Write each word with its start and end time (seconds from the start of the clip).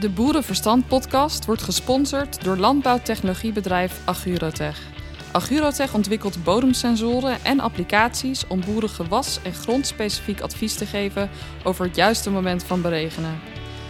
De 0.00 0.08
Boerenverstand 0.08 0.86
podcast 0.86 1.44
wordt 1.44 1.62
gesponsord 1.62 2.44
door 2.44 2.56
landbouwtechnologiebedrijf 2.56 4.00
Agurotech. 4.04 4.80
Agurotech 5.32 5.94
ontwikkelt 5.94 6.44
bodemsensoren 6.44 7.44
en 7.44 7.60
applicaties 7.60 8.46
om 8.46 8.60
boeren 8.64 8.88
gewas- 8.88 9.40
en 9.42 9.52
grondspecifiek 9.52 10.40
advies 10.40 10.74
te 10.74 10.86
geven 10.86 11.30
over 11.64 11.84
het 11.86 11.96
juiste 11.96 12.30
moment 12.30 12.64
van 12.64 12.82
beregenen. 12.82 13.40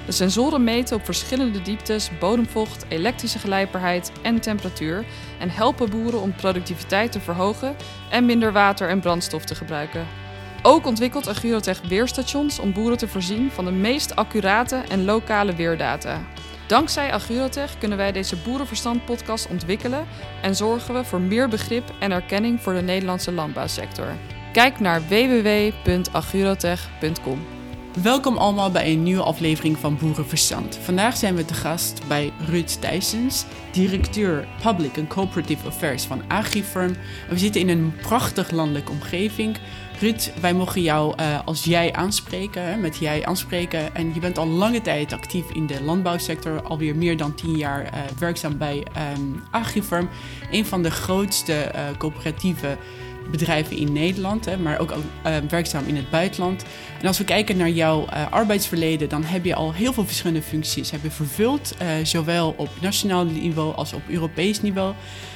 De 0.06 0.12
sensoren 0.12 0.64
meten 0.64 0.96
op 0.96 1.04
verschillende 1.04 1.62
dieptes 1.62 2.10
bodemvocht, 2.18 2.84
elektrische 2.88 3.38
gelijpbaarheid 3.38 4.12
en 4.22 4.40
temperatuur 4.40 5.04
en 5.38 5.50
helpen 5.50 5.90
boeren 5.90 6.20
om 6.20 6.34
productiviteit 6.34 7.12
te 7.12 7.20
verhogen 7.20 7.76
en 8.10 8.26
minder 8.26 8.52
water 8.52 8.88
en 8.88 9.00
brandstof 9.00 9.44
te 9.44 9.54
gebruiken. 9.54 10.06
Ook 10.62 10.86
ontwikkelt 10.86 11.28
Agurotech 11.28 11.80
weerstations 11.88 12.58
om 12.58 12.72
boeren 12.72 12.98
te 12.98 13.08
voorzien 13.08 13.50
van 13.50 13.64
de 13.64 13.70
meest 13.70 14.16
accurate 14.16 14.76
en 14.76 15.04
lokale 15.04 15.54
weerdata. 15.54 16.20
Dankzij 16.66 17.12
Agurotech 17.12 17.78
kunnen 17.78 17.98
wij 17.98 18.12
deze 18.12 18.36
Boerenverstand-podcast 18.36 19.48
ontwikkelen 19.48 20.06
en 20.42 20.56
zorgen 20.56 20.94
we 20.94 21.04
voor 21.04 21.20
meer 21.20 21.48
begrip 21.48 21.94
en 22.00 22.12
erkenning 22.12 22.60
voor 22.60 22.74
de 22.74 22.82
Nederlandse 22.82 23.32
landbouwsector. 23.32 24.16
Kijk 24.52 24.80
naar 24.80 25.02
www.agurotech.com. 25.08 27.58
Welkom 28.02 28.36
allemaal 28.36 28.70
bij 28.70 28.92
een 28.92 29.02
nieuwe 29.02 29.22
aflevering 29.22 29.78
van 29.78 29.96
Boerenverstand. 29.96 30.76
Vandaag 30.76 31.16
zijn 31.16 31.34
we 31.34 31.44
te 31.44 31.54
gast 31.54 32.08
bij 32.08 32.32
Ruud 32.46 32.76
Thijsens, 32.80 33.44
directeur 33.72 34.48
Public 34.62 34.98
and 34.98 35.08
Cooperative 35.08 35.66
Affairs 35.66 36.04
van 36.04 36.22
AgriFirm. 36.28 36.96
We 37.28 37.38
zitten 37.38 37.60
in 37.60 37.68
een 37.68 37.92
prachtig 38.02 38.50
landelijke 38.50 38.92
omgeving. 38.92 39.56
Ruud, 40.00 40.32
wij 40.40 40.54
mogen 40.54 40.82
jou 40.82 41.14
uh, 41.20 41.38
als 41.44 41.64
jij 41.64 41.92
aanspreken, 41.92 42.80
met 42.80 42.96
jij 42.96 43.26
aanspreken. 43.26 43.94
En 43.94 44.14
je 44.14 44.20
bent 44.20 44.38
al 44.38 44.46
lange 44.46 44.80
tijd 44.80 45.12
actief 45.12 45.50
in 45.50 45.66
de 45.66 45.82
landbouwsector, 45.82 46.62
alweer 46.62 46.96
meer 46.96 47.16
dan 47.16 47.34
tien 47.34 47.56
jaar 47.56 47.82
uh, 47.82 48.00
werkzaam 48.18 48.58
bij 48.58 48.86
um, 49.16 49.42
AgriFirm. 49.50 50.08
Een 50.50 50.66
van 50.66 50.82
de 50.82 50.90
grootste 50.90 51.72
uh, 51.74 51.80
coöperatieve 51.98 52.76
bedrijven 53.30 53.76
in 53.76 53.92
Nederland, 53.92 54.44
hè, 54.44 54.56
maar 54.56 54.78
ook 54.78 54.90
uh, 54.90 55.36
werkzaam 55.48 55.86
in 55.86 55.96
het 55.96 56.10
buitenland. 56.10 56.64
En 57.00 57.06
als 57.06 57.18
we 57.18 57.24
kijken 57.24 57.56
naar 57.56 57.70
jouw 57.70 58.06
uh, 58.06 58.32
arbeidsverleden, 58.32 59.08
dan 59.08 59.24
heb 59.24 59.44
je 59.44 59.54
al 59.54 59.72
heel 59.74 59.92
veel 59.92 60.06
verschillende 60.06 60.42
functies 60.42 60.90
hebben 60.90 61.12
vervuld, 61.12 61.74
uh, 61.82 61.88
zowel 62.02 62.54
op 62.56 62.68
nationaal 62.80 63.24
niveau 63.24 63.74
als 63.74 63.92
op 63.92 64.02
Europees 64.08 64.62
niveau. 64.62 64.94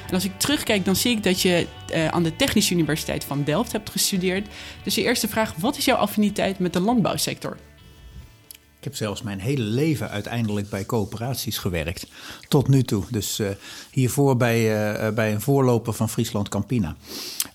En 0.09 0.15
als 0.15 0.25
ik 0.25 0.39
terugkijk, 0.39 0.85
dan 0.85 0.97
zie 0.97 1.17
ik 1.17 1.23
dat 1.23 1.41
je 1.41 1.67
aan 2.11 2.23
de 2.23 2.37
Technische 2.37 2.75
Universiteit 2.75 3.25
van 3.25 3.45
Delft 3.45 3.73
hebt 3.73 3.91
gestudeerd. 3.91 4.49
Dus 4.83 4.95
de 4.95 5.03
eerste 5.03 5.29
vraag, 5.29 5.55
wat 5.59 5.77
is 5.77 5.85
jouw 5.85 5.97
affiniteit 5.97 6.59
met 6.59 6.73
de 6.73 6.81
landbouwsector? 6.81 7.57
Ik 8.79 8.85
heb 8.85 8.97
zelfs 8.97 9.23
mijn 9.23 9.41
hele 9.41 9.63
leven 9.63 10.11
uiteindelijk 10.11 10.69
bij 10.69 10.87
coöperaties 10.87 11.59
gewerkt. 11.59 12.07
Tot 12.49 12.69
nu 12.69 12.83
toe. 12.83 13.05
Dus 13.11 13.41
hiervoor 13.91 14.37
bij, 14.37 15.13
bij 15.15 15.33
een 15.33 15.41
voorloper 15.41 15.93
van 15.93 16.09
Friesland 16.09 16.49
Campina. 16.49 16.97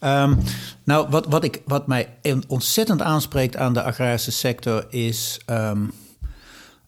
Um, 0.04 0.38
nou, 0.84 1.10
wat, 1.10 1.26
wat, 1.28 1.44
ik, 1.44 1.62
wat 1.66 1.88
mij 1.88 2.18
ontzettend 2.48 3.02
aanspreekt 3.02 3.56
aan 3.56 3.74
de 3.74 3.84
agrarische 3.84 4.32
sector 4.32 4.86
is. 4.90 5.40
Um, 5.50 5.94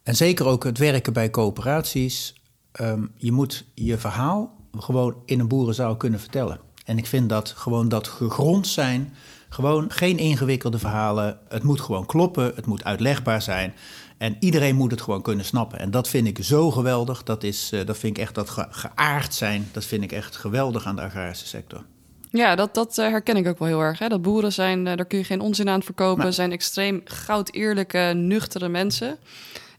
en 0.04 0.16
zeker 0.16 0.46
ook 0.46 0.64
het 0.64 0.78
werken 0.78 1.14
bij 1.14 1.30
coöperaties. 1.30 2.42
Um, 2.82 3.12
je 3.16 3.32
moet 3.32 3.66
je 3.74 3.98
verhaal 3.98 4.58
gewoon 4.78 5.16
in 5.26 5.40
een 5.40 5.48
boerenzaal 5.48 5.96
kunnen 5.98 6.20
vertellen. 6.20 6.60
En 6.86 6.98
ik 6.98 7.08
vind 7.08 7.30
dat 7.30 7.54
gewoon 7.56 7.90
dat 7.90 8.08
gegrond 8.08 8.68
zijn. 8.68 9.14
Gewoon 9.50 9.92
geen 9.92 10.18
ingewikkelde 10.18 10.80
verhalen. 10.80 11.40
Het 11.48 11.64
moet 11.64 11.82
gewoon 11.82 12.06
kloppen. 12.06 12.52
Het 12.56 12.66
moet 12.66 12.84
uitlegbaar 12.84 13.42
zijn. 13.42 13.74
En 14.18 14.38
iedereen 14.40 14.76
moet 14.76 14.92
het 14.92 15.02
gewoon 15.02 15.22
kunnen 15.22 15.46
snappen. 15.46 15.80
En 15.80 15.92
dat 15.92 16.08
vind 16.08 16.28
ik 16.28 16.44
zo 16.44 16.72
geweldig. 16.72 17.24
Dat, 17.24 17.44
is, 17.44 17.72
uh, 17.74 17.86
dat 17.86 17.98
vind 17.98 18.18
ik 18.18 18.24
echt 18.24 18.36
dat 18.36 18.50
ge 18.50 18.68
geaard 18.70 19.34
zijn. 19.34 19.70
Dat 19.72 19.86
vind 19.86 20.04
ik 20.04 20.12
echt 20.12 20.36
geweldig 20.36 20.86
aan 20.86 20.96
de 20.96 21.02
agrarische 21.02 21.48
sector. 21.48 21.84
Ja, 22.32 22.56
dat, 22.56 22.74
dat 22.74 22.98
uh, 22.98 23.08
herken 23.08 23.38
ik 23.38 23.48
ook 23.48 23.60
wel 23.60 23.68
heel 23.68 23.82
erg. 23.82 24.00
Hè? 24.00 24.08
Dat 24.08 24.22
boeren 24.22 24.54
zijn, 24.54 24.80
uh, 24.86 24.96
daar 24.96 25.06
kun 25.06 25.18
je 25.18 25.24
geen 25.24 25.42
onzin 25.42 25.70
aan 25.70 25.84
verkopen. 25.84 26.24
Maar... 26.24 26.34
zijn 26.34 26.52
extreem 26.52 27.02
goud 27.04 27.54
eerlijke, 27.54 28.12
nuchtere 28.16 28.70
mensen. 28.70 29.18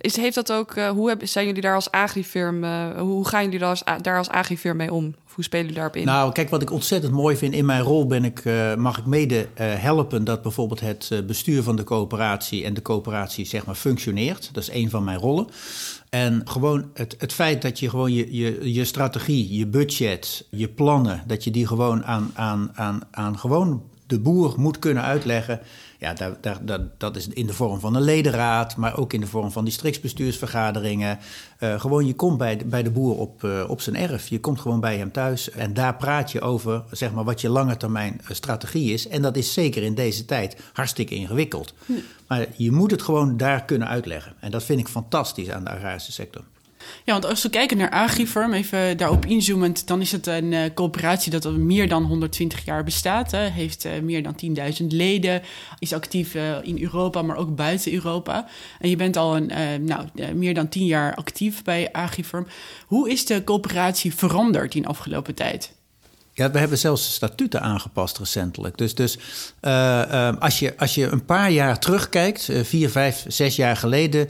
Is, 0.00 0.16
heeft 0.16 0.34
dat 0.34 0.52
ook, 0.52 0.74
uh, 0.76 0.88
hoe 0.88 1.16
zijn 1.22 1.46
jullie 1.46 1.62
daar 1.62 1.74
als 1.74 1.90
agrifirm, 1.90 2.64
hoe 2.98 3.28
gaan 3.28 3.44
jullie 3.44 3.58
daar 3.58 3.68
als, 3.68 3.82
daar 4.02 4.18
als 4.18 4.28
agrifirm 4.28 4.76
mee 4.76 4.92
om? 4.92 5.14
Of 5.26 5.34
hoe 5.34 5.44
spelen 5.44 5.66
jullie 5.66 5.80
daarop 5.80 5.96
in? 5.96 6.06
Nou, 6.06 6.32
kijk, 6.32 6.50
wat 6.50 6.62
ik 6.62 6.70
ontzettend 6.70 7.12
mooi 7.12 7.36
vind, 7.36 7.54
in 7.54 7.64
mijn 7.64 7.82
rol 7.82 8.06
ben 8.06 8.24
ik, 8.24 8.42
mag 8.76 8.98
ik 8.98 9.06
mede 9.06 9.46
helpen 9.54 10.24
dat 10.24 10.42
bijvoorbeeld 10.42 10.80
het 10.80 11.26
bestuur 11.26 11.62
van 11.62 11.76
de 11.76 11.84
coöperatie 11.84 12.64
en 12.64 12.74
de 12.74 12.82
coöperatie 12.82 13.46
zeg 13.46 13.66
maar 13.66 13.74
functioneert. 13.74 14.50
Dat 14.52 14.62
is 14.62 14.70
een 14.72 14.90
van 14.90 15.04
mijn 15.04 15.18
rollen. 15.18 15.46
En 16.10 16.42
gewoon 16.44 16.90
het, 16.94 17.14
het 17.18 17.32
feit 17.32 17.62
dat 17.62 17.78
je 17.78 17.90
gewoon 17.90 18.12
je, 18.12 18.36
je, 18.36 18.72
je 18.72 18.84
strategie, 18.84 19.56
je 19.56 19.66
budget, 19.66 20.46
je 20.50 20.68
plannen, 20.68 21.22
dat 21.26 21.44
je 21.44 21.50
die 21.50 21.66
gewoon 21.66 22.04
aan, 22.04 22.30
aan, 22.34 22.70
aan, 22.74 23.00
aan 23.10 23.38
gewoon 23.38 23.82
de 24.06 24.20
boer 24.20 24.54
moet 24.56 24.78
kunnen 24.78 25.02
uitleggen. 25.02 25.60
Ja, 26.00 26.12
daar, 26.12 26.36
daar, 26.40 26.64
dat, 26.64 26.80
dat 27.00 27.16
is 27.16 27.28
in 27.28 27.46
de 27.46 27.52
vorm 27.52 27.80
van 27.80 27.94
een 27.94 28.02
ledenraad, 28.02 28.76
maar 28.76 28.98
ook 28.98 29.12
in 29.12 29.20
de 29.20 29.26
vorm 29.26 29.50
van 29.50 29.64
districtsbestuursvergaderingen. 29.64 31.18
Uh, 31.58 31.80
gewoon, 31.80 32.06
je 32.06 32.14
komt 32.14 32.38
bij 32.38 32.56
de, 32.56 32.64
bij 32.64 32.82
de 32.82 32.90
boer 32.90 33.16
op, 33.16 33.42
uh, 33.42 33.64
op 33.68 33.80
zijn 33.80 33.96
erf. 33.96 34.28
Je 34.28 34.40
komt 34.40 34.60
gewoon 34.60 34.80
bij 34.80 34.96
hem 34.96 35.12
thuis 35.12 35.50
en 35.50 35.74
daar 35.74 35.96
praat 35.96 36.32
je 36.32 36.40
over 36.40 36.82
zeg 36.90 37.12
maar, 37.12 37.24
wat 37.24 37.40
je 37.40 37.48
lange 37.48 37.76
termijn 37.76 38.20
strategie 38.28 38.92
is. 38.92 39.08
En 39.08 39.22
dat 39.22 39.36
is 39.36 39.52
zeker 39.52 39.82
in 39.82 39.94
deze 39.94 40.24
tijd 40.24 40.56
hartstikke 40.72 41.14
ingewikkeld. 41.14 41.74
Ja. 41.86 41.94
Maar 42.26 42.46
je 42.56 42.72
moet 42.72 42.90
het 42.90 43.02
gewoon 43.02 43.36
daar 43.36 43.64
kunnen 43.64 43.88
uitleggen. 43.88 44.34
En 44.40 44.50
dat 44.50 44.64
vind 44.64 44.80
ik 44.80 44.88
fantastisch 44.88 45.50
aan 45.50 45.64
de 45.64 45.70
agrarische 45.70 46.12
sector. 46.12 46.42
Ja, 47.04 47.12
want 47.12 47.26
als 47.26 47.42
we 47.42 47.50
kijken 47.50 47.76
naar 47.76 47.90
AgriFirm, 47.90 48.52
even 48.52 48.96
daarop 48.96 49.26
inzoomend, 49.26 49.86
dan 49.86 50.00
is 50.00 50.12
het 50.12 50.26
een 50.26 50.52
uh, 50.52 50.62
coöperatie 50.74 51.30
dat 51.30 51.44
al 51.44 51.52
meer 51.52 51.88
dan 51.88 52.04
120 52.04 52.64
jaar 52.64 52.84
bestaat. 52.84 53.30
Hè, 53.30 53.48
heeft 53.48 53.84
uh, 53.84 53.92
meer 54.02 54.22
dan 54.22 54.34
10.000 54.80 54.86
leden, 54.86 55.42
is 55.78 55.92
actief 55.92 56.34
uh, 56.34 56.56
in 56.62 56.82
Europa, 56.82 57.22
maar 57.22 57.36
ook 57.36 57.56
buiten 57.56 57.92
Europa. 57.92 58.48
En 58.78 58.90
je 58.90 58.96
bent 58.96 59.16
al 59.16 59.36
een, 59.36 59.50
nou, 59.84 60.06
meer 60.34 60.54
dan 60.54 60.68
10 60.68 60.86
jaar 60.86 61.14
actief 61.14 61.62
bij 61.62 61.92
AgriFirm. 61.92 62.46
Hoe 62.86 63.10
is 63.10 63.26
de 63.26 63.44
coöperatie 63.44 64.14
veranderd 64.14 64.74
in 64.74 64.82
de 64.82 64.88
afgelopen 64.88 65.34
tijd? 65.34 65.78
Ja, 66.40 66.50
we 66.50 66.58
hebben 66.58 66.78
zelfs 66.78 67.06
de 67.06 67.12
statuten 67.12 67.62
aangepast 67.62 68.18
recentelijk. 68.18 68.78
Dus, 68.78 68.94
dus 68.94 69.18
uh, 69.62 70.02
uh, 70.10 70.32
als, 70.38 70.58
je, 70.58 70.74
als 70.78 70.94
je 70.94 71.06
een 71.06 71.24
paar 71.24 71.50
jaar 71.50 71.78
terugkijkt, 71.78 72.48
uh, 72.48 72.64
vier, 72.64 72.90
vijf, 72.90 73.24
zes 73.28 73.56
jaar 73.56 73.76
geleden, 73.76 74.28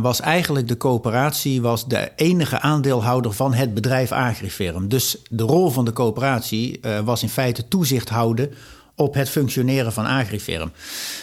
was 0.00 0.20
eigenlijk 0.20 0.68
de 0.68 0.76
coöperatie 0.76 1.62
was 1.62 1.86
de 1.86 2.12
enige 2.16 2.60
aandeelhouder 2.60 3.32
van 3.32 3.54
het 3.54 3.74
bedrijf 3.74 4.12
Agrifirm. 4.12 4.88
Dus 4.88 5.16
de 5.30 5.42
rol 5.42 5.70
van 5.70 5.84
de 5.84 5.92
coöperatie 5.92 6.80
was 7.04 7.22
in 7.22 7.28
feite 7.28 7.68
toezicht 7.68 8.08
houden 8.08 8.50
op 8.94 9.14
het 9.14 9.28
functioneren 9.28 9.92
van 9.92 10.06
Agrifirm. 10.06 10.72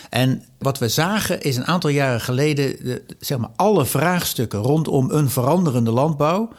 En 0.09 0.43
wat 0.57 0.77
we 0.79 0.89
zagen 0.89 1.41
is 1.41 1.57
een 1.57 1.67
aantal 1.67 1.89
jaren 1.89 2.21
geleden, 2.21 2.75
de, 2.83 3.03
zeg 3.19 3.37
maar, 3.37 3.51
alle 3.55 3.85
vraagstukken 3.85 4.59
rondom 4.59 5.11
een 5.11 5.29
veranderende 5.29 5.91
landbouw. 5.91 6.49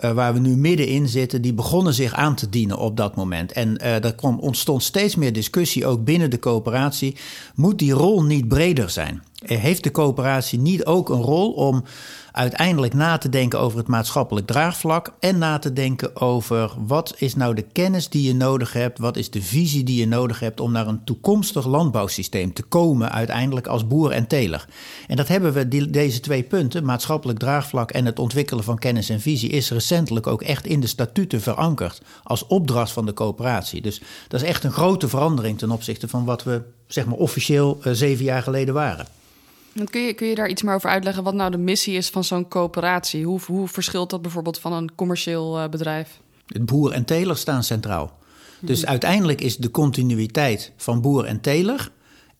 Uh, 0.00 0.12
waar 0.12 0.32
we 0.32 0.38
nu 0.38 0.56
middenin 0.56 1.08
zitten, 1.08 1.42
die 1.42 1.54
begonnen 1.54 1.94
zich 1.94 2.12
aan 2.14 2.34
te 2.34 2.48
dienen 2.48 2.78
op 2.78 2.96
dat 2.96 3.16
moment. 3.16 3.52
En 3.52 3.78
uh, 3.80 4.04
er 4.04 4.14
kwam, 4.14 4.38
ontstond 4.38 4.82
steeds 4.82 5.16
meer 5.16 5.32
discussie, 5.32 5.86
ook 5.86 6.04
binnen 6.04 6.30
de 6.30 6.38
coöperatie. 6.38 7.16
Moet 7.54 7.78
die 7.78 7.92
rol 7.92 8.22
niet 8.22 8.48
breder 8.48 8.90
zijn? 8.90 9.22
Heeft 9.44 9.84
de 9.84 9.90
coöperatie 9.90 10.58
niet 10.58 10.84
ook 10.84 11.08
een 11.08 11.22
rol 11.22 11.52
om 11.52 11.84
uiteindelijk 12.32 12.94
na 12.94 13.18
te 13.18 13.28
denken 13.28 13.60
over 13.60 13.78
het 13.78 13.86
maatschappelijk 13.86 14.46
draagvlak 14.46 15.12
en 15.20 15.38
na 15.38 15.58
te 15.58 15.72
denken 15.72 16.20
over 16.20 16.72
wat 16.86 17.14
is 17.16 17.34
nou 17.34 17.54
de 17.54 17.64
kennis 17.72 18.08
die 18.08 18.22
je 18.22 18.34
nodig 18.34 18.72
hebt, 18.72 18.98
wat 18.98 19.16
is 19.16 19.30
de 19.30 19.42
visie 19.42 19.84
die 19.84 19.98
je 19.98 20.06
nodig 20.06 20.40
hebt 20.40 20.60
om 20.60 20.72
naar 20.72 20.86
een 20.86 21.04
toekomstig 21.04 21.66
landbouwsysteem 21.66 22.52
te 22.52 22.62
komen 22.62 23.12
uiteindelijk 23.12 23.66
als 23.66 23.86
boer 23.86 24.10
en 24.10 24.26
teler. 24.26 24.68
En 25.08 25.16
dat 25.16 25.28
hebben 25.28 25.52
we, 25.52 25.68
die, 25.68 25.90
deze 25.90 26.20
twee 26.20 26.42
punten, 26.42 26.84
maatschappelijk 26.84 27.38
draagvlak 27.38 27.90
en 27.90 28.06
het 28.06 28.18
ontwikkelen 28.18 28.64
van 28.64 28.78
kennis 28.78 29.08
en 29.08 29.20
visie, 29.20 29.50
is 29.50 29.70
recentelijk 29.70 30.26
ook 30.26 30.42
echt 30.42 30.66
in 30.66 30.80
de 30.80 30.86
statuten 30.86 31.40
verankerd 31.40 32.02
als 32.22 32.46
opdracht 32.46 32.92
van 32.92 33.06
de 33.06 33.14
coöperatie. 33.14 33.82
Dus 33.82 34.02
dat 34.28 34.42
is 34.42 34.48
echt 34.48 34.64
een 34.64 34.72
grote 34.72 35.08
verandering 35.08 35.58
ten 35.58 35.70
opzichte 35.70 36.08
van 36.08 36.24
wat 36.24 36.42
we 36.42 36.62
zeg 36.86 37.06
maar 37.06 37.18
officieel 37.18 37.78
uh, 37.84 37.92
zeven 37.92 38.24
jaar 38.24 38.42
geleden 38.42 38.74
waren. 38.74 39.06
Kun 39.90 40.00
je, 40.00 40.12
kun 40.12 40.26
je 40.26 40.34
daar 40.34 40.48
iets 40.48 40.62
meer 40.62 40.74
over 40.74 40.90
uitleggen 40.90 41.22
wat 41.22 41.34
nou 41.34 41.50
de 41.50 41.58
missie 41.58 41.96
is 41.96 42.08
van 42.08 42.24
zo'n 42.24 42.48
coöperatie? 42.48 43.24
Hoe, 43.24 43.40
hoe 43.46 43.68
verschilt 43.68 44.10
dat 44.10 44.22
bijvoorbeeld 44.22 44.58
van 44.58 44.72
een 44.72 44.94
commercieel 44.94 45.58
uh, 45.58 45.68
bedrijf? 45.68 46.20
Het 46.46 46.64
boer 46.64 46.92
en 46.92 47.04
teler 47.04 47.36
staan 47.36 47.62
centraal. 47.62 48.18
Dus 48.60 48.76
mm 48.76 48.82
-hmm. 48.82 48.90
uiteindelijk 48.90 49.40
is 49.40 49.56
de 49.56 49.70
continuïteit 49.70 50.72
van 50.76 51.00
boer 51.00 51.24
en 51.24 51.40
teler 51.40 51.90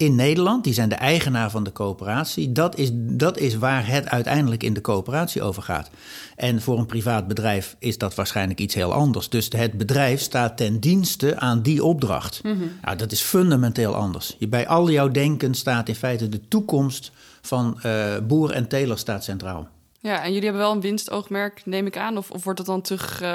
in 0.02 0.14
Nederland, 0.14 0.64
die 0.64 0.72
zijn 0.72 0.88
de 0.88 0.94
eigenaar 0.94 1.50
van 1.50 1.64
de 1.64 1.72
coöperatie, 1.72 2.52
dat 2.52 2.78
is, 2.78 2.90
dat 2.94 3.38
is 3.38 3.54
waar 3.54 3.86
het 3.86 4.08
uiteindelijk 4.08 4.62
in 4.62 4.74
de 4.74 4.80
coöperatie 4.80 5.42
over 5.42 5.62
gaat. 5.62 5.90
En 6.36 6.62
voor 6.62 6.78
een 6.78 6.86
privaat 6.86 7.28
bedrijf 7.28 7.76
is 7.78 7.98
dat 7.98 8.14
waarschijnlijk 8.14 8.60
iets 8.60 8.74
heel 8.74 8.92
anders. 8.92 9.28
Dus 9.28 9.48
het 9.56 9.72
bedrijf 9.72 10.20
staat 10.20 10.56
ten 10.56 10.80
dienste 10.80 11.38
aan 11.38 11.62
die 11.62 11.84
opdracht. 11.84 12.40
Mm 12.42 12.52
-hmm. 12.52 12.70
nou, 12.82 12.96
dat 12.96 13.12
is 13.12 13.20
fundamenteel 13.20 13.94
anders. 13.94 14.36
Je, 14.38 14.48
bij 14.48 14.68
al 14.68 14.90
jouw 14.90 15.10
denken 15.10 15.54
staat 15.54 15.88
in 15.88 15.94
feite 15.94 16.28
de 16.28 16.48
toekomst 16.48 17.12
van 17.40 17.80
uh, 17.86 18.04
boer 18.26 18.50
en 18.50 18.68
teler 18.68 18.98
staat 18.98 19.24
centraal. 19.24 19.68
Ja, 20.02 20.22
en 20.22 20.28
jullie 20.28 20.44
hebben 20.44 20.62
wel 20.62 20.72
een 20.72 20.80
winstoogmerk, 20.80 21.62
neem 21.64 21.86
ik 21.86 21.96
aan? 21.96 22.16
Of, 22.16 22.30
of 22.30 22.44
wordt 22.44 22.58
het 22.58 22.68
dan 22.68 22.80
terug... 22.80 23.22
Uh... 23.22 23.28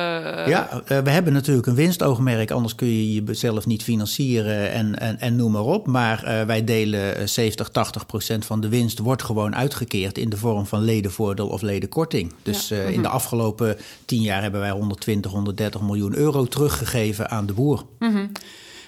Ja, 0.47 0.69
uh, 0.73 0.97
we 0.99 1.09
hebben 1.09 1.33
natuurlijk 1.33 1.67
een 1.67 1.75
winstoogmerk, 1.75 2.51
anders 2.51 2.75
kun 2.75 2.87
je 2.87 3.23
jezelf 3.23 3.65
niet 3.65 3.83
financieren 3.83 4.71
en, 4.71 4.99
en, 4.99 5.19
en 5.19 5.35
noem 5.35 5.51
maar 5.51 5.61
op. 5.61 5.87
Maar 5.87 6.23
uh, 6.23 6.41
wij 6.41 6.63
delen 6.63 7.29
70, 7.29 7.69
80 7.69 8.05
procent 8.05 8.45
van 8.45 8.61
de 8.61 8.69
winst 8.69 8.99
wordt 8.99 9.23
gewoon 9.23 9.55
uitgekeerd 9.55 10.17
in 10.17 10.29
de 10.29 10.37
vorm 10.37 10.65
van 10.65 10.81
ledenvoordeel 10.81 11.47
of 11.47 11.61
ledenkorting. 11.61 12.33
Dus 12.43 12.67
ja. 12.67 12.81
in 12.81 13.01
de 13.01 13.07
afgelopen 13.07 13.77
tien 14.05 14.21
jaar 14.21 14.41
hebben 14.41 14.59
wij 14.59 14.71
120, 14.71 15.31
130 15.31 15.81
miljoen 15.81 16.15
euro 16.15 16.45
teruggegeven 16.45 17.29
aan 17.29 17.45
de 17.45 17.53
boer. 17.53 17.83
Mm 17.99 18.11
-hmm. 18.11 18.31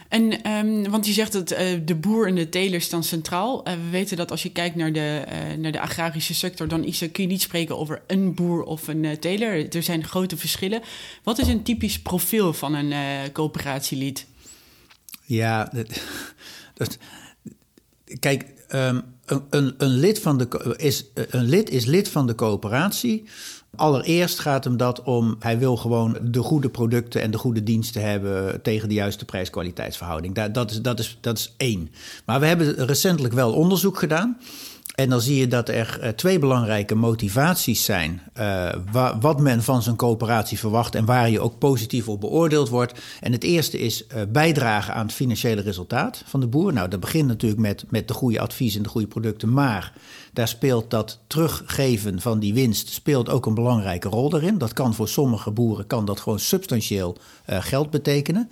En, 0.09 0.51
um, 0.51 0.89
want 0.89 1.05
je 1.05 1.13
zegt 1.13 1.31
dat 1.31 1.51
uh, 1.51 1.59
de 1.85 1.95
boer 1.95 2.27
en 2.27 2.35
de 2.35 2.49
teler 2.49 2.81
staan 2.81 3.03
centraal. 3.03 3.67
Uh, 3.67 3.73
we 3.73 3.89
weten 3.89 4.17
dat 4.17 4.31
als 4.31 4.43
je 4.43 4.51
kijkt 4.51 4.75
naar 4.75 4.93
de, 4.93 5.23
uh, 5.27 5.57
naar 5.57 5.71
de 5.71 5.79
agrarische 5.79 6.33
sector, 6.33 6.67
dan 6.67 6.83
is, 6.83 6.97
kun 6.97 7.23
je 7.23 7.29
niet 7.29 7.41
spreken 7.41 7.77
over 7.77 8.01
een 8.07 8.33
boer 8.33 8.63
of 8.63 8.87
een 8.87 9.19
teler. 9.19 9.75
Er 9.75 9.83
zijn 9.83 10.03
grote 10.03 10.37
verschillen. 10.37 10.81
Wat 11.23 11.37
is 11.37 11.47
een 11.47 11.63
typisch 11.63 11.99
profiel 11.99 12.53
van 12.53 12.73
een 12.73 12.93
coöperatielid? 13.31 14.25
Ja, 15.25 15.69
dat, 15.73 16.01
dat, 16.73 16.97
kijk, 18.19 18.45
um, 18.69 19.03
een, 19.25 19.43
een, 19.49 19.73
een, 19.77 19.89
lid 19.89 20.19
van 20.19 20.37
de, 20.37 20.75
is, 20.77 21.05
een 21.13 21.45
lid 21.45 21.69
is 21.69 21.85
lid 21.85 22.09
van 22.09 22.27
de 22.27 22.35
coöperatie 22.35 23.25
Allereerst 23.75 24.39
gaat 24.39 24.63
hem 24.63 24.77
dat 24.77 25.03
om, 25.03 25.35
hij 25.39 25.59
wil 25.59 25.77
gewoon 25.77 26.17
de 26.21 26.41
goede 26.41 26.69
producten 26.69 27.21
en 27.21 27.31
de 27.31 27.37
goede 27.37 27.63
diensten 27.63 28.01
hebben 28.01 28.61
tegen 28.61 28.87
de 28.87 28.93
juiste 28.93 29.25
prijs-kwaliteitsverhouding. 29.25 30.35
Dat, 30.35 30.53
dat, 30.53 30.71
is, 30.71 30.81
dat, 30.81 30.99
is, 30.99 31.17
dat 31.21 31.37
is 31.37 31.53
één. 31.57 31.91
Maar 32.25 32.39
we 32.39 32.45
hebben 32.45 32.85
recentelijk 32.85 33.33
wel 33.33 33.53
onderzoek 33.53 33.97
gedaan. 33.97 34.37
En 34.95 35.09
dan 35.09 35.21
zie 35.21 35.37
je 35.37 35.47
dat 35.47 35.69
er 35.69 35.99
uh, 36.01 36.09
twee 36.09 36.39
belangrijke 36.39 36.95
motivaties 36.95 37.85
zijn. 37.85 38.21
Uh, 38.37 38.69
wa 38.91 39.17
wat 39.19 39.39
men 39.39 39.63
van 39.63 39.81
zijn 39.81 39.95
coöperatie 39.95 40.59
verwacht 40.59 40.95
en 40.95 41.05
waar 41.05 41.29
je 41.29 41.39
ook 41.39 41.57
positief 41.57 42.07
op 42.07 42.19
beoordeeld 42.19 42.69
wordt. 42.69 42.99
En 43.19 43.31
het 43.31 43.43
eerste 43.43 43.79
is 43.79 44.03
uh, 44.03 44.21
bijdragen 44.29 44.93
aan 44.93 45.05
het 45.05 45.15
financiële 45.15 45.61
resultaat 45.61 46.23
van 46.25 46.39
de 46.39 46.47
boer. 46.47 46.73
Nou, 46.73 46.89
dat 46.89 46.99
begint 46.99 47.27
natuurlijk 47.27 47.61
met, 47.61 47.85
met 47.89 48.07
de 48.07 48.13
goede 48.13 48.39
advies 48.39 48.75
en 48.75 48.83
de 48.83 48.89
goede 48.89 49.07
producten. 49.07 49.53
Maar 49.53 49.93
daar 50.33 50.47
speelt 50.47 50.89
dat 50.89 51.19
teruggeven 51.27 52.21
van 52.21 52.39
die 52.39 52.53
winst 52.53 52.89
speelt 52.89 53.29
ook 53.29 53.45
een 53.45 53.53
belangrijke 53.53 54.09
rol 54.09 54.29
daarin. 54.29 54.57
Dat 54.57 54.73
kan 54.73 54.93
voor 54.93 55.07
sommige 55.07 55.51
boeren 55.51 55.87
kan 55.87 56.05
dat 56.05 56.19
gewoon 56.19 56.39
substantieel 56.39 57.17
geld 57.45 57.89
betekenen. 57.89 58.49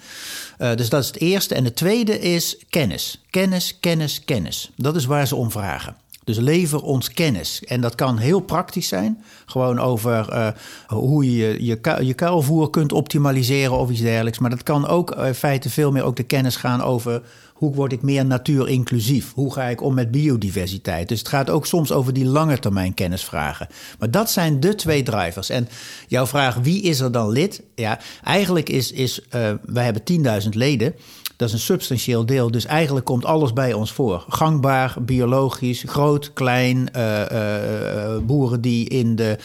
dus 0.57 0.89
dat 0.89 1.01
is 1.01 1.07
het 1.07 1.19
eerste. 1.19 1.55
En 1.55 1.63
het 1.63 1.75
tweede 1.75 2.19
is 2.19 2.57
kennis. 2.69 3.25
Kennis, 3.29 3.79
kennis, 3.79 4.23
kennis. 4.25 4.71
Dat 4.75 4.95
is 4.95 5.05
waar 5.05 5.27
ze 5.27 5.35
om 5.35 5.51
vragen. 5.51 5.95
Dus 6.27 6.38
lever 6.38 6.81
ons 6.81 7.12
kennis. 7.12 7.63
En 7.63 7.81
dat 7.81 7.95
kan 7.95 8.18
heel 8.18 8.39
praktisch 8.39 8.88
zijn. 8.88 9.24
Gewoon 9.45 9.79
over 9.79 10.33
uh, 10.33 10.47
hoe 10.88 11.38
je 11.38 11.65
je, 11.65 12.06
je 12.06 12.13
kuilvoer 12.13 12.69
kunt 12.69 12.91
optimaliseren 12.91 13.77
of 13.77 13.89
iets 13.89 14.01
dergelijks. 14.01 14.39
Maar 14.39 14.50
dat 14.50 14.63
kan 14.63 14.88
ook 14.88 15.12
in 15.12 15.33
feite 15.33 15.69
veel 15.69 15.91
meer 15.91 16.03
ook 16.03 16.15
de 16.15 16.24
kennis 16.24 16.56
gaan 16.56 16.81
over 16.81 17.21
hoe 17.53 17.74
word 17.74 17.91
ik 17.91 18.01
meer 18.01 18.25
natuurinclusief? 18.25 19.33
Hoe 19.33 19.53
ga 19.53 19.63
ik 19.63 19.81
om 19.81 19.94
met 19.94 20.12
biodiversiteit? 20.12 21.09
Dus 21.09 21.19
het 21.19 21.27
gaat 21.27 21.50
ook 21.50 21.65
soms 21.65 21.91
over 21.91 22.13
die 22.13 22.25
lange 22.25 22.59
termijn 22.59 22.94
kennisvragen. 22.94 23.68
Maar 24.00 24.12
dat 24.12 24.31
zijn 24.31 24.59
de 24.59 24.75
twee 24.75 25.03
drivers. 25.03 25.50
En 25.50 25.68
jouw 26.07 26.25
vraag, 26.25 26.56
wie 26.56 26.81
is 26.81 27.00
er 27.00 27.12
dan 27.12 27.30
lid? 27.30 27.62
Ja, 27.75 28.00
eigenlijk 28.23 28.69
is, 28.69 28.91
is 28.91 29.19
uh, 29.35 29.51
wij 29.65 29.83
hebben 29.83 30.41
10.000 30.44 30.50
leden. 30.50 30.95
Dat 31.37 31.47
is 31.47 31.53
een 31.53 31.59
substantieel 31.59 32.25
deel. 32.25 32.51
Dus 32.51 32.65
eigenlijk 32.65 33.05
komt 33.05 33.25
alles 33.25 33.53
bij 33.53 33.73
ons 33.73 33.91
voor. 33.91 34.25
Gangbaar, 34.27 34.95
biologisch, 35.01 35.83
groot, 35.87 36.33
klein. 36.33 36.89
Uh, 36.95 37.21
uh, 37.31 38.17
boeren 38.17 38.61
die 38.61 38.89
in 38.89 39.15
de, 39.15 39.37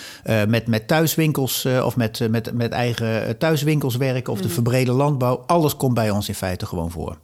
met, 0.49 0.67
met 0.67 0.89
thuiswinkels 0.89 1.67
of 1.67 1.97
met, 1.97 2.29
met, 2.31 2.53
met 2.55 2.73
eigen 2.73 3.39
thuiswinkels 3.39 3.97
werken. 3.97 4.33
Of 4.33 4.41
de 4.41 4.49
verbrede 4.49 4.93
landbouw. 4.93 5.45
Alles 5.47 5.77
komt 5.77 5.95
bij 5.95 6.11
ons 6.11 6.29
in 6.29 6.35
feite 6.35 6.67
gewoon 6.67 6.91
voor. 6.91 7.19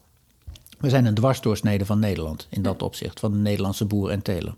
We 0.79 0.89
zijn 0.89 1.05
een 1.05 1.15
dwarsdoorsnede 1.15 1.87
van 1.87 1.99
Nederland 1.99 2.47
in 2.51 2.63
dat 2.63 2.83
opzicht. 2.83 3.21
Van 3.21 3.31
de 3.31 3.39
Nederlandse 3.39 3.85
boer 3.85 4.11
en 4.11 4.23
teler. 4.23 4.55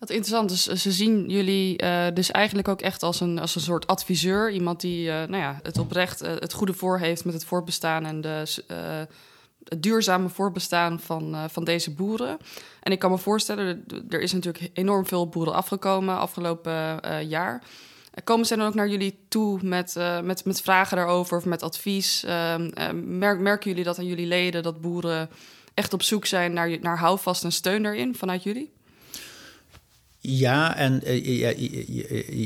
Wat 0.00 0.10
interessant, 0.10 0.48
dus 0.48 0.82
ze 0.82 0.92
zien 0.92 1.28
jullie 1.28 1.82
uh, 1.82 2.06
dus 2.14 2.30
eigenlijk 2.30 2.68
ook 2.68 2.80
echt 2.80 3.02
als 3.02 3.20
een, 3.20 3.38
als 3.38 3.54
een 3.54 3.60
soort 3.60 3.86
adviseur. 3.86 4.50
Iemand 4.50 4.80
die 4.80 5.06
uh, 5.06 5.14
nou 5.14 5.36
ja, 5.36 5.60
het 5.62 5.78
oprecht 5.78 6.22
uh, 6.22 6.28
het 6.38 6.52
goede 6.52 6.72
voor 6.72 6.98
heeft 6.98 7.24
met 7.24 7.34
het 7.34 7.44
voortbestaan 7.44 8.06
en 8.06 8.20
de, 8.20 8.44
het 9.64 9.82
duurzame 9.82 10.28
voortbestaan 10.28 11.00
van, 11.00 11.36
van 11.50 11.64
deze 11.64 11.94
boeren. 11.94 12.38
En 12.82 12.92
ik 12.92 12.98
kan 12.98 13.10
me 13.10 13.18
voorstellen, 13.18 13.84
er 14.08 14.20
is 14.20 14.32
natuurlijk 14.32 14.70
enorm 14.72 15.06
veel 15.06 15.28
boeren 15.28 15.54
afgekomen 15.54 16.18
afgelopen 16.18 17.00
jaar. 17.28 17.62
Komen 18.24 18.46
ze 18.46 18.56
dan 18.56 18.66
ook 18.66 18.74
naar 18.74 18.88
jullie 18.88 19.18
toe 19.28 19.58
met, 19.62 19.96
met, 20.22 20.44
met 20.44 20.60
vragen 20.60 20.96
daarover 20.96 21.36
of 21.36 21.44
met 21.44 21.62
advies? 21.62 22.24
Ehm, 22.24 22.70
merk, 23.18 23.40
merken 23.40 23.70
jullie 23.70 23.84
dat 23.84 23.98
aan 23.98 24.06
jullie 24.06 24.26
leden 24.26 24.62
dat 24.62 24.80
boeren 24.80 25.30
echt 25.74 25.92
op 25.92 26.02
zoek 26.02 26.26
zijn 26.26 26.52
naar, 26.52 26.78
naar 26.80 26.98
houvast 26.98 27.44
en 27.44 27.52
steun 27.52 27.82
daarin 27.82 28.14
vanuit 28.14 28.42
jullie? 28.42 28.78
Ja, 30.22 30.76
en 30.76 31.00
uh, 31.04 31.24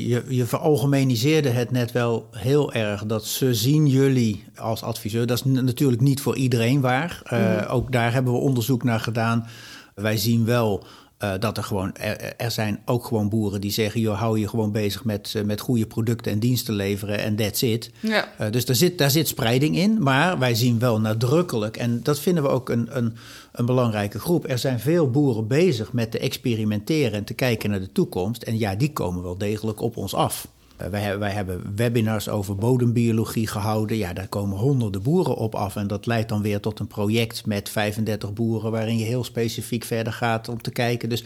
je, 0.07 0.23
je, 0.27 0.45
veralgemeniseerde 0.45 1.49
het 1.49 1.71
net 1.71 1.91
wel 1.91 2.27
heel 2.31 2.73
erg. 2.73 3.05
Dat 3.05 3.25
ze 3.25 3.53
zien 3.53 3.87
jullie 3.87 4.43
als 4.55 4.83
adviseur. 4.83 5.25
Dat 5.25 5.37
is 5.37 5.43
natuurlijk 5.43 6.01
niet 6.01 6.21
voor 6.21 6.35
iedereen 6.35 6.81
waar. 6.81 7.21
Uh, 7.23 7.39
mm 7.39 7.45
-hmm. 7.45 7.67
Ook 7.67 7.91
daar 7.91 8.13
hebben 8.13 8.33
we 8.33 8.39
onderzoek 8.39 8.83
naar 8.83 8.99
gedaan. 8.99 9.47
Wij 9.95 10.17
zien 10.17 10.45
wel 10.45 10.85
uh, 11.33 11.39
dat 11.39 11.57
er 11.57 11.63
gewoon, 11.63 11.95
er, 11.95 12.35
er, 12.37 12.51
zijn 12.51 12.79
ook 12.85 13.05
gewoon 13.05 13.29
boeren 13.29 13.61
die 13.61 13.71
zeggen: 13.71 14.01
joh, 14.01 14.19
hou 14.19 14.39
je 14.39 14.47
gewoon 14.47 14.71
bezig 14.71 15.03
met, 15.03 15.33
uh, 15.35 15.43
met 15.43 15.59
goede 15.59 15.85
producten 15.85 16.31
en 16.31 16.39
diensten 16.39 16.73
leveren 16.73 17.19
en 17.19 17.35
that's 17.35 17.61
it. 17.61 17.91
Ja. 17.99 18.27
Uh, 18.41 18.51
dus 18.51 18.65
daar 18.65 18.75
zit, 18.75 18.97
daar 18.97 19.11
zit 19.11 19.27
spreiding 19.27 19.77
in. 19.77 20.03
Maar 20.03 20.39
wij 20.39 20.55
zien 20.55 20.79
wel 20.79 20.99
nadrukkelijk, 20.99 21.77
en 21.77 21.99
dat 22.03 22.19
vinden 22.19 22.43
we 22.43 22.49
ook 22.49 22.69
een, 22.69 22.97
een, 22.97 23.15
een 23.51 23.65
belangrijke 23.65 24.19
groep. 24.19 24.49
Er 24.49 24.59
zijn 24.59 24.79
veel 24.79 25.09
boeren 25.09 25.47
bezig 25.47 25.93
met 25.93 26.11
te 26.11 26.19
experimenteren 26.19 27.13
en 27.13 27.23
te 27.23 27.33
kijken 27.33 27.69
naar 27.69 27.79
de 27.79 27.91
toekomst. 27.91 28.43
En 28.43 28.57
ja, 28.57 28.75
die 28.75 28.93
komen 28.93 29.23
wel 29.23 29.37
degelijk 29.37 29.81
op 29.81 29.97
ons 29.97 30.13
af. 30.13 30.47
Uh, 30.81 30.87
wij, 30.87 31.19
wij, 31.19 31.31
hebben 31.31 31.75
webinars 31.75 32.29
over 32.29 32.55
bodembiologie 32.55 33.47
gehouden. 33.47 33.97
Ja, 33.97 34.13
daar 34.13 34.27
komen 34.27 34.57
honderden 34.57 35.01
boeren 35.01 35.35
op 35.35 35.55
af. 35.55 35.75
En 35.75 35.87
dat 35.87 36.05
leidt 36.05 36.29
dan 36.29 36.41
weer 36.41 36.59
tot 36.59 36.79
een 36.79 36.87
project 36.87 37.45
met 37.45 37.69
35 37.69 38.33
boeren, 38.33 38.71
waarin 38.71 38.97
je 38.97 39.05
heel 39.05 39.23
specifiek 39.23 39.83
verder 39.83 40.13
gaat 40.13 40.49
om 40.49 40.61
te 40.61 40.71
kijken. 40.71 41.09
Dus 41.09 41.23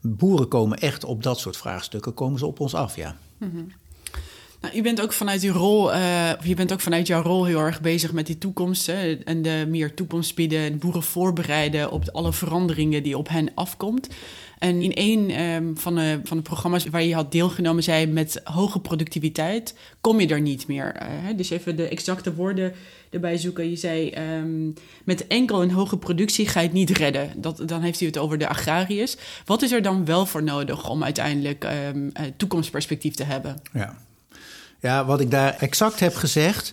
boeren 0.00 0.48
komen 0.48 0.78
echt 0.78 1.04
op 1.04 1.22
dat 1.22 1.38
soort 1.38 1.56
vraagstukken, 1.56 2.14
komen 2.14 2.38
ze 2.38 2.46
op 2.46 2.60
ons 2.60 2.74
af, 2.74 2.96
ja. 2.96 3.16
-hmm. 3.38 3.72
Nou, 4.62 4.74
je 4.74 4.82
bent 4.82 5.00
ook 5.00 5.12
vanuit 5.12 5.42
uw 5.42 5.52
rol, 5.52 5.94
uh, 5.94 6.32
of 6.38 6.46
je 6.46 6.54
bent 6.54 6.72
ook 6.72 6.80
vanuit 6.80 7.06
jouw 7.06 7.22
rol 7.22 7.44
heel 7.44 7.58
erg 7.58 7.80
bezig 7.80 8.12
met 8.12 8.26
die 8.26 8.38
toekomst. 8.38 8.86
Hè, 8.86 9.14
en 9.14 9.42
de 9.42 9.66
meer 9.68 9.94
toekomst 9.94 10.34
bieden 10.34 10.58
en 10.58 10.78
boeren 10.78 11.02
voorbereiden 11.02 11.90
op 11.90 12.08
alle 12.12 12.32
veranderingen 12.32 13.02
die 13.02 13.18
op 13.18 13.28
hen 13.28 13.48
afkomt. 13.54 14.08
En 14.58 14.82
in 14.82 14.92
een 14.94 15.40
um, 15.40 15.78
van, 15.78 15.94
de, 15.94 16.20
van 16.24 16.42
programma's 16.42 16.86
waar 16.86 17.02
je 17.02 17.14
had 17.14 17.32
deelgenomen, 17.32 17.82
zei 17.82 18.06
met 18.06 18.40
hoge 18.44 18.80
productiviteit 18.80 19.74
kom 20.00 20.20
je 20.20 20.28
er 20.28 20.40
niet 20.40 20.66
meer. 20.66 20.96
Uh, 21.02 21.36
dus 21.36 21.50
even 21.50 21.76
de 21.76 21.88
exacte 21.88 22.34
woorden 22.34 22.72
erbij 23.10 23.36
zoeken. 23.36 23.70
Je 23.70 23.76
zei 23.76 24.12
um, 24.38 24.74
met 25.04 25.26
enkel 25.26 25.62
een 25.62 25.70
hoge 25.70 25.96
productie 25.96 26.48
ga 26.48 26.60
je 26.60 26.66
het 26.66 26.76
niet 26.76 26.90
redden. 26.90 27.30
Dat, 27.36 27.62
dan 27.66 27.80
heeft 27.80 28.00
u 28.00 28.06
het 28.06 28.18
over 28.18 28.38
de 28.38 28.48
agrariërs. 28.48 29.16
Wat 29.44 29.62
is 29.62 29.72
er 29.72 29.82
dan 29.82 30.04
wel 30.04 30.26
voor 30.26 30.42
nodig 30.42 30.88
om 30.88 31.04
uiteindelijk 31.04 31.66
um, 31.94 32.12
toekomstperspectief 32.36 33.14
te 33.14 33.24
hebben? 33.24 33.62
Ja. 33.72 33.96
Ja, 34.82 35.04
wat 35.04 35.20
ik 35.20 35.30
daar 35.30 35.56
exact 35.58 36.00
heb 36.00 36.14
gezegd 36.14 36.72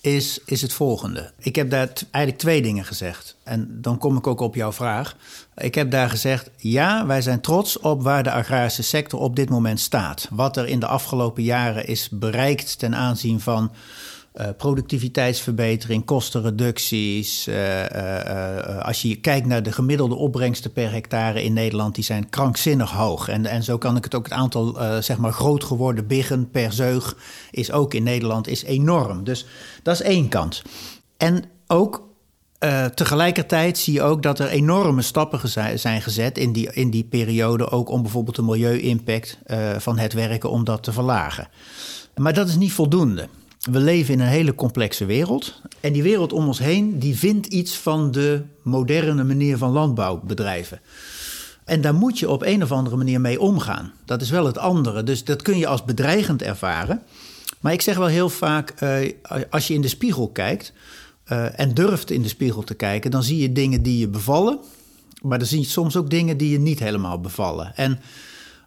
is, 0.00 0.40
is 0.44 0.62
het 0.62 0.72
volgende. 0.72 1.32
Ik 1.38 1.56
heb 1.56 1.70
daar 1.70 1.88
eigenlijk 2.10 2.38
twee 2.38 2.62
dingen 2.62 2.84
gezegd. 2.84 3.36
En 3.42 3.68
dan 3.80 3.98
kom 3.98 4.16
ik 4.16 4.26
ook 4.26 4.40
op 4.40 4.54
jouw 4.54 4.72
vraag. 4.72 5.16
Ik 5.56 5.74
heb 5.74 5.90
daar 5.90 6.10
gezegd: 6.10 6.50
ja, 6.56 7.06
wij 7.06 7.22
zijn 7.22 7.40
trots 7.40 7.78
op 7.78 8.02
waar 8.02 8.22
de 8.22 8.32
agrarische 8.32 8.82
sector 8.82 9.20
op 9.20 9.36
dit 9.36 9.48
moment 9.48 9.80
staat. 9.80 10.28
Wat 10.30 10.56
er 10.56 10.66
in 10.66 10.80
de 10.80 10.86
afgelopen 10.86 11.42
jaren 11.42 11.86
is 11.86 12.08
bereikt 12.10 12.78
ten 12.78 12.94
aanzien 12.94 13.40
van 13.40 13.72
uh, 14.34 14.46
productiviteitsverbetering, 14.56 16.04
kostenreducties. 16.04 17.48
Uh, 17.48 17.84
uh, 17.84 18.78
als 18.78 19.02
je 19.02 19.16
kijkt 19.16 19.46
naar 19.46 19.62
de 19.62 19.72
gemiddelde 19.72 20.14
opbrengsten 20.14 20.72
per 20.72 20.92
hectare 20.92 21.42
in 21.42 21.52
Nederland, 21.52 21.94
die 21.94 22.04
zijn 22.04 22.28
krankzinnig 22.28 22.90
hoog. 22.90 23.28
En, 23.28 23.46
en 23.46 23.62
zo 23.62 23.78
kan 23.78 23.96
ik 23.96 24.04
het 24.04 24.14
ook 24.14 24.24
het 24.24 24.32
aantal 24.32 24.76
zeg 25.00 25.18
maar 25.18 25.32
groot 25.32 25.64
geworden 25.64 26.06
biggen 26.06 26.50
per 26.50 26.72
zeug 26.72 27.16
is 27.50 27.72
ook 27.72 27.94
in 27.94 28.02
Nederland 28.02 28.48
is 28.48 28.62
enorm. 28.64 29.24
Dus 29.24 29.46
dat 29.82 29.94
is 29.94 30.02
één 30.02 30.28
kant. 30.28 30.62
En 31.16 31.44
ook 31.66 32.08
tegelijkertijd 32.94 33.78
zie 33.78 33.92
je 33.92 34.02
ook 34.02 34.22
dat 34.22 34.38
er 34.38 34.48
enorme 34.48 35.02
stappen 35.02 35.78
zijn 35.78 36.02
gezet 36.02 36.38
in 36.38 36.52
die, 36.52 36.72
in 36.72 36.90
die 36.90 37.04
periode, 37.04 37.70
ook 37.70 37.88
om 37.88 38.02
bijvoorbeeld 38.02 38.36
de 38.36 38.42
milieu-impact 38.42 39.38
van 39.78 39.98
het 39.98 40.12
werken, 40.12 40.50
om 40.50 40.64
dat 40.64 40.82
te 40.82 40.92
verlagen. 40.92 41.48
Maar 42.14 42.34
dat 42.34 42.48
is 42.48 42.56
niet 42.56 42.72
voldoende. 42.72 43.28
We 43.60 43.78
leven 43.78 44.14
in 44.14 44.20
een 44.20 44.26
hele 44.26 44.54
complexe 44.54 45.04
wereld. 45.04 45.60
En 45.80 45.92
die 45.92 46.02
wereld 46.02 46.32
om 46.32 46.46
ons 46.46 46.58
heen, 46.58 46.98
die 46.98 47.16
vindt 47.16 47.46
iets 47.46 47.76
van 47.76 48.10
de 48.10 48.42
moderne 48.62 49.24
manier 49.24 49.56
van 49.56 49.70
landbouw 49.70 50.20
bedrijven. 50.24 50.80
En 51.64 51.80
daar 51.80 51.94
moet 51.94 52.18
je 52.18 52.30
op 52.30 52.42
een 52.42 52.62
of 52.62 52.72
andere 52.72 52.96
manier 52.96 53.20
mee 53.20 53.40
omgaan. 53.40 53.92
Dat 54.04 54.22
is 54.22 54.30
wel 54.30 54.46
het 54.46 54.58
andere. 54.58 55.02
Dus 55.02 55.24
dat 55.24 55.42
kun 55.42 55.58
je 55.58 55.66
als 55.66 55.84
bedreigend 55.84 56.42
ervaren. 56.42 57.02
Maar 57.60 57.72
ik 57.72 57.80
zeg 57.80 57.96
wel 57.96 58.06
heel 58.06 58.28
vaak, 58.28 58.74
uh, 58.82 59.10
als 59.50 59.66
je 59.66 59.74
in 59.74 59.82
de 59.82 59.88
spiegel 59.88 60.28
kijkt 60.28 60.72
uh, 61.32 61.60
en 61.60 61.74
durft 61.74 62.10
in 62.10 62.22
de 62.22 62.28
spiegel 62.28 62.62
te 62.62 62.74
kijken, 62.74 63.10
dan 63.10 63.22
zie 63.22 63.38
je 63.38 63.52
dingen 63.52 63.82
die 63.82 63.98
je 63.98 64.08
bevallen. 64.08 64.58
Maar 65.22 65.38
dan 65.38 65.46
zie 65.46 65.60
je 65.60 65.66
soms 65.66 65.96
ook 65.96 66.10
dingen 66.10 66.36
die 66.36 66.50
je 66.50 66.58
niet 66.58 66.78
helemaal 66.78 67.20
bevallen. 67.20 67.76
En 67.76 68.00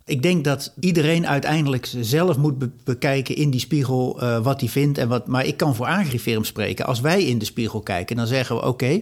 ik 0.06 0.22
denk 0.22 0.44
dat 0.44 0.74
iedereen 0.80 1.28
uiteindelijk 1.28 1.90
zelf 2.00 2.38
moet 2.38 2.58
be 2.58 2.70
bekijken 2.84 3.36
in 3.36 3.50
die 3.50 3.60
spiegel 3.60 4.24
uh, 4.24 4.40
wat 4.40 4.60
hij 4.60 4.70
vindt. 4.70 4.98
En 4.98 5.08
wat, 5.08 5.28
maar 5.28 5.46
ik 5.46 5.58
kan 5.58 5.76
voor 5.76 5.86
Agrifirm 5.86 6.44
spreken. 6.44 6.86
Als 6.86 7.02
wij 7.02 7.24
in 7.24 7.38
de 7.38 7.46
spiegel 7.46 7.82
kijken, 7.82 8.16
dan 8.16 8.28
zeggen 8.28 8.56
we 8.56 8.66
oké. 8.66 9.02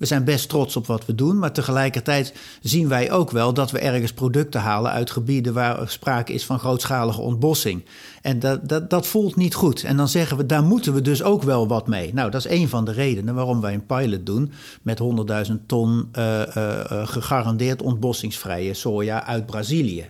We 0.00 0.06
zijn 0.06 0.24
best 0.24 0.48
trots 0.48 0.76
op 0.76 0.86
wat 0.86 1.06
we 1.06 1.14
doen, 1.14 1.38
maar 1.38 1.52
tegelijkertijd 1.52 2.34
zien 2.62 2.88
wij 2.88 3.10
ook 3.10 3.30
wel 3.30 3.54
dat 3.54 3.70
we 3.70 3.78
ergens 3.78 4.12
producten 4.12 4.60
halen 4.60 4.90
uit 4.90 5.10
gebieden 5.10 5.52
waar 5.52 5.88
sprake 5.88 6.32
is 6.32 6.44
van 6.44 6.58
grootschalige 6.58 7.20
ontbossing. 7.20 7.84
En 8.22 8.38
dat, 8.38 8.68
dat, 8.68 8.90
dat 8.90 9.06
voelt 9.06 9.36
niet 9.36 9.54
goed. 9.54 9.84
En 9.84 9.96
dan 9.96 10.08
zeggen 10.08 10.36
we, 10.36 10.46
daar 10.46 10.62
moeten 10.62 10.94
we 10.94 11.02
dus 11.02 11.22
ook 11.22 11.42
wel 11.42 11.68
wat 11.68 11.86
mee. 11.86 12.14
Nou, 12.14 12.30
dat 12.30 12.44
is 12.44 12.50
een 12.50 12.68
van 12.68 12.84
de 12.84 12.92
redenen 12.92 13.34
waarom 13.34 13.60
wij 13.60 13.74
een 13.74 13.86
pilot 13.86 14.26
doen 14.26 14.52
met 14.82 15.00
100.000 15.48 15.54
ton 15.66 16.08
uh, 16.18 16.40
uh, 16.56 17.08
gegarandeerd 17.08 17.82
ontbossingsvrije 17.82 18.74
soja 18.74 19.24
uit 19.24 19.46
Brazilië. 19.46 20.06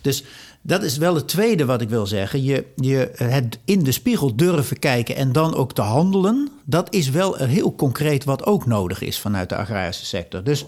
Dus 0.00 0.24
dat 0.62 0.82
is 0.82 0.96
wel 0.96 1.14
het 1.14 1.28
tweede 1.28 1.64
wat 1.64 1.80
ik 1.80 1.88
wil 1.88 2.06
zeggen. 2.06 2.42
Je, 2.42 2.64
je, 2.76 3.10
het 3.14 3.58
in 3.64 3.82
de 3.82 3.92
spiegel 3.92 4.36
durven 4.36 4.78
kijken 4.78 5.16
en 5.16 5.32
dan 5.32 5.54
ook 5.54 5.72
te 5.72 5.82
handelen. 5.82 6.48
Dat 6.64 6.94
is 6.94 7.10
wel 7.10 7.34
heel 7.34 7.74
concreet 7.74 8.24
wat 8.24 8.46
ook 8.46 8.66
nodig 8.66 9.00
is 9.00 9.18
vanuit 9.18 9.48
de 9.48 9.56
agrarische 9.56 10.06
sector. 10.06 10.44
Dus 10.44 10.64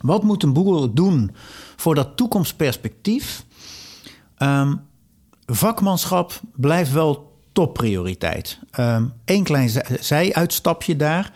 wat 0.00 0.22
moet 0.22 0.42
een 0.42 0.52
boer 0.52 0.94
doen 0.94 1.30
voor 1.76 1.94
dat 1.94 2.16
toekomstperspectief? 2.16 3.44
Um, 4.38 4.80
vakmanschap 5.46 6.40
blijft 6.54 6.92
wel 6.92 7.32
topprioriteit. 7.52 8.58
Um, 8.78 9.12
Eén 9.24 9.44
klein 9.44 9.70
zij-uitstapje 10.00 10.96
daar. 10.96 11.32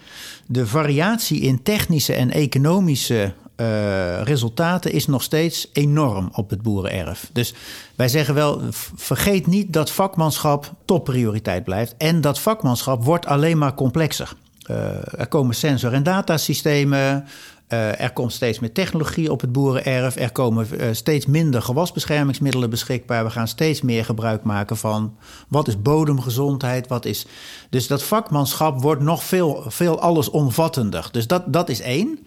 De 0.47 0.67
variatie 0.67 1.41
in 1.41 1.63
technische 1.63 2.15
en 2.15 2.31
economische 2.31 3.35
uh, 3.61 4.23
resultaten 4.23 4.93
is 4.93 5.07
nog 5.07 5.23
steeds 5.23 5.69
enorm 5.73 6.29
op 6.33 6.51
het 6.51 6.63
boerenerf. 6.63 7.31
Dus 7.33 7.55
wij 7.95 8.09
zeggen 8.09 8.35
wel, 8.35 8.61
vergeet 8.97 9.47
niet 9.47 9.73
dat 9.73 9.91
vakmanschap 9.91 10.73
topprioriteit 10.85 11.65
blijft. 11.65 11.95
En 11.97 12.21
dat 12.21 12.39
vakmanschap 12.39 13.05
wordt 13.05 13.27
alleen 13.27 13.59
maar 13.59 13.75
complexer. 13.75 14.33
Uh, 14.71 14.77
er 15.21 15.27
komen 15.29 15.55
sensor- 15.55 15.93
en 15.93 16.03
datasystemen. 16.03 17.25
Uh, 17.69 18.01
er 18.01 18.13
komt 18.13 18.33
steeds 18.33 18.59
meer 18.59 18.73
technologie 18.73 19.33
op 19.33 19.41
het 19.41 19.53
boerenerf. 19.53 20.17
Er 20.17 20.33
komen 20.33 20.67
steeds 20.97 21.27
minder 21.27 21.63
gewasbeschermingsmiddelen 21.63 22.71
beschikbaar. 22.71 23.25
We 23.25 23.31
gaan 23.31 23.49
steeds 23.49 23.83
meer 23.83 24.05
gebruik 24.05 24.43
maken 24.43 24.77
van 24.77 25.17
wat 25.49 25.69
is 25.69 25.83
bodemgezondheid, 25.83 26.89
wat 26.89 27.05
is. 27.05 27.27
Dus 27.71 27.87
dat 27.87 28.03
vakmanschap 28.03 28.83
wordt 28.83 29.03
nog 29.03 29.25
veel, 29.25 29.65
veel 29.67 30.01
allesomvattender. 30.01 31.09
Dus 31.13 31.27
dat, 31.27 31.53
dat 31.53 31.69
is 31.69 31.81
één. 31.81 32.19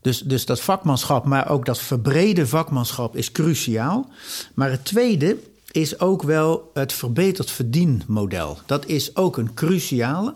Dus, 0.00 0.20
dus 0.20 0.46
dat 0.46 0.60
vakmanschap, 0.60 1.24
maar 1.24 1.50
ook 1.50 1.64
dat 1.64 1.78
verbrede 1.78 2.46
vakmanschap 2.46 3.16
is 3.16 3.32
cruciaal. 3.32 4.08
Maar 4.54 4.70
het 4.70 4.84
tweede 4.84 5.36
is 5.70 6.00
ook 6.00 6.22
wel 6.22 6.70
het 6.74 6.92
verbeterd 6.92 7.50
verdienmodel. 7.50 8.58
Dat 8.66 8.86
is 8.86 9.16
ook 9.16 9.36
een 9.36 9.54
cruciale. 9.54 10.34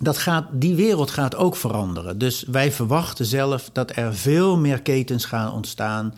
Dat 0.00 0.18
gaat, 0.18 0.46
die 0.52 0.74
wereld 0.74 1.10
gaat 1.10 1.34
ook 1.34 1.56
veranderen. 1.56 2.18
Dus 2.18 2.44
wij 2.50 2.72
verwachten 2.72 3.26
zelf 3.26 3.70
dat 3.72 3.96
er 3.96 4.14
veel 4.14 4.56
meer 4.56 4.82
ketens 4.82 5.24
gaan 5.24 5.52
ontstaan. 5.52 6.14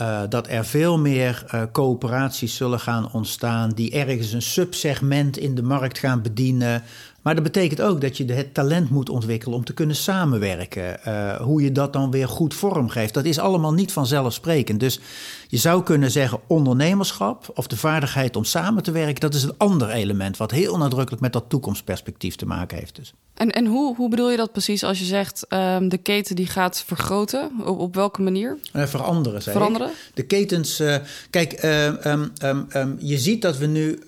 Uh, 0.00 0.20
dat 0.28 0.48
er 0.48 0.64
veel 0.64 0.98
meer 0.98 1.44
uh, 1.54 1.62
coöperaties 1.72 2.56
zullen 2.56 2.80
gaan 2.80 3.12
ontstaan 3.12 3.70
die 3.70 3.90
ergens 3.90 4.32
een 4.32 4.42
subsegment 4.42 5.36
in 5.36 5.54
de 5.54 5.62
markt 5.62 5.98
gaan 5.98 6.22
bedienen. 6.22 6.82
Maar 7.24 7.34
dat 7.34 7.44
betekent 7.44 7.80
ook 7.80 8.00
dat 8.00 8.16
je 8.16 8.32
het 8.32 8.54
talent 8.54 8.90
moet 8.90 9.08
ontwikkelen 9.08 9.56
om 9.56 9.64
te 9.64 9.74
kunnen 9.74 9.96
samenwerken. 9.96 11.00
Uh, 11.08 11.36
hoe 11.36 11.62
je 11.62 11.72
dat 11.72 11.92
dan 11.92 12.10
weer 12.10 12.28
goed 12.28 12.54
vormgeeft. 12.54 13.14
Dat 13.14 13.24
is 13.24 13.38
allemaal 13.38 13.72
niet 13.72 13.92
vanzelfsprekend. 13.92 14.80
Dus 14.80 15.00
je 15.48 15.56
zou 15.56 15.82
kunnen 15.82 16.10
zeggen 16.10 16.40
ondernemerschap 16.46 17.50
of 17.54 17.66
de 17.66 17.76
vaardigheid 17.76 18.36
om 18.36 18.44
samen 18.44 18.82
te 18.82 18.90
werken. 18.90 19.20
Dat 19.20 19.34
is 19.34 19.42
een 19.42 19.54
ander 19.56 19.90
element 19.90 20.36
wat 20.36 20.50
heel 20.50 20.76
nadrukkelijk 20.76 21.22
met 21.22 21.32
dat 21.32 21.44
toekomstperspectief 21.48 22.36
te 22.36 22.46
maken 22.46 22.78
heeft. 22.78 22.96
Dus. 22.96 23.12
En, 23.34 23.50
en 23.50 23.66
hoe, 23.66 23.96
hoe 23.96 24.08
bedoel 24.08 24.30
je 24.30 24.36
dat 24.36 24.52
precies 24.52 24.84
als 24.84 24.98
je 24.98 25.04
zegt 25.04 25.46
um, 25.48 25.88
de 25.88 25.98
keten 25.98 26.36
die 26.36 26.46
gaat 26.46 26.82
vergroten? 26.86 27.50
Op, 27.64 27.78
op 27.78 27.94
welke 27.94 28.22
manier? 28.22 28.58
Uh, 28.72 28.86
veranderen, 28.86 29.42
zei 29.42 29.56
Veranderen? 29.56 29.88
Ik. 29.88 29.94
De 30.14 30.22
ketens, 30.22 30.80
uh, 30.80 30.96
kijk, 31.30 31.62
um, 32.04 32.32
um, 32.74 32.96
je 32.98 33.18
ziet 33.18 33.42
dat 33.42 33.58
we 33.58 33.66
nu 33.66 33.98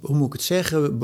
hoe 0.00 0.16
moet 0.16 0.26
ik 0.26 0.32
het 0.32 0.42
zeggen? 0.42 0.98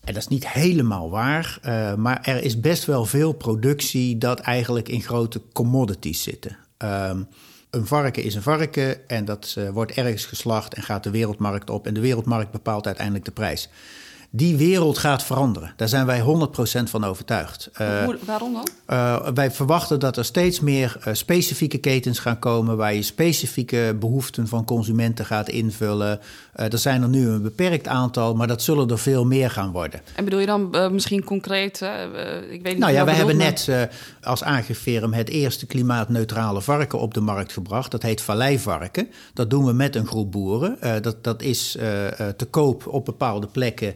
En 0.00 0.14
dat 0.14 0.16
is 0.16 0.28
niet 0.28 0.48
helemaal 0.48 1.10
waar, 1.10 1.58
uh, 1.64 1.94
maar 1.94 2.20
er 2.22 2.42
is 2.42 2.60
best 2.60 2.84
wel 2.84 3.04
veel 3.04 3.32
productie 3.32 4.18
dat 4.18 4.40
eigenlijk 4.40 4.88
in 4.88 5.02
grote 5.02 5.42
commodities 5.52 6.22
zitten. 6.22 6.56
Um, 6.78 7.28
een 7.70 7.86
varken 7.86 8.22
is 8.22 8.34
een 8.34 8.42
varken 8.42 9.08
en 9.08 9.24
dat 9.24 9.54
uh, 9.58 9.68
wordt 9.68 9.92
ergens 9.92 10.24
geslacht 10.24 10.74
en 10.74 10.82
gaat 10.82 11.02
de 11.02 11.10
wereldmarkt 11.10 11.70
op. 11.70 11.86
En 11.86 11.94
de 11.94 12.00
wereldmarkt 12.00 12.50
bepaalt 12.50 12.86
uiteindelijk 12.86 13.24
de 13.24 13.30
prijs. 13.30 13.68
Die 14.32 14.56
wereld 14.56 14.98
gaat 14.98 15.22
veranderen. 15.22 15.72
Daar 15.76 15.88
zijn 15.88 16.06
wij 16.06 16.20
100% 16.20 16.22
van 16.82 17.04
overtuigd. 17.04 17.70
Uh, 17.80 18.08
waarom 18.24 18.52
dan? 18.52 18.68
Uh, 18.90 19.28
wij 19.34 19.50
verwachten 19.50 20.00
dat 20.00 20.16
er 20.16 20.24
steeds 20.24 20.60
meer 20.60 20.96
uh, 20.98 21.14
specifieke 21.14 21.78
ketens 21.78 22.18
gaan 22.18 22.38
komen... 22.38 22.76
waar 22.76 22.94
je 22.94 23.02
specifieke 23.02 23.96
behoeften 24.00 24.48
van 24.48 24.64
consumenten 24.64 25.24
gaat 25.24 25.48
invullen. 25.48 26.20
er 26.52 26.78
zijn 26.78 27.02
er 27.02 27.08
nu 27.08 27.28
een 27.28 27.42
beperkt 27.42 27.88
aantal, 27.88 28.34
maar 28.34 28.46
dat 28.46 28.62
zullen 28.62 28.90
er 28.90 28.98
veel 28.98 29.24
meer 29.24 29.50
gaan 29.50 29.70
worden. 29.70 30.00
En 30.14 30.24
bedoel 30.24 30.40
je 30.40 30.46
dan 30.46 30.92
misschien 30.92 31.24
concreet? 31.24 31.80
ik 32.50 32.62
weet 32.62 32.72
niet 32.72 32.78
nou 32.78 32.92
ja, 32.92 33.04
wij 33.04 33.14
hebben 33.14 33.36
net 33.36 33.68
als 34.22 34.42
Agriferum 34.42 35.12
het 35.12 35.28
eerste 35.28 35.66
klimaatneutrale 35.66 36.62
varken 36.62 36.98
op 36.98 37.14
de 37.14 37.20
markt 37.20 37.52
gebracht. 37.52 37.90
Dat 37.90 38.02
heet 38.02 38.20
valleivarken. 38.20 39.08
Dat 39.34 39.50
doen 39.50 39.64
we 39.64 39.72
met 39.72 39.96
een 39.96 40.06
groep 40.06 40.32
boeren. 40.32 41.02
dat, 41.02 41.24
dat 41.24 41.42
is 41.42 41.70
te 42.36 42.46
koop 42.50 42.86
op 42.86 43.04
bepaalde 43.04 43.46
plekken... 43.46 43.94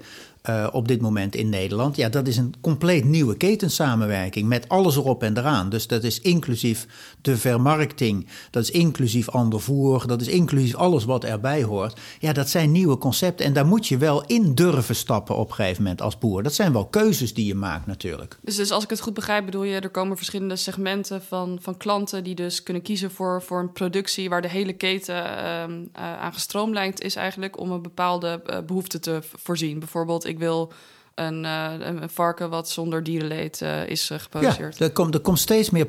Uh, 0.51 0.67
op 0.73 0.89
dit 0.89 1.01
moment 1.01 1.35
in 1.35 1.49
Nederland. 1.49 1.97
Ja, 1.97 2.09
dat 2.09 2.29
is 2.29 2.37
een 2.37 2.55
compleet 2.61 3.05
nieuwe 3.05 3.37
ketensamenwerking 3.37 4.49
met 4.49 4.69
alles 4.69 4.97
erop 4.97 5.23
en 5.23 5.39
eraan. 5.39 5.69
Dus 5.69 5.87
dat 5.87 6.03
is 6.03 6.21
inclusief 6.21 6.87
de 7.21 7.37
vermarkting, 7.37 8.27
dat 8.51 8.63
is 8.63 8.71
inclusief 8.71 9.29
ander 9.29 9.61
voer, 9.61 10.07
dat 10.07 10.21
is 10.21 10.29
inclusief 10.29 10.75
alles 10.75 11.05
wat 11.05 11.25
erbij 11.25 11.63
hoort. 11.63 12.01
Ja, 12.19 12.33
dat 12.33 12.49
zijn 12.49 12.73
nieuwe 12.73 12.99
concepten 12.99 13.47
en 13.47 13.53
daar 13.53 13.67
moet 13.67 13.87
je 13.87 13.97
wel 13.97 14.25
in 14.27 14.55
durven 14.55 14.97
stappen 14.97 15.37
op 15.37 15.49
een 15.49 15.55
gegeven 15.55 15.83
moment 15.83 16.03
als 16.03 16.19
boer. 16.19 16.43
Dat 16.43 16.55
zijn 16.55 16.73
wel 16.73 16.87
keuzes 16.87 17.35
die 17.35 17.47
je 17.47 17.55
maakt 17.55 17.87
natuurlijk. 17.87 18.39
Dus, 18.43 18.57
dus 18.57 18.71
als 18.71 18.85
ik 18.85 18.91
het 18.91 19.01
goed 19.01 19.15
begrijp, 19.15 19.45
bedoel 19.45 19.65
je, 19.65 19.81
er 19.81 19.91
komen 19.91 20.17
verschillende 20.17 20.57
segmenten 20.57 21.23
van, 21.23 21.59
van 21.61 21.77
klanten 21.77 22.25
die 22.25 22.35
dus 22.35 22.63
kunnen 22.63 22.83
kiezen 22.83 23.11
voor, 23.11 23.43
voor 23.43 23.61
een 23.61 23.73
productie 23.73 24.29
waar 24.29 24.43
de 24.43 24.49
hele 24.49 24.73
keten 24.73 25.15
uh, 25.15 25.93
aan 25.95 26.33
gestroomlijnd 26.33 27.03
is 27.03 27.17
eigenlijk 27.17 27.59
om 27.59 27.71
een 27.71 27.83
bepaalde 27.83 28.43
uh, 28.47 28.59
behoefte 28.67 28.99
te 28.99 29.19
voorzien. 29.35 29.79
Bijvoorbeeld, 29.79 30.33
ik 30.35 30.41
wil 30.41 30.73
een, 31.15 31.45
uh, 31.45 31.73
een 31.79 32.11
varken 32.11 32.51
wat 32.51 32.69
zonder 32.69 33.03
dierenleed 33.03 33.61
uh, 33.61 33.87
is 33.87 34.11
uh, 34.11 34.19
geproduceerd. 34.19 34.79
Ja, 34.79 34.85
er 34.85 34.93
komt, 34.93 35.15
er 35.15 35.39
steeds 35.39 35.71
meer 35.71 35.89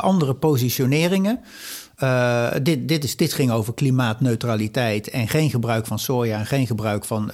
andere 0.00 0.34
positioneringen. 0.34 1.40
dit, 2.62 2.88
dit, 2.88 3.04
is, 3.04 3.16
dit 3.16 3.32
ging 3.32 3.50
over 3.50 3.74
klimaatneutraliteit 3.74 5.10
en 5.10 5.28
geen 5.28 5.50
gebruik 5.50 5.86
van 5.86 5.98
soja 5.98 6.38
en 6.38 6.46
geen 6.46 6.66
gebruik 6.66 7.04
van 7.04 7.30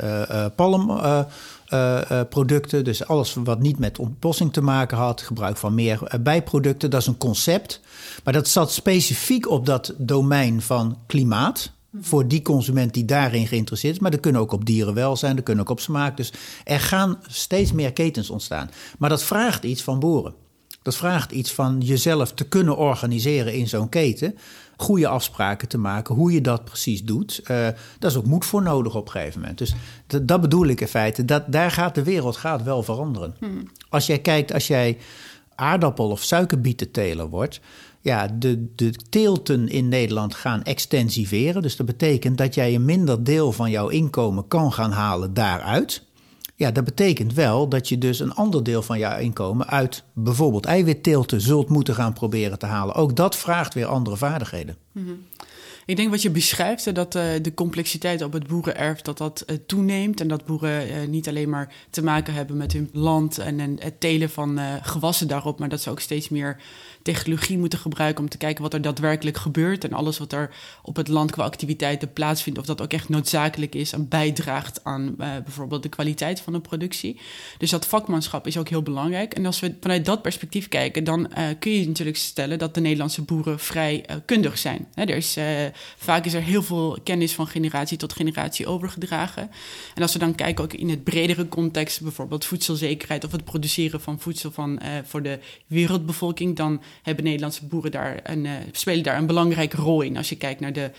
palmproducten. 0.57 2.85
dus 2.85 3.07
alles 3.07 3.37
wat 3.45 3.61
niet 3.61 3.79
met 3.79 3.99
ontbossing 3.99 4.53
te 4.53 4.63
maken 4.63 4.97
had, 4.97 5.21
gebruik 5.21 5.57
van 5.57 5.75
meer 5.75 6.19
bijproducten. 6.21 6.91
Dat 6.91 7.01
is 7.01 7.07
een 7.07 7.19
concept. 7.19 7.81
Maar 8.25 8.33
dat 8.33 8.49
zat 8.49 8.73
specifiek 8.73 9.51
op 9.51 9.67
dat 9.67 9.95
domein 9.97 10.63
van 10.63 10.99
klimaat 11.07 11.73
voor 12.01 12.29
die 12.29 12.43
consument 12.43 12.95
die 12.95 13.05
daarin 13.05 13.47
geïnteresseerd 13.47 13.95
is. 13.95 14.01
Maar 14.01 14.11
dat 14.11 14.21
kunnen 14.21 14.41
ook 14.41 14.53
op 14.53 14.65
dierenwelzijn, 14.65 15.37
dat 15.37 15.45
kunnen 15.45 15.65
ook 15.65 15.71
op 15.71 15.81
smaak. 15.81 16.17
Dus 16.17 16.33
er 16.65 16.81
gaan 16.81 17.19
steeds 17.27 17.73
meer 17.73 17.93
ketens 17.93 18.31
ontstaan. 18.31 18.71
Maar 18.99 19.09
dat 19.09 19.23
vraagt 19.23 19.65
iets 19.65 19.83
van 19.83 19.99
boeren. 19.99 20.35
Dat 20.83 20.97
vraagt 20.97 21.33
iets 21.33 21.53
van 21.53 21.81
jezelf 21.81 22.33
te 22.33 22.45
kunnen 22.45 22.77
organiseren 22.77 23.55
in 23.55 23.69
zo'n 23.69 23.89
keten. 23.89 24.39
Goede 24.77 25.09
afspraken 25.09 25.69
te 25.69 25.79
maken, 25.79 26.15
hoe 26.15 26.33
je 26.33 26.41
dat 26.41 26.65
precies 26.65 27.05
doet. 27.05 27.41
Uh, 27.43 27.47
daar 27.99 28.11
is 28.11 28.17
ook 28.17 28.27
moed 28.27 28.45
voor 28.45 28.63
nodig 28.63 28.95
op 28.95 29.05
een 29.05 29.13
gegeven 29.13 29.41
moment. 29.41 29.59
Dus 29.59 29.75
dat, 30.23 30.41
bedoel 30.41 30.67
ik 30.67 30.81
in 30.81 30.89
feite. 30.89 31.25
Dat, 31.25 31.45
daar 31.47 31.71
gaat 31.71 31.95
de 31.95 32.03
wereld 32.03 32.37
gaat 32.37 32.63
wel 32.63 32.83
veranderen. 32.83 33.35
Hmm. 33.39 33.63
Als 33.89 34.07
jij 34.07 34.19
kijkt, 34.19 34.53
als 34.53 34.67
jij 34.67 34.99
aardappel- 35.55 36.11
of 36.11 36.23
suikerbietenteler 36.23 37.29
wordt 37.29 37.61
ja, 38.03 38.29
de, 38.39 38.75
de 38.75 38.93
teelten 39.11 39.69
in 39.69 39.89
Nederland 39.89 40.35
gaan 40.35 40.63
extensiveren. 40.63 41.63
Dus 41.63 41.77
dat 41.77 41.87
betekent 41.87 42.39
dat 42.39 42.55
jij 42.55 42.75
een 42.75 42.85
minder 42.85 43.25
deel 43.25 43.53
van 43.53 43.71
jouw 43.71 43.89
inkomen 43.89 44.49
kan 44.49 44.73
gaan 44.73 44.93
halen 44.93 45.35
daaruit. 45.35 46.05
Ja, 46.57 46.71
dat 46.71 46.85
betekent 46.85 47.35
wel 47.35 47.69
dat 47.69 47.89
je 47.89 47.99
dus 47.99 48.21
een 48.21 48.35
ander 48.35 48.65
deel 48.65 48.83
van 48.83 48.99
je 48.99 49.21
inkomen 49.21 49.67
uit 49.67 50.03
bijvoorbeeld 50.13 50.65
eiwitteelten 50.65 51.41
zult 51.41 51.69
moeten 51.69 51.95
gaan 51.95 52.13
proberen 52.13 52.59
te 52.59 52.67
halen. 52.67 52.95
Ook 52.95 53.17
dat 53.17 53.37
vraagt 53.37 53.75
weer 53.75 53.87
andere 53.87 54.17
vaardigheden. 54.17 54.77
Mm 54.93 55.25
ik 55.87 55.97
denk 55.97 56.11
wat 56.11 56.23
je 56.23 56.31
beschrijft, 56.31 56.95
dat 56.95 57.15
uh, 57.15 57.23
de 57.43 57.55
complexiteit 57.55 58.23
op 58.23 58.33
het 58.33 58.47
boerenerf 58.47 59.01
dat 59.01 59.19
dat 59.19 59.45
uh, 59.47 59.57
toeneemt. 59.67 60.21
En 60.21 60.29
dat 60.29 60.45
boeren 60.45 60.89
uh, 60.89 61.09
niet 61.09 61.29
alleen 61.29 61.49
maar 61.49 61.75
te 61.91 62.03
maken 62.03 62.35
hebben 62.35 62.57
met 62.57 62.73
hun 62.73 62.91
land 62.93 63.39
en 63.39 63.59
het 63.81 64.01
telen 64.01 64.31
van 64.31 64.61
gewassen 64.83 65.29
daarop, 65.29 65.59
maar 65.59 65.69
dat 65.69 65.81
ze 65.81 65.91
ook 65.91 66.01
steeds 66.01 66.29
meer 66.29 66.57
technologie 67.03 67.59
moeten 67.59 67.79
gebruiken 67.79 68.25
om 68.25 68.31
te 68.31 68.37
kijken 68.37 68.63
wat 68.63 68.75
er 68.75 68.83
daadwerkelijk 68.83 69.37
gebeurt. 69.37 69.85
En 69.85 69.93
alles 69.93 70.19
wat 70.19 70.33
er 70.33 70.55
op 70.83 70.97
het 70.97 71.09
land 71.09 71.31
qua 71.31 71.45
activiteiten 71.45 72.13
plaatsvindt, 72.13 72.59
of 72.59 72.67
dat 72.67 72.83
ook 72.83 72.93
echt 72.93 73.09
noodzakelijk 73.09 73.75
is 73.75 73.93
en 73.93 74.09
bijdraagt 74.09 74.85
aan 74.85 75.15
bijvoorbeeld 75.17 75.83
de 75.83 75.89
kwaliteit 75.89 76.41
van 76.41 76.53
de 76.53 76.61
productie. 76.61 77.21
Dus 77.59 77.71
dat 77.71 77.87
vakmanschap 77.87 78.47
is 78.47 78.57
ook 78.57 78.69
heel 78.69 78.83
belangrijk. 78.83 79.35
En 79.35 79.47
als 79.47 79.61
we 79.61 79.75
vanuit 79.81 80.05
dat 80.05 80.23
perspectief 80.23 80.69
kijken, 80.69 81.05
dan 81.05 81.31
kun 81.59 81.73
je 81.73 81.87
natuurlijk 81.87 82.17
stellen 82.17 82.59
dat 82.59 82.75
de 82.75 82.81
Nederlandse 82.81 83.23
boeren 83.23 83.59
vrij 83.59 84.05
kundig 84.25 84.59
zijn. 84.59 84.87
Er 84.95 85.09
is 85.09 85.37
vaak 85.97 86.25
is 86.25 86.35
er 86.35 86.43
heel 86.43 86.63
veel 86.63 86.99
kennis 87.05 87.33
van 87.33 87.47
generatie 87.47 87.97
tot 87.97 88.13
generatie 88.13 88.67
overgedragen. 88.67 89.51
En 89.95 90.03
als 90.03 90.13
we 90.13 90.19
dan 90.19 90.35
kijken 90.35 90.65
ook 90.65 90.73
in 90.73 90.89
het 90.89 91.05
bredere 91.05 91.49
context, 91.49 92.01
bijvoorbeeld 92.03 92.45
voedselzekerheid 92.45 93.25
of 93.25 93.33
het 93.33 93.45
produceren 93.45 94.01
van 94.01 94.21
voedsel 94.21 94.51
van, 94.51 94.81
voor 95.05 95.23
de 95.23 95.39
wereldbevolking, 95.67 96.57
dan 96.57 96.83
hebben 97.03 97.25
Nederlandse 97.25 97.67
boeren 97.67 97.91
daar 97.91 98.21
een, 98.23 98.45
uh, 98.45 98.53
spelen 98.73 99.03
daar 99.03 99.19
een 99.19 99.27
belangrijke 99.27 99.77
rol 99.77 100.01
in. 100.01 100.17
Als 100.17 100.29
je 100.29 100.37
kijkt 100.37 100.61
naar 100.61 100.73
de, 100.73 100.91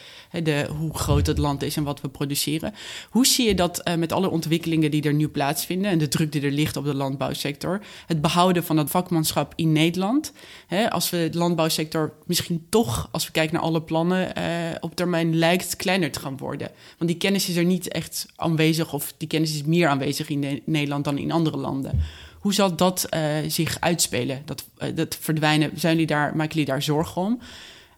de, 0.43 0.67
hoe 0.77 0.93
groot 0.93 1.27
het 1.27 1.37
land 1.37 1.63
is 1.63 1.77
en 1.77 1.83
wat 1.83 2.01
we 2.01 2.09
produceren. 2.09 2.73
Hoe 3.09 3.25
zie 3.25 3.47
je 3.47 3.55
dat 3.55 3.81
uh, 3.87 3.95
met 3.95 4.11
alle 4.11 4.29
ontwikkelingen 4.29 4.91
die 4.91 5.03
er 5.03 5.13
nu 5.13 5.27
plaatsvinden 5.27 5.91
en 5.91 5.97
de 5.97 6.07
druk 6.07 6.31
die 6.31 6.41
er 6.41 6.51
ligt 6.51 6.77
op 6.77 6.85
de 6.85 6.95
landbouwsector, 6.95 7.81
het 8.07 8.21
behouden 8.21 8.63
van 8.63 8.75
dat 8.75 8.89
vakmanschap 8.89 9.53
in 9.55 9.71
Nederland? 9.71 10.31
Hè, 10.67 10.91
als 10.91 11.09
we 11.09 11.27
de 11.31 11.37
landbouwsector 11.37 12.13
misschien 12.25 12.65
toch, 12.69 13.09
als 13.11 13.25
we 13.25 13.31
kijken 13.31 13.53
naar 13.53 13.63
alle 13.63 13.81
plannen, 13.81 14.31
uh, 14.37 14.43
op 14.79 14.95
termijn 14.95 15.35
lijkt 15.35 15.75
kleiner 15.75 16.11
te 16.11 16.19
gaan 16.19 16.37
worden. 16.37 16.69
Want 16.97 17.09
die 17.09 17.19
kennis 17.19 17.49
is 17.49 17.55
er 17.55 17.65
niet 17.65 17.87
echt 17.87 18.25
aanwezig, 18.35 18.93
of 18.93 19.13
die 19.17 19.27
kennis 19.27 19.53
is 19.53 19.63
meer 19.63 19.87
aanwezig 19.87 20.29
in 20.29 20.61
Nederland 20.65 21.03
dan 21.03 21.17
in 21.17 21.31
andere 21.31 21.57
landen. 21.57 22.01
Hoe 22.43 22.53
zal 22.53 22.75
dat 22.75 23.07
uh, 23.09 23.21
zich 23.47 23.77
uitspelen? 23.79 24.41
Dat, 24.45 24.65
uh, 24.77 24.95
dat 24.95 25.17
verdwijnen, 25.19 25.71
zijn 25.75 25.93
jullie 25.93 26.07
daar, 26.07 26.35
maken 26.35 26.51
jullie 26.53 26.65
daar 26.65 26.81
zorgen 26.81 27.21
om? 27.21 27.39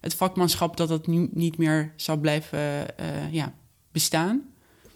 Het 0.01 0.15
vakmanschap 0.15 0.77
dat 0.77 0.87
dat 0.87 1.07
nu 1.07 1.29
niet 1.31 1.57
meer 1.57 1.91
zal 1.95 2.17
blijven 2.17 2.59
uh, 2.59 3.33
ja, 3.33 3.53
bestaan? 3.91 4.41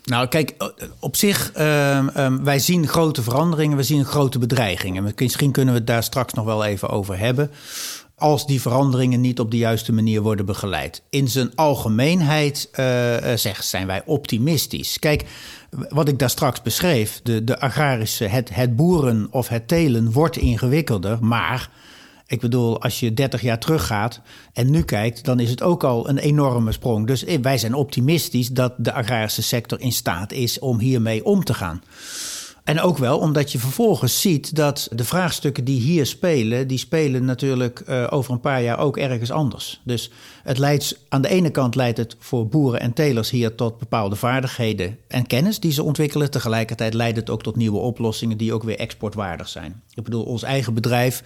Nou, 0.04 0.28
kijk, 0.28 0.74
op 1.00 1.16
zich, 1.16 1.52
uh, 1.58 2.36
wij 2.42 2.60
zien 2.60 2.88
grote 2.88 3.24
veranderingen, 3.24 3.78
we 3.78 3.84
zien 3.84 4.06
grote 4.06 4.40
bedreigingen. 4.40 5.14
Misschien 5.18 5.52
kunnen 5.52 5.74
we 5.74 5.80
het 5.80 5.88
daar 5.88 6.04
straks 6.04 6.34
nog 6.34 6.46
wel 6.46 6.66
even 6.66 6.90
over 6.90 7.18
hebben 7.18 7.52
als 8.20 8.48
die 8.48 8.62
veranderingen 8.62 9.22
niet 9.22 9.40
op 9.40 9.52
de 9.52 9.58
juiste 9.58 9.92
manier 9.94 10.22
worden 10.22 10.46
begeleid. 10.46 11.02
In 11.10 11.28
zijn 11.28 11.56
algemeenheid 11.56 12.70
uh, 12.80 13.54
zijn 13.60 13.88
wij 13.88 14.02
optimistisch. 14.06 15.00
Kijk, 15.00 15.26
wat 15.70 16.08
ik 16.08 16.20
daar 16.20 16.30
straks 16.30 16.62
beschreef, 16.62 17.20
de, 17.24 17.44
de 17.44 17.60
agrarische, 17.60 18.26
het, 18.26 18.56
het 18.56 18.76
boeren 18.76 19.28
of 19.32 19.48
het 19.48 19.68
telen 19.68 20.12
wordt 20.12 20.38
ingewikkelder, 20.38 21.18
maar 21.22 21.70
ik 22.30 22.40
bedoel, 22.40 22.82
als 22.82 23.00
je 23.00 23.14
30 23.14 23.42
jaar 23.42 23.60
teruggaat 23.60 24.22
en 24.54 24.72
nu 24.72 24.84
kijkt, 24.84 25.26
dan 25.26 25.40
is 25.40 25.50
het 25.50 25.62
ook 25.62 25.84
al 25.84 26.10
een 26.10 26.18
enorme 26.18 26.72
sprong. 26.72 27.08
Dus 27.08 27.26
eh, 27.26 27.40
wij 27.42 27.58
zijn 27.58 27.74
optimistisch 27.74 28.48
dat 28.48 28.74
de 28.78 28.94
agrarische 28.94 29.42
sector 29.42 29.82
in 29.82 29.92
staat 29.92 30.32
is 30.32 30.60
om 30.60 30.80
hiermee 30.80 31.26
om 31.26 31.44
te 31.44 31.54
gaan. 31.54 31.82
En 32.64 32.82
ook 32.82 32.98
wel 32.98 33.20
omdat 33.20 33.52
je 33.52 33.60
vervolgens 33.60 34.22
ziet 34.22 34.56
dat 34.56 34.90
de 34.92 35.04
vraagstukken 35.04 35.64
die 35.64 35.82
hier 35.82 36.06
spelen, 36.06 36.68
die 36.68 36.78
spelen 36.78 37.26
natuurlijk 37.26 37.84
uh, 37.90 38.08
over 38.10 38.34
een 38.34 38.40
paar 38.40 38.62
jaar 38.62 38.80
ook 38.80 38.98
ergens 38.98 39.32
anders. 39.32 39.82
Dus 39.84 40.12
het 40.44 40.58
leidt, 40.58 41.00
aan 41.10 41.22
de 41.22 41.30
ene 41.30 41.50
kant 41.50 41.76
leidt 41.76 41.98
het 41.98 42.16
voor 42.20 42.48
boeren 42.48 42.80
en 42.80 42.94
telers 42.94 43.30
hier 43.30 43.56
tot 43.56 43.78
bepaalde 43.80 44.16
vaardigheden 44.16 44.98
en 45.08 45.28
kennis 45.28 45.60
die 45.60 45.72
ze 45.72 45.84
ontwikkelen. 45.84 46.32
Tegelijkertijd 46.32 46.94
leidt 46.94 47.18
het 47.18 47.30
ook 47.30 47.44
tot 47.44 47.56
nieuwe 47.56 47.80
oplossingen 47.80 48.38
die 48.38 48.54
ook 48.54 48.64
weer 48.64 48.80
exportwaardig 48.80 49.48
zijn. 49.48 49.82
Ik 50.00 50.06
bedoel, 50.06 50.24
ons 50.24 50.44
eigen 50.44 50.74
bedrijf 50.74 51.24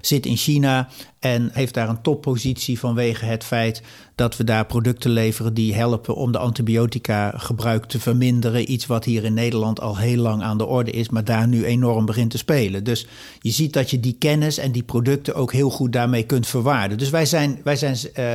zit 0.00 0.26
in 0.26 0.36
China 0.36 0.88
en 1.18 1.50
heeft 1.52 1.74
daar 1.74 1.88
een 1.88 2.02
toppositie 2.02 2.78
vanwege 2.78 3.24
het 3.24 3.44
feit 3.44 3.82
dat 4.14 4.36
we 4.36 4.44
daar 4.44 4.66
producten 4.66 5.10
leveren 5.10 5.54
die 5.54 5.74
helpen 5.74 6.14
om 6.14 6.32
de 6.32 6.38
antibiotica 6.38 7.32
gebruik 7.36 7.84
te 7.84 8.00
verminderen. 8.00 8.72
Iets 8.72 8.86
wat 8.86 9.04
hier 9.04 9.24
in 9.24 9.34
Nederland 9.34 9.80
al 9.80 9.96
heel 9.96 10.16
lang 10.16 10.42
aan 10.42 10.58
de 10.58 10.66
orde 10.66 10.90
is, 10.90 11.08
maar 11.08 11.24
daar 11.24 11.48
nu 11.48 11.64
enorm 11.64 12.06
begint 12.06 12.30
te 12.30 12.38
spelen. 12.38 12.84
Dus 12.84 13.06
je 13.40 13.50
ziet 13.50 13.72
dat 13.72 13.90
je 13.90 14.00
die 14.00 14.16
kennis 14.18 14.58
en 14.58 14.72
die 14.72 14.82
producten 14.82 15.34
ook 15.34 15.52
heel 15.52 15.70
goed 15.70 15.92
daarmee 15.92 16.22
kunt 16.22 16.46
verwaarden. 16.46 16.98
Dus 16.98 17.10
wij 17.10 17.26
zijn, 17.26 17.60
wij 17.64 17.76
zijn 17.76 17.96
uh, 18.18 18.32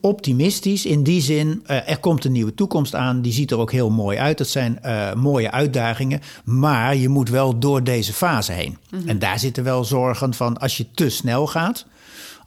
optimistisch 0.00 0.86
in 0.86 1.02
die 1.02 1.20
zin. 1.20 1.64
Uh, 1.66 1.90
er 1.90 1.98
komt 1.98 2.24
een 2.24 2.32
nieuwe 2.32 2.54
toekomst 2.54 2.94
aan, 2.94 3.22
die 3.22 3.32
ziet 3.32 3.50
er 3.50 3.58
ook 3.58 3.72
heel 3.72 3.90
mooi 3.90 4.18
uit. 4.18 4.38
Dat 4.38 4.48
zijn 4.48 4.78
uh, 4.84 5.14
mooie 5.14 5.50
uitdagingen, 5.50 6.20
maar 6.44 6.96
je 6.96 7.08
moet 7.08 7.28
wel 7.28 7.58
door 7.58 7.84
deze 7.84 8.12
fase 8.12 8.52
heen. 8.52 8.76
Mm 8.96 9.02
-hmm. 9.02 9.08
En 9.08 9.18
daar 9.18 9.38
zitten 9.38 9.64
wel 9.64 9.84
zorgen 9.84 10.34
van 10.34 10.58
als 10.58 10.76
je 10.76 10.90
te 10.90 11.08
snel 11.08 11.46
gaat 11.46 11.86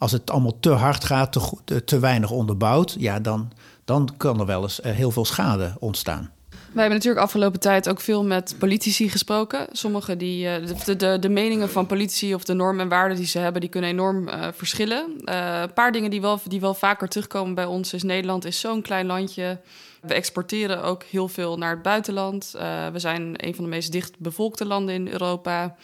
als 0.00 0.12
het 0.12 0.30
allemaal 0.30 0.56
te 0.60 0.70
hard 0.70 1.04
gaat, 1.04 1.32
te, 1.64 1.84
te 1.84 1.98
weinig 1.98 2.30
onderbouwd, 2.30 2.96
ja, 2.98 3.20
dan, 3.20 3.52
dan 3.84 4.08
kan 4.16 4.40
er 4.40 4.46
wel 4.46 4.62
eens 4.62 4.80
uh, 4.80 4.92
heel 4.92 5.10
veel 5.10 5.24
schade 5.24 5.74
ontstaan. 5.78 6.30
Wij 6.48 6.82
hebben 6.82 6.96
natuurlijk 6.96 7.24
afgelopen 7.24 7.60
tijd 7.60 7.88
ook 7.88 8.00
veel 8.00 8.24
met 8.24 8.54
politici 8.58 9.08
gesproken. 9.08 9.66
Sommige 9.72 10.16
die, 10.16 10.60
uh, 10.60 10.66
de, 10.84 10.96
de, 10.96 11.18
de, 11.18 11.28
meningen 11.28 11.70
van 11.70 11.86
politici 11.86 12.34
of 12.34 12.44
de 12.44 12.52
normen 12.52 12.80
en 12.80 12.88
waarden 12.88 13.16
die 13.16 13.26
ze 13.26 13.38
hebben, 13.38 13.60
die 13.60 13.70
kunnen 13.70 13.90
enorm 13.90 14.28
uh, 14.28 14.46
verschillen. 14.52 15.20
een 15.24 15.72
paar 15.72 15.92
dingen 15.92 16.10
die 16.10 16.20
wel, 16.20 16.40
die 16.44 16.60
wel 16.60 16.74
vaker 16.74 17.08
terugkomen 17.08 17.54
bij 17.54 17.64
ons 17.64 17.92
is 17.92 18.02
Nederland 18.02 18.44
is 18.44 18.60
zo'n 18.60 18.82
klein 18.82 19.06
landje. 19.06 19.60
We 20.00 20.14
exporteren 20.14 20.82
ook 20.82 21.02
heel 21.02 21.28
veel 21.28 21.58
naar 21.58 21.70
het 21.70 21.82
buitenland. 21.82 22.50
we 22.92 22.98
zijn 22.98 23.46
een 23.46 23.54
van 23.54 23.64
de 23.64 23.70
meest 23.70 23.92
dichtbevolkte 23.92 24.66
landen 24.66 24.94
in 24.94 25.08
Europa. 25.08 25.76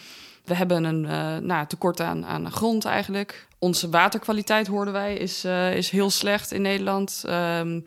We 0.47 0.55
hebben 0.55 0.85
een 0.85 1.05
uh, 1.05 1.37
nou, 1.37 1.67
tekort 1.67 2.01
aan, 2.01 2.27
aan 2.27 2.53
grond 2.53 2.85
eigenlijk. 2.85 3.47
Onze 3.59 3.91
waterkwaliteit, 3.91 4.67
hoorden 4.67 4.93
wij, 4.93 5.15
is, 5.15 5.45
uh, 5.45 5.77
is 5.77 5.91
heel 5.91 6.11
slecht 6.11 6.53
in 6.53 6.63
Nederland. 6.63 7.25
Um, 7.27 7.85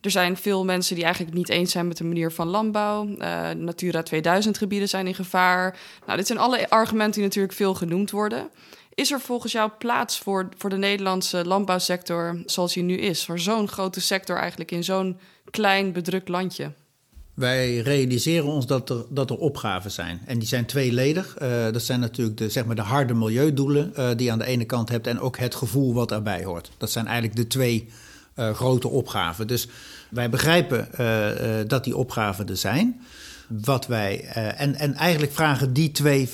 er 0.00 0.10
zijn 0.10 0.36
veel 0.36 0.64
mensen 0.64 0.94
die 0.94 1.04
eigenlijk 1.04 1.34
niet 1.34 1.48
eens 1.48 1.72
zijn 1.72 1.88
met 1.88 1.96
de 1.96 2.04
manier 2.04 2.32
van 2.32 2.46
landbouw. 2.46 3.06
Uh, 3.06 3.50
Natura 3.50 4.02
2000 4.02 4.58
gebieden 4.58 4.88
zijn 4.88 5.06
in 5.06 5.14
gevaar. 5.14 5.78
Nou, 6.06 6.18
dit 6.18 6.26
zijn 6.26 6.38
alle 6.38 6.70
argumenten 6.70 7.14
die 7.14 7.22
natuurlijk 7.22 7.54
veel 7.54 7.74
genoemd 7.74 8.10
worden. 8.10 8.50
Is 8.94 9.10
er 9.10 9.20
volgens 9.20 9.52
jou 9.52 9.70
plaats 9.78 10.18
voor, 10.18 10.48
voor 10.56 10.70
de 10.70 10.76
Nederlandse 10.76 11.44
landbouwsector 11.44 12.42
zoals 12.46 12.72
die 12.72 12.82
nu 12.82 12.96
is? 12.96 13.24
Voor 13.24 13.38
zo'n 13.38 13.68
grote 13.68 14.00
sector 14.00 14.36
eigenlijk 14.36 14.70
in 14.70 14.84
zo'n 14.84 15.18
klein 15.50 15.92
bedrukt 15.92 16.28
landje? 16.28 16.72
Wij 17.40 17.78
realiseren 17.78 18.46
ons 18.46 18.66
dat 18.66 18.90
er, 18.90 19.04
dat 19.08 19.30
er 19.30 19.36
opgaven 19.36 19.90
zijn. 19.90 20.20
En 20.26 20.38
die 20.38 20.48
zijn 20.48 20.66
tweeledig. 20.66 21.36
Uh, 21.42 21.48
dat 21.72 21.82
zijn 21.82 22.00
natuurlijk 22.00 22.38
de, 22.38 22.48
zeg 22.48 22.64
maar 22.64 22.76
de 22.76 22.82
harde 22.82 23.14
milieudoelen 23.14 23.92
uh, 23.98 24.08
die 24.16 24.26
je 24.26 24.32
aan 24.32 24.38
de 24.38 24.44
ene 24.44 24.64
kant 24.64 24.88
hebt... 24.88 25.06
en 25.06 25.20
ook 25.20 25.38
het 25.38 25.54
gevoel 25.54 25.94
wat 25.94 26.08
daarbij 26.08 26.44
hoort. 26.44 26.70
Dat 26.76 26.90
zijn 26.90 27.06
eigenlijk 27.06 27.36
de 27.36 27.46
twee 27.46 27.88
uh, 28.36 28.50
grote 28.50 28.88
opgaven. 28.88 29.46
Dus 29.46 29.68
wij 30.10 30.30
begrijpen 30.30 30.88
dat 31.68 31.84
die 31.84 31.96
opgaven 31.96 32.48
er 32.48 32.56
zijn. 32.56 33.00
Wat 33.48 33.86
wij, 33.86 34.24
en, 34.56 34.74
en 34.74 34.94
eigenlijk 34.94 35.32
vragen 35.32 35.72
die 35.72 35.90
twee 35.90 36.28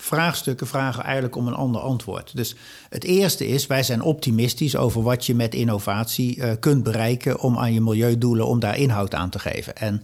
vraagstukken 0.00 0.66
vragen 0.66 1.04
eigenlijk 1.04 1.36
om 1.36 1.46
een 1.46 1.54
ander 1.54 1.80
antwoord. 1.80 2.36
Dus 2.36 2.54
het 2.88 3.04
eerste 3.04 3.46
is, 3.46 3.66
wij 3.66 3.82
zijn 3.82 4.02
optimistisch 4.02 4.76
over 4.76 5.02
wat 5.02 5.26
je 5.26 5.34
met 5.34 5.54
innovatie 5.54 6.36
uh, 6.36 6.50
kunt 6.60 6.82
bereiken 6.82 7.40
om 7.40 7.58
aan 7.58 7.72
je 7.72 7.80
milieudoelen, 7.80 8.46
om 8.46 8.60
daar 8.60 8.76
inhoud 8.78 9.14
aan 9.14 9.30
te 9.30 9.38
geven. 9.38 9.76
En 9.76 10.02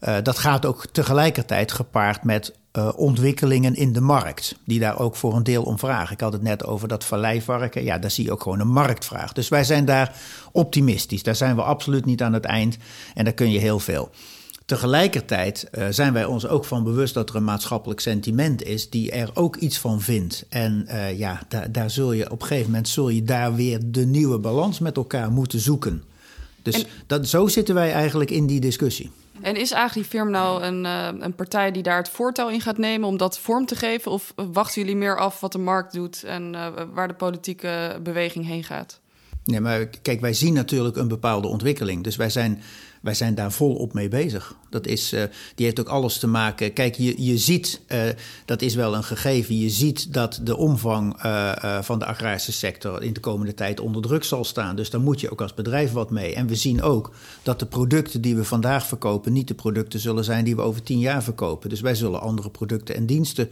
uh, 0.00 0.16
dat 0.22 0.38
gaat 0.38 0.66
ook 0.66 0.86
tegelijkertijd 0.86 1.72
gepaard 1.72 2.24
met 2.24 2.52
uh, 2.72 2.88
ontwikkelingen 2.96 3.74
in 3.74 3.92
de 3.92 4.00
markt, 4.00 4.54
die 4.64 4.80
daar 4.80 4.98
ook 4.98 5.16
voor 5.16 5.36
een 5.36 5.42
deel 5.42 5.62
om 5.62 5.78
vragen. 5.78 6.12
Ik 6.12 6.20
had 6.20 6.32
het 6.32 6.42
net 6.42 6.64
over 6.64 6.88
dat 6.88 7.04
valleivarken, 7.04 7.84
ja, 7.84 7.98
daar 7.98 8.10
zie 8.10 8.24
je 8.24 8.32
ook 8.32 8.42
gewoon 8.42 8.60
een 8.60 8.68
marktvraag. 8.68 9.32
Dus 9.32 9.48
wij 9.48 9.64
zijn 9.64 9.84
daar 9.84 10.14
optimistisch, 10.52 11.22
daar 11.22 11.36
zijn 11.36 11.56
we 11.56 11.62
absoluut 11.62 12.04
niet 12.04 12.22
aan 12.22 12.32
het 12.32 12.44
eind 12.44 12.76
en 13.14 13.24
daar 13.24 13.32
kun 13.32 13.50
je 13.50 13.58
heel 13.58 13.78
veel. 13.78 14.10
Tegelijkertijd 14.68 15.68
uh, 15.72 15.86
zijn 15.90 16.12
wij 16.12 16.24
ons 16.24 16.46
ook 16.46 16.64
van 16.64 16.84
bewust 16.84 17.14
dat 17.14 17.28
er 17.30 17.36
een 17.36 17.44
maatschappelijk 17.44 18.00
sentiment 18.00 18.62
is 18.62 18.90
die 18.90 19.10
er 19.10 19.30
ook 19.34 19.56
iets 19.56 19.78
van 19.78 20.00
vindt. 20.00 20.44
En 20.48 20.86
uh, 20.88 21.18
ja, 21.18 21.42
daar, 21.48 21.72
daar 21.72 21.90
zul 21.90 22.12
je 22.12 22.30
op 22.30 22.40
een 22.40 22.46
gegeven 22.46 22.70
moment 22.70 22.88
zul 22.88 23.08
je 23.08 23.22
daar 23.22 23.54
weer 23.54 23.80
de 23.84 24.06
nieuwe 24.06 24.38
balans 24.38 24.78
met 24.78 24.96
elkaar 24.96 25.30
moeten 25.30 25.60
zoeken. 25.60 26.04
Dus 26.62 26.74
en, 26.74 26.86
dat, 27.06 27.28
zo 27.28 27.46
zitten 27.46 27.74
wij 27.74 27.92
eigenlijk 27.92 28.30
in 28.30 28.46
die 28.46 28.60
discussie. 28.60 29.10
En 29.40 29.56
is 29.56 29.72
AgriFirm 29.72 30.30
nou 30.30 30.62
een, 30.62 30.84
uh, 30.84 31.08
een 31.18 31.34
partij 31.34 31.72
die 31.72 31.82
daar 31.82 31.98
het 31.98 32.08
voortouw 32.08 32.48
in 32.48 32.60
gaat 32.60 32.78
nemen 32.78 33.08
om 33.08 33.16
dat 33.16 33.38
vorm 33.38 33.66
te 33.66 33.76
geven? 33.76 34.12
Of 34.12 34.32
wachten 34.34 34.82
jullie 34.82 34.96
meer 34.96 35.18
af 35.18 35.40
wat 35.40 35.52
de 35.52 35.58
markt 35.58 35.92
doet 35.92 36.24
en 36.24 36.56
waar 36.94 37.08
de 37.08 37.14
politieke 37.14 38.00
beweging 38.02 38.46
heen 38.46 38.64
gaat? 38.64 39.00
Nee, 39.44 39.60
maar 39.60 39.86
kijk, 39.86 40.20
wij 40.20 40.32
zien 40.32 40.54
natuurlijk 40.54 40.96
een 40.96 41.08
bepaalde 41.08 41.48
ontwikkeling. 41.48 42.04
Dus 42.04 42.16
wij 42.16 42.30
zijn, 42.30 42.62
wij 43.02 43.14
zijn 43.14 43.34
daar 43.34 43.52
volop 43.52 43.92
mee 43.92 44.08
bezig. 44.08 44.56
Dat 44.70 44.86
is, 44.86 45.12
uh, 45.12 45.22
die 45.54 45.64
heeft 45.64 45.80
ook 45.80 45.88
alles 45.88 46.18
te 46.18 46.26
maken. 46.26 46.72
Kijk, 46.72 46.94
je, 46.94 47.24
je 47.24 47.38
ziet, 47.38 47.80
uh, 47.88 48.00
dat 48.44 48.62
is 48.62 48.74
wel 48.74 48.94
een 48.94 49.04
gegeven. 49.04 49.58
Je 49.58 49.70
ziet 49.70 50.12
dat 50.12 50.40
de 50.42 50.56
omvang 50.56 51.24
uh, 51.24 51.82
van 51.82 51.98
de 51.98 52.04
agrarische 52.04 52.52
sector 52.52 53.02
in 53.02 53.12
de 53.12 53.20
komende 53.20 53.54
tijd 53.54 53.80
onder 53.80 54.02
druk 54.02 54.24
zal 54.24 54.44
staan. 54.44 54.76
Dus 54.76 54.90
daar 54.90 55.00
moet 55.00 55.20
je 55.20 55.30
ook 55.30 55.40
als 55.40 55.54
bedrijf 55.54 55.92
wat 55.92 56.10
mee. 56.10 56.34
En 56.34 56.46
we 56.46 56.54
zien 56.54 56.82
ook 56.82 57.12
dat 57.42 57.58
de 57.58 57.66
producten 57.66 58.20
die 58.20 58.36
we 58.36 58.44
vandaag 58.44 58.86
verkopen 58.86 59.32
niet 59.32 59.48
de 59.48 59.54
producten 59.54 60.00
zullen 60.00 60.24
zijn 60.24 60.44
die 60.44 60.56
we 60.56 60.62
over 60.62 60.82
tien 60.82 60.98
jaar 60.98 61.22
verkopen. 61.22 61.68
Dus 61.68 61.80
wij 61.80 61.94
zullen 61.94 62.20
andere 62.20 62.50
producten 62.50 62.94
en 62.94 63.06
diensten 63.06 63.50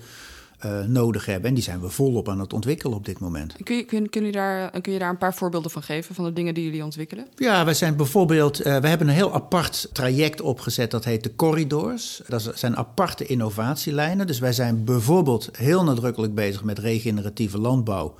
uh, 0.65 0.81
nodig 0.81 1.27
hebben. 1.27 1.49
En 1.49 1.55
die 1.55 1.63
zijn 1.63 1.81
we 1.81 1.89
volop 1.89 2.29
aan 2.29 2.41
het 2.41 2.53
ontwikkelen 2.53 2.97
op 2.97 3.05
dit 3.05 3.19
moment. 3.19 3.55
Kun 3.63 3.77
je, 3.77 3.85
kun, 3.85 4.11
kun 4.11 4.25
je, 4.25 4.33
daar, 4.33 4.81
kun 4.81 4.93
je 4.93 4.99
daar 4.99 5.11
een 5.11 5.19
paar 5.19 5.35
voorbeelden 5.35 5.71
van 5.71 5.83
geven, 5.83 6.15
van 6.15 6.25
de 6.25 6.33
dingen 6.33 6.55
die 6.55 6.65
jullie 6.65 6.85
ontwikkelen? 6.85 7.27
Ja, 7.35 7.65
we 7.65 7.75
zijn 7.75 7.97
bijvoorbeeld, 7.97 8.59
uh, 8.59 8.65
we 8.79 8.89
hebben 8.89 9.09
een 9.09 9.15
heel 9.15 9.35
apart 9.35 9.89
traject 9.93 10.41
opgezet, 10.41 10.91
dat 10.91 11.05
heet 11.05 11.23
de 11.23 11.37
corridors. 11.37 12.23
Dat 12.29 12.53
zijn 12.55 12.77
aparte 12.77 13.27
innovatielijnen. 13.27 14.27
Dus 14.27 14.39
wij 14.39 14.53
zijn 14.53 14.85
bijvoorbeeld 14.85 15.49
heel 15.53 15.85
nadrukkelijk 15.85 16.35
bezig 16.35 16.65
met 16.65 16.79
regeneratieve 16.79 17.59
landbouw. 17.59 18.15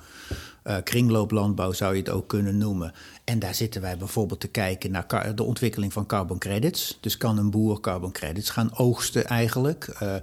Uh, 0.67 0.75
kringlooplandbouw 0.83 1.71
zou 1.71 1.93
je 1.93 1.99
het 1.99 2.09
ook 2.09 2.27
kunnen 2.27 2.57
noemen. 2.57 2.93
En 3.27 3.39
daar 3.39 3.55
zitten 3.55 3.81
wij 3.81 3.97
bijvoorbeeld 3.97 4.39
te 4.39 4.47
kijken 4.47 4.91
naar 4.91 5.35
de 5.35 5.43
ontwikkeling 5.43 5.93
van 5.93 6.05
carbon 6.05 6.37
credits. 6.37 6.97
Dus 7.01 7.17
kan 7.17 7.37
een 7.37 7.49
boer 7.49 7.79
carbon 7.79 8.11
credits 8.11 8.49
gaan 8.49 8.77
oogsten 8.77 9.25
eigenlijk. 9.25 9.97
Uh, 10.03 10.15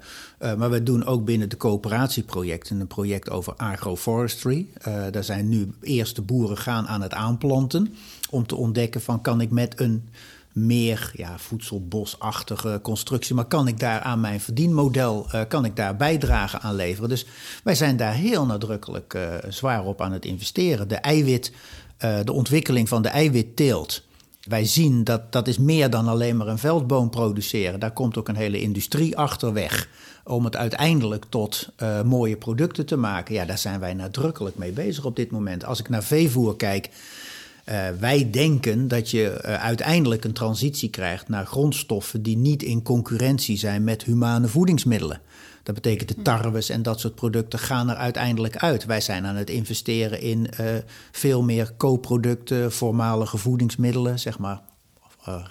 uh, 0.43 0.55
maar 0.55 0.71
we 0.71 0.83
doen 0.83 1.05
ook 1.05 1.25
binnen 1.25 1.49
de 1.49 1.57
coöperatieprojecten 1.57 2.81
een 2.81 2.87
project 2.87 3.31
over 3.31 3.55
agroforestry. 3.57 4.67
Uh, 4.89 5.03
daar 5.11 5.25
zijn 5.25 5.49
nu 5.49 5.75
eerste 5.81 6.23
boeren 6.23 6.57
gaan 6.57 6.87
aan 6.87 7.03
het 7.03 7.15
aanplanten. 7.15 7.95
Om 8.31 8.47
te 8.47 8.57
ontdekken 8.57 9.01
van 9.01 9.21
kan 9.21 9.41
ik 9.41 9.51
met 9.51 9.81
een 9.81 10.09
meer 10.53 11.11
ja, 11.15 11.39
voedselbosachtige 11.39 12.81
constructie. 12.83 13.35
Maar 13.35 13.45
kan 13.45 13.69
ik 13.69 13.81
daar 13.81 14.01
aan 14.01 14.21
mijn 14.21 14.41
verdienmodel 14.41 15.27
uh, 15.35 15.41
kan 15.49 15.65
ik 15.65 15.77
daar 15.77 15.97
bijdrage 15.97 16.61
aan 16.61 16.75
leveren? 16.75 17.09
Dus 17.09 17.27
wij 17.65 17.75
zijn 17.75 17.97
daar 17.97 18.15
heel 18.15 18.47
nadrukkelijk 18.47 19.19
zwaar 19.49 19.85
op 19.85 20.01
aan 20.01 20.13
het 20.13 20.25
investeren. 20.25 20.89
De 20.89 20.97
eiwit, 20.97 21.53
uh, 22.05 22.19
de 22.25 22.33
ontwikkeling 22.33 22.89
van 22.89 23.03
de 23.03 23.09
eiwitteelt. 23.09 24.03
Wij 24.43 24.65
zien 24.65 25.05
dat 25.05 25.33
dat 25.33 25.49
is 25.49 25.59
meer 25.59 25.91
dan 25.91 26.09
alleen 26.09 26.37
maar 26.37 26.49
een 26.49 26.59
veldboom 26.59 27.11
produceren. 27.11 27.81
Daar 27.81 27.93
komt 27.93 28.17
ook 28.17 28.29
een 28.29 28.37
hele 28.37 28.61
industrie 28.61 29.17
achter 29.17 29.53
weg. 29.53 29.89
Om 30.25 30.45
het 30.45 30.57
uiteindelijk 30.57 31.25
tot 31.29 31.69
mooie 32.05 32.37
producten 32.37 32.87
te 32.87 32.97
maken. 32.97 33.35
Ja, 33.35 33.45
daar 33.45 33.59
zijn 33.59 33.81
wij 33.81 33.95
nadrukkelijk 33.95 34.57
mee 34.57 34.73
bezig 34.73 35.05
op 35.05 35.17
dit 35.17 35.31
moment. 35.31 35.65
Als 35.65 35.81
ik 35.81 35.89
naar 35.89 36.03
veevoer 36.03 36.57
kijk. 36.57 36.91
Uh, 37.69 37.89
wij 38.01 38.31
denken 38.31 38.89
dat 38.89 39.11
je 39.11 39.43
uiteindelijk 39.43 40.25
een 40.25 40.33
transitie 40.33 40.91
krijgt 40.91 41.29
naar 41.29 41.47
grondstoffen 41.47 42.23
die 42.23 42.37
niet 42.37 42.63
in 42.63 42.83
concurrentie 42.83 43.59
zijn 43.59 43.85
met 43.85 44.03
humane 44.03 44.49
voedingsmiddelen. 44.49 45.21
Dat 45.65 45.75
betekent 45.75 46.09
de 46.09 46.23
tarwes 46.23 46.69
en 46.69 46.83
dat 46.83 47.01
soort 47.01 47.15
producten 47.15 47.59
gaan 47.59 47.91
er 47.91 47.97
uiteindelijk 47.97 48.57
uit. 48.57 48.85
Wij 48.85 49.01
zijn 49.01 49.27
aan 49.27 49.37
het 49.37 49.51
investeren 49.51 50.21
in 50.21 50.49
uh, 50.61 50.67
veel 51.13 51.43
meer 51.43 51.73
co-producten, 51.77 52.73
voormalige 52.73 53.37
voedingsmiddelen, 53.37 54.19
zeg 54.19 54.39
maar 54.39 54.61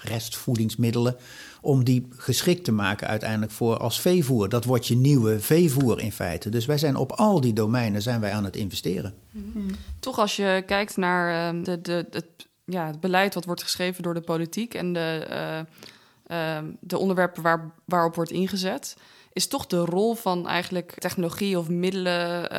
restvoedingsmiddelen, 0.02 1.15
om 1.62 1.84
die 1.84 2.08
geschikt 2.10 2.63
te 2.63 2.71
maken 2.71 3.08
uiteindelijk 3.08 3.52
voor 3.52 3.78
als 3.78 4.02
veevoer. 4.02 4.49
Dat 4.49 4.65
wordt 4.65 4.88
je 4.88 4.95
nieuwe 4.95 5.39
veevoer 5.39 5.99
in 5.99 6.12
feite. 6.12 6.49
Dus 6.49 6.65
wij 6.65 6.78
zijn 6.78 6.95
op 6.95 7.12
al 7.12 7.41
die 7.41 7.54
domeinen 7.54 8.02
zijn 8.02 8.19
wij 8.19 8.32
aan 8.32 8.43
het 8.43 8.56
investeren. 8.56 9.13
Mm-hmm. 9.32 9.67
Toch 9.99 10.19
als 10.19 10.36
je 10.36 10.63
kijkt 10.65 10.97
naar 10.97 11.54
uh, 11.56 11.63
de, 11.63 11.82
de, 11.82 12.06
het, 12.10 12.26
ja, 12.65 12.88
het 12.88 12.99
beleid 12.99 13.34
wat 13.34 13.45
wordt 13.45 13.63
geschreven 13.63 14.04
door 14.04 14.13
de 14.13 14.21
politiek 14.21 14.73
en 14.73 14.93
de, 14.93 15.28
uh, 15.30 16.58
uh, 16.58 16.69
de 16.80 16.97
onderwerpen 16.97 17.43
waar, 17.43 17.71
waarop 17.86 18.15
wordt 18.15 18.32
ingezet, 18.32 18.95
is 19.34 19.48
toch 19.48 19.67
de 19.67 19.86
rol 19.86 20.13
van 20.13 20.48
eigenlijk 20.48 21.00
technologie 21.00 21.58
of 21.58 21.69
middelen, 21.69 22.52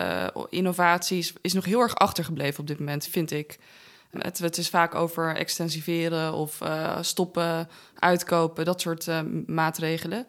innovaties, 0.51 1.33
is 1.41 1.53
nog 1.53 1.65
heel 1.65 1.81
erg 1.81 1.95
achtergebleven 1.95 2.61
op 2.61 2.67
dit 2.67 2.79
moment, 2.79 3.07
vind 3.07 3.31
ik. 3.31 3.59
Het, 4.19 4.39
het, 4.39 4.59
is 4.59 4.69
vaak 4.69 4.95
over 4.95 5.37
extensiveren 5.37 6.35
of 6.35 6.61
uh, 6.63 6.99
stoppen, 7.01 7.69
uitkopen, 7.99 8.65
dat 8.65 8.81
soort 8.81 9.07
uh, 9.07 9.21
maatregelen. 9.47 10.27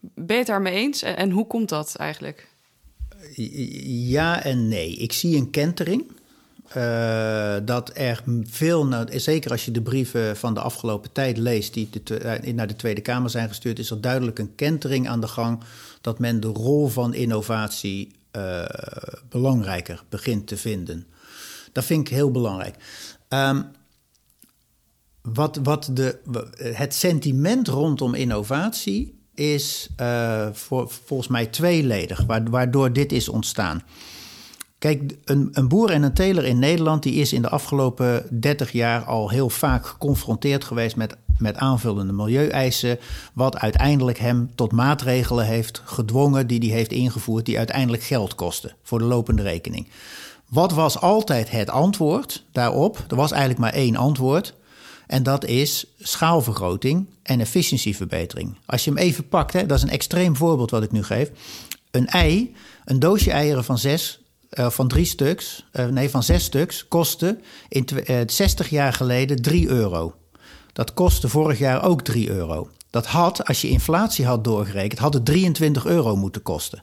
Ben 0.00 0.26
je 0.26 0.34
het 0.34 0.46
daarmee 0.46 0.74
eens 0.74 1.02
en, 1.02 1.16
en, 1.16 1.30
hoe 1.30 1.46
komt 1.46 1.68
dat 1.68 1.94
eigenlijk? 1.96 2.48
Ja 3.84 4.42
en 4.42 4.68
nee. 4.68 4.96
Ik 4.96 5.12
zie 5.12 5.36
een 5.36 5.50
kentering. 5.50 6.12
Uh, 6.76 7.56
dat 7.64 7.90
er 7.94 8.22
veel, 8.44 9.06
zeker 9.10 9.50
als 9.50 9.64
je 9.64 9.70
de 9.70 9.82
brieven 9.82 10.36
van 10.36 10.54
de 10.54 10.60
afgelopen 10.60 11.12
tijd 11.12 11.36
leest, 11.36 11.74
die 11.74 11.90
de, 12.04 12.52
naar 12.54 12.66
de 12.66 12.76
Tweede 12.76 13.00
Kamer 13.00 13.30
zijn 13.30 13.48
gestuurd, 13.48 13.78
is 13.78 13.90
er 13.90 14.00
duidelijk 14.00 14.38
een 14.38 14.54
kentering 14.54 15.08
aan 15.08 15.20
de 15.20 15.28
gang 15.28 15.60
dat 16.00 16.18
men 16.18 16.40
de 16.40 16.48
rol 16.48 16.88
van 16.88 17.14
innovatie 17.14 18.12
belangrijker 19.28 20.02
begint 20.08 20.46
te 20.46 20.56
vinden. 20.56 21.06
Dat 21.72 21.84
vind 21.84 22.08
ik 22.08 22.14
heel 22.14 22.30
belangrijk. 22.30 22.74
Um, 23.28 23.64
wat, 25.22 25.58
wat 25.62 25.90
de, 25.92 26.18
het 26.56 26.94
sentiment 26.94 27.68
rondom 27.68 28.14
innovatie 28.14 29.18
is 29.34 29.88
volgens 30.90 31.28
mij 31.28 31.46
tweeledig, 31.46 32.24
waardoor 32.50 32.92
dit 32.92 33.12
is 33.12 33.28
ontstaan. 33.28 33.82
Kijk, 34.80 35.16
een, 35.24 35.48
een, 35.52 35.68
boer 35.68 35.90
en 35.90 36.02
een 36.02 36.12
teler 36.12 36.44
in 36.44 36.58
Nederland 36.58 37.02
die 37.02 37.14
is 37.14 37.32
in 37.32 37.42
de 37.42 37.48
afgelopen 37.48 38.40
30 38.40 38.72
jaar 38.72 39.04
al 39.04 39.28
heel 39.28 39.50
vaak 39.50 39.86
geconfronteerd 39.86 40.64
geweest 40.64 40.96
met, 40.96 41.16
met 41.38 41.56
aanvullende 41.56 42.12
milieueisen, 42.12 42.98
wat 43.32 43.58
uiteindelijk 43.58 44.18
hem 44.18 44.50
tot 44.54 44.72
maatregelen 44.72 45.46
heeft 45.46 45.82
gedwongen 45.84 46.46
die 46.46 46.58
hij 46.58 46.68
heeft 46.68 46.92
ingevoerd, 46.92 47.46
die 47.46 47.58
uiteindelijk 47.58 48.02
geld 48.02 48.34
kosten 48.34 48.74
voor 48.82 48.98
de 48.98 49.04
lopende 49.04 49.42
rekening. 49.42 49.88
Wat 50.48 50.72
was 50.72 51.00
altijd 51.00 51.50
het 51.50 51.70
antwoord 51.70 52.44
daarop? 52.52 53.04
Er 53.08 53.16
was 53.16 53.30
eigenlijk 53.30 53.60
maar 53.60 53.72
één 53.72 53.96
antwoord. 53.96 54.54
En 55.06 55.22
dat 55.22 55.44
is 55.44 55.86
schaalvergroting 55.98 57.06
en 57.22 57.40
efficiëntieverbetering. 57.40 58.56
Als 58.66 58.84
je 58.84 58.90
hem 58.90 58.98
even 58.98 59.28
pakt, 59.28 59.52
hè, 59.52 59.66
dat 59.66 59.76
is 59.76 59.82
een 59.82 59.90
extreem 59.90 60.36
voorbeeld 60.36 60.70
wat 60.70 60.82
ik 60.82 60.92
nu 60.92 61.02
geef. 61.02 61.30
Een 61.90 62.06
ei, 62.06 62.54
een 62.84 62.98
doosje 62.98 63.30
eieren 63.30 63.64
van 63.64 63.78
zes, 63.78 64.19
uh, 64.50 64.70
van 64.70 64.88
drie 64.88 65.04
stuks, 65.04 65.66
uh, 65.72 65.86
nee, 65.86 66.10
van 66.10 66.22
zes 66.22 66.44
stuks, 66.44 66.88
kostte 66.88 67.38
in 67.68 67.88
uh, 68.06 68.20
60 68.26 68.68
jaar 68.68 68.92
geleden 68.92 69.42
3 69.42 69.68
euro. 69.68 70.14
Dat 70.72 70.94
kostte 70.94 71.28
vorig 71.28 71.58
jaar 71.58 71.84
ook 71.84 72.02
3 72.02 72.30
euro. 72.30 72.70
Dat 72.90 73.06
had, 73.06 73.44
als 73.44 73.60
je 73.60 73.68
inflatie 73.68 74.26
had 74.26 74.44
doorgerekend, 74.44 75.00
had 75.00 75.14
het 75.14 75.24
23 75.24 75.86
euro 75.86 76.16
moeten 76.16 76.42
kosten. 76.42 76.82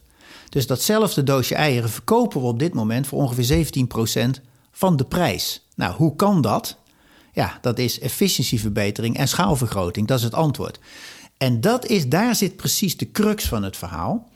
Dus 0.49 0.67
datzelfde 0.67 1.23
doosje 1.23 1.55
eieren 1.55 1.89
verkopen 1.89 2.41
we 2.41 2.47
op 2.47 2.59
dit 2.59 2.73
moment 2.73 3.07
voor 3.07 3.19
ongeveer 3.19 3.65
17% 4.37 4.41
van 4.71 4.95
de 4.95 5.05
prijs. 5.05 5.65
Nou, 5.75 5.95
hoe 5.95 6.15
kan 6.15 6.41
dat? 6.41 6.77
Ja, 7.33 7.57
dat 7.61 7.79
is 7.79 7.99
efficiëntieverbetering 7.99 9.17
en 9.17 9.27
schaalvergroting. 9.27 10.07
Dat 10.07 10.17
is 10.17 10.23
het 10.23 10.33
antwoord. 10.33 10.79
En 11.37 11.61
dat 11.61 11.85
is, 11.85 12.07
daar 12.07 12.35
zit 12.35 12.55
precies 12.55 12.97
de 12.97 13.11
crux 13.11 13.47
van 13.47 13.63
het 13.63 13.77
verhaal. 13.77 14.29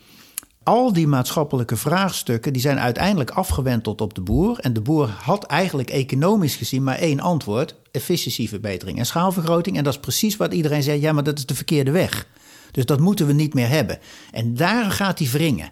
Al 0.63 0.93
die 0.93 1.07
maatschappelijke 1.07 1.75
vraagstukken 1.75 2.53
die 2.53 2.61
zijn 2.61 2.79
uiteindelijk 2.79 3.29
afgewenteld 3.29 4.01
op 4.01 4.13
de 4.13 4.21
boer. 4.21 4.59
En 4.59 4.73
de 4.73 4.81
boer 4.81 5.07
had 5.07 5.43
eigenlijk 5.43 5.89
economisch 5.89 6.55
gezien 6.55 6.83
maar 6.83 6.97
één 6.97 7.19
antwoord: 7.19 7.75
efficiëntieverbetering 7.91 8.97
en 8.97 9.05
schaalvergroting. 9.05 9.77
En 9.77 9.83
dat 9.83 9.93
is 9.93 9.99
precies 9.99 10.37
wat 10.37 10.53
iedereen 10.53 10.83
zei: 10.83 11.01
ja, 11.01 11.11
maar 11.11 11.23
dat 11.23 11.37
is 11.37 11.45
de 11.45 11.55
verkeerde 11.55 11.91
weg. 11.91 12.27
Dus 12.71 12.85
dat 12.85 12.99
moeten 12.99 13.27
we 13.27 13.33
niet 13.33 13.53
meer 13.53 13.69
hebben. 13.69 13.99
En 14.31 14.55
daar 14.55 14.91
gaat 14.91 15.19
hij 15.19 15.27
wringen. 15.27 15.69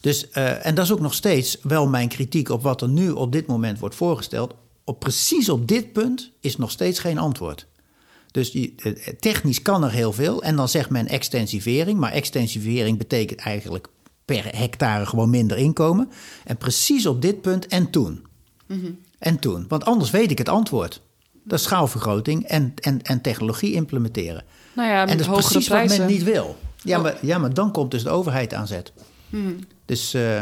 Dus, 0.00 0.26
uh, 0.34 0.66
en 0.66 0.74
dat 0.74 0.84
is 0.84 0.92
ook 0.92 1.00
nog 1.00 1.14
steeds 1.14 1.58
wel 1.62 1.88
mijn 1.88 2.08
kritiek 2.08 2.48
op 2.48 2.62
wat 2.62 2.82
er 2.82 2.88
nu 2.88 3.10
op 3.10 3.32
dit 3.32 3.46
moment 3.46 3.78
wordt 3.78 3.94
voorgesteld. 3.94 4.54
Op 4.84 5.00
precies 5.00 5.48
op 5.48 5.68
dit 5.68 5.92
punt 5.92 6.32
is 6.40 6.56
nog 6.56 6.70
steeds 6.70 6.98
geen 6.98 7.18
antwoord. 7.18 7.66
Dus 8.30 8.50
die, 8.50 8.74
uh, 8.82 8.92
technisch 9.20 9.62
kan 9.62 9.84
er 9.84 9.90
heel 9.90 10.12
veel. 10.12 10.42
En 10.42 10.56
dan 10.56 10.68
zegt 10.68 10.90
men 10.90 11.08
extensivering. 11.08 11.98
Maar 11.98 12.12
extensivering 12.12 12.98
betekent 12.98 13.40
eigenlijk 13.40 13.88
per 14.26 14.56
hectare 14.56 15.06
gewoon 15.06 15.30
minder 15.30 15.56
inkomen. 15.56 16.10
En 16.44 16.56
precies 16.56 17.06
op 17.06 17.22
dit 17.22 17.40
punt 17.40 17.66
en 17.66 17.90
toen. 17.90 18.26
Mm-hmm. 18.66 18.98
En 19.18 19.38
toen. 19.38 19.64
Want 19.68 19.84
anders 19.84 20.10
weet 20.10 20.30
ik 20.30 20.38
het 20.38 20.48
antwoord. 20.48 21.02
Dat 21.42 21.58
is 21.58 21.64
schaalvergroting 21.64 22.44
en, 22.44 22.72
en, 22.74 23.02
en 23.02 23.20
technologie 23.20 23.72
implementeren. 23.72 24.44
Nou 24.74 24.88
ja, 24.88 25.00
en 25.00 25.18
dat 25.18 25.26
is 25.26 25.32
precies 25.32 25.68
prijzen. 25.68 25.98
wat 25.98 26.06
men 26.06 26.16
niet 26.16 26.24
wil. 26.24 26.56
Ja, 26.82 26.98
maar, 26.98 27.16
ja, 27.22 27.38
maar 27.38 27.54
dan 27.54 27.72
komt 27.72 27.90
dus 27.90 28.02
de 28.02 28.10
overheid 28.10 28.54
aan 28.54 28.66
zet. 28.66 28.92
Hmm. 29.30 29.58
Dus 29.84 30.14
uh, 30.14 30.40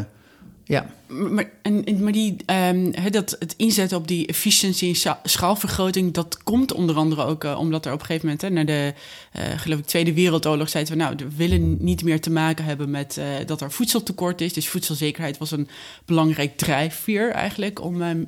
Ja. 0.66 0.86
Maar, 1.06 1.50
en, 1.62 2.02
maar 2.02 2.12
die, 2.12 2.36
um, 2.46 3.10
dat, 3.10 3.36
het 3.38 3.54
inzetten 3.56 3.98
op 3.98 4.08
die 4.08 4.26
efficiëntie 4.26 5.00
en 5.04 5.18
schaalvergroting, 5.22 6.12
dat 6.12 6.42
komt 6.42 6.72
onder 6.72 6.96
andere 6.96 7.24
ook 7.24 7.44
uh, 7.44 7.58
omdat 7.58 7.86
er 7.86 7.92
op 7.92 8.00
een 8.00 8.06
gegeven 8.06 8.26
moment, 8.28 8.42
hè, 8.42 8.50
na 8.50 8.64
de, 8.64 8.94
uh, 9.36 9.58
geloof 9.58 9.78
ik, 9.78 9.86
Tweede 9.86 10.12
Wereldoorlog, 10.12 10.68
zeiden 10.68 10.92
we, 10.92 10.98
nou, 10.98 11.14
we 11.16 11.36
willen 11.36 11.76
niet 11.84 12.04
meer 12.04 12.20
te 12.20 12.30
maken 12.30 12.64
hebben 12.64 12.90
met 12.90 13.16
uh, 13.18 13.24
dat 13.46 13.60
er 13.60 13.72
voedseltekort 13.72 14.40
is. 14.40 14.52
Dus 14.52 14.68
voedselzekerheid 14.68 15.38
was 15.38 15.50
een 15.50 15.68
belangrijk 16.04 16.56
drijfveer 16.56 17.30
eigenlijk 17.30 17.82
om 17.82 18.02
um, 18.02 18.26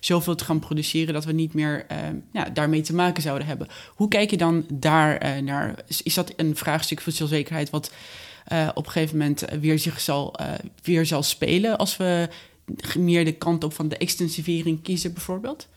zoveel 0.00 0.34
te 0.34 0.44
gaan 0.44 0.58
produceren 0.58 1.14
dat 1.14 1.24
we 1.24 1.32
niet 1.32 1.54
meer 1.54 1.84
ehm, 1.88 2.16
ja, 2.32 2.44
daarmee 2.44 2.80
te 2.80 2.94
maken 2.94 3.22
zouden 3.22 3.46
hebben. 3.46 3.68
Hoe 3.94 4.08
kijk 4.08 4.30
je 4.30 4.36
dan 4.36 4.66
daar 4.72 5.42
naar? 5.42 5.74
Is 6.02 6.14
dat 6.14 6.32
een 6.36 6.56
vraagstuk 6.56 7.00
voedselzekerheid 7.00 7.70
wat 7.70 7.90
uh, 8.52 8.68
op 8.74 8.86
een 8.86 8.92
gegeven 8.92 9.18
moment 9.18 9.44
weer 9.60 9.78
zich 9.78 10.00
zal, 10.00 10.34
uh, 10.40 10.52
weer 10.82 11.06
zal 11.06 11.22
spelen 11.22 11.78
als 11.78 11.96
we 11.96 12.28
meer 12.98 13.24
de 13.24 13.32
kant 13.32 13.64
op 13.64 13.74
van 13.74 13.88
de 13.88 13.96
extensivering 13.96 14.82
kiezen, 14.82 15.12
bijvoorbeeld? 15.12 15.68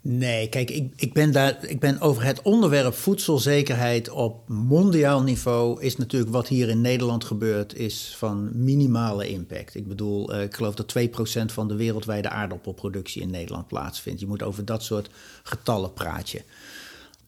Nee, 0.00 0.48
kijk, 0.48 0.70
ik, 0.70 0.92
ik, 0.96 1.12
ben 1.12 1.32
daar, 1.32 1.64
ik 1.64 1.80
ben 1.80 2.00
over 2.00 2.24
het 2.24 2.42
onderwerp 2.42 2.94
voedselzekerheid 2.94 4.10
op 4.10 4.48
mondiaal 4.48 5.22
niveau. 5.22 5.82
Is 5.82 5.96
natuurlijk 5.96 6.32
wat 6.32 6.48
hier 6.48 6.68
in 6.68 6.80
Nederland 6.80 7.24
gebeurt, 7.24 7.74
is 7.74 8.14
van 8.16 8.50
minimale 8.64 9.28
impact. 9.28 9.74
Ik 9.74 9.88
bedoel, 9.88 10.34
uh, 10.34 10.42
ik 10.42 10.54
geloof 10.54 10.74
dat 10.74 10.94
2% 10.98 11.52
van 11.52 11.68
de 11.68 11.74
wereldwijde 11.74 12.28
aardappelproductie 12.28 13.22
in 13.22 13.30
Nederland 13.30 13.66
plaatsvindt. 13.66 14.20
Je 14.20 14.26
moet 14.26 14.42
over 14.42 14.64
dat 14.64 14.82
soort 14.82 15.10
getallen 15.42 15.92
praten. 15.92 16.42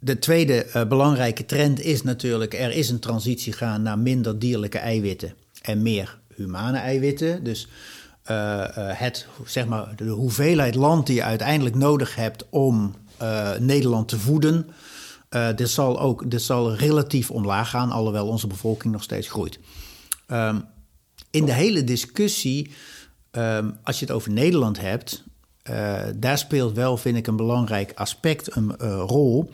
De 0.02 0.18
tweede 0.18 0.66
uh, 0.66 0.84
belangrijke 0.86 1.46
trend 1.46 1.80
is 1.80 2.02
natuurlijk, 2.02 2.54
er 2.54 2.72
is 2.72 2.90
een 2.90 2.98
transitie 2.98 3.52
gaan 3.52 3.82
naar 3.82 3.98
minder 3.98 4.38
dierlijke 4.38 4.78
eiwitten 4.78 5.34
en 5.62 5.82
meer 5.82 6.18
humane 6.34 6.78
eiwitten. 6.78 7.44
Dus 7.44 7.68
uh, 8.30 8.36
uh, 8.36 8.64
het, 8.76 9.26
zeg 9.44 9.66
maar, 9.66 9.92
de 9.96 10.08
hoeveelheid 10.08 10.74
land 10.74 11.06
die 11.06 11.14
je 11.14 11.22
uiteindelijk 11.22 11.76
nodig 11.76 12.14
hebt 12.14 12.46
om 12.50 12.94
Nederland 13.58 14.08
te 14.08 14.18
voeden, 14.18 14.66
dit, 15.56 15.70
zal 15.70 16.00
ook, 16.00 16.30
dit 16.30 16.42
zal 16.42 16.74
relatief 16.74 17.30
omlaag 17.30 17.70
gaan, 17.70 17.90
alhoewel 17.90 18.26
onze 18.26 18.46
bevolking 18.46 18.92
nog 18.92 19.02
steeds 19.02 19.28
groeit. 19.28 19.58
Um, 20.28 20.64
in 21.30 21.44
de 21.44 21.52
hele 21.52 21.84
discussie, 21.84 22.70
um, 23.30 23.76
als 23.82 23.98
je 23.98 24.04
het 24.04 24.14
over 24.14 24.30
Nederland 24.30 24.80
hebt, 24.80 25.24
daar 26.16 26.38
speelt 26.38 26.74
wel, 26.74 26.96
vind 26.96 27.16
ik, 27.16 27.26
een 27.26 27.36
belangrijk 27.36 27.92
aspect 27.94 28.56
een 28.56 28.76
rol 29.06 29.50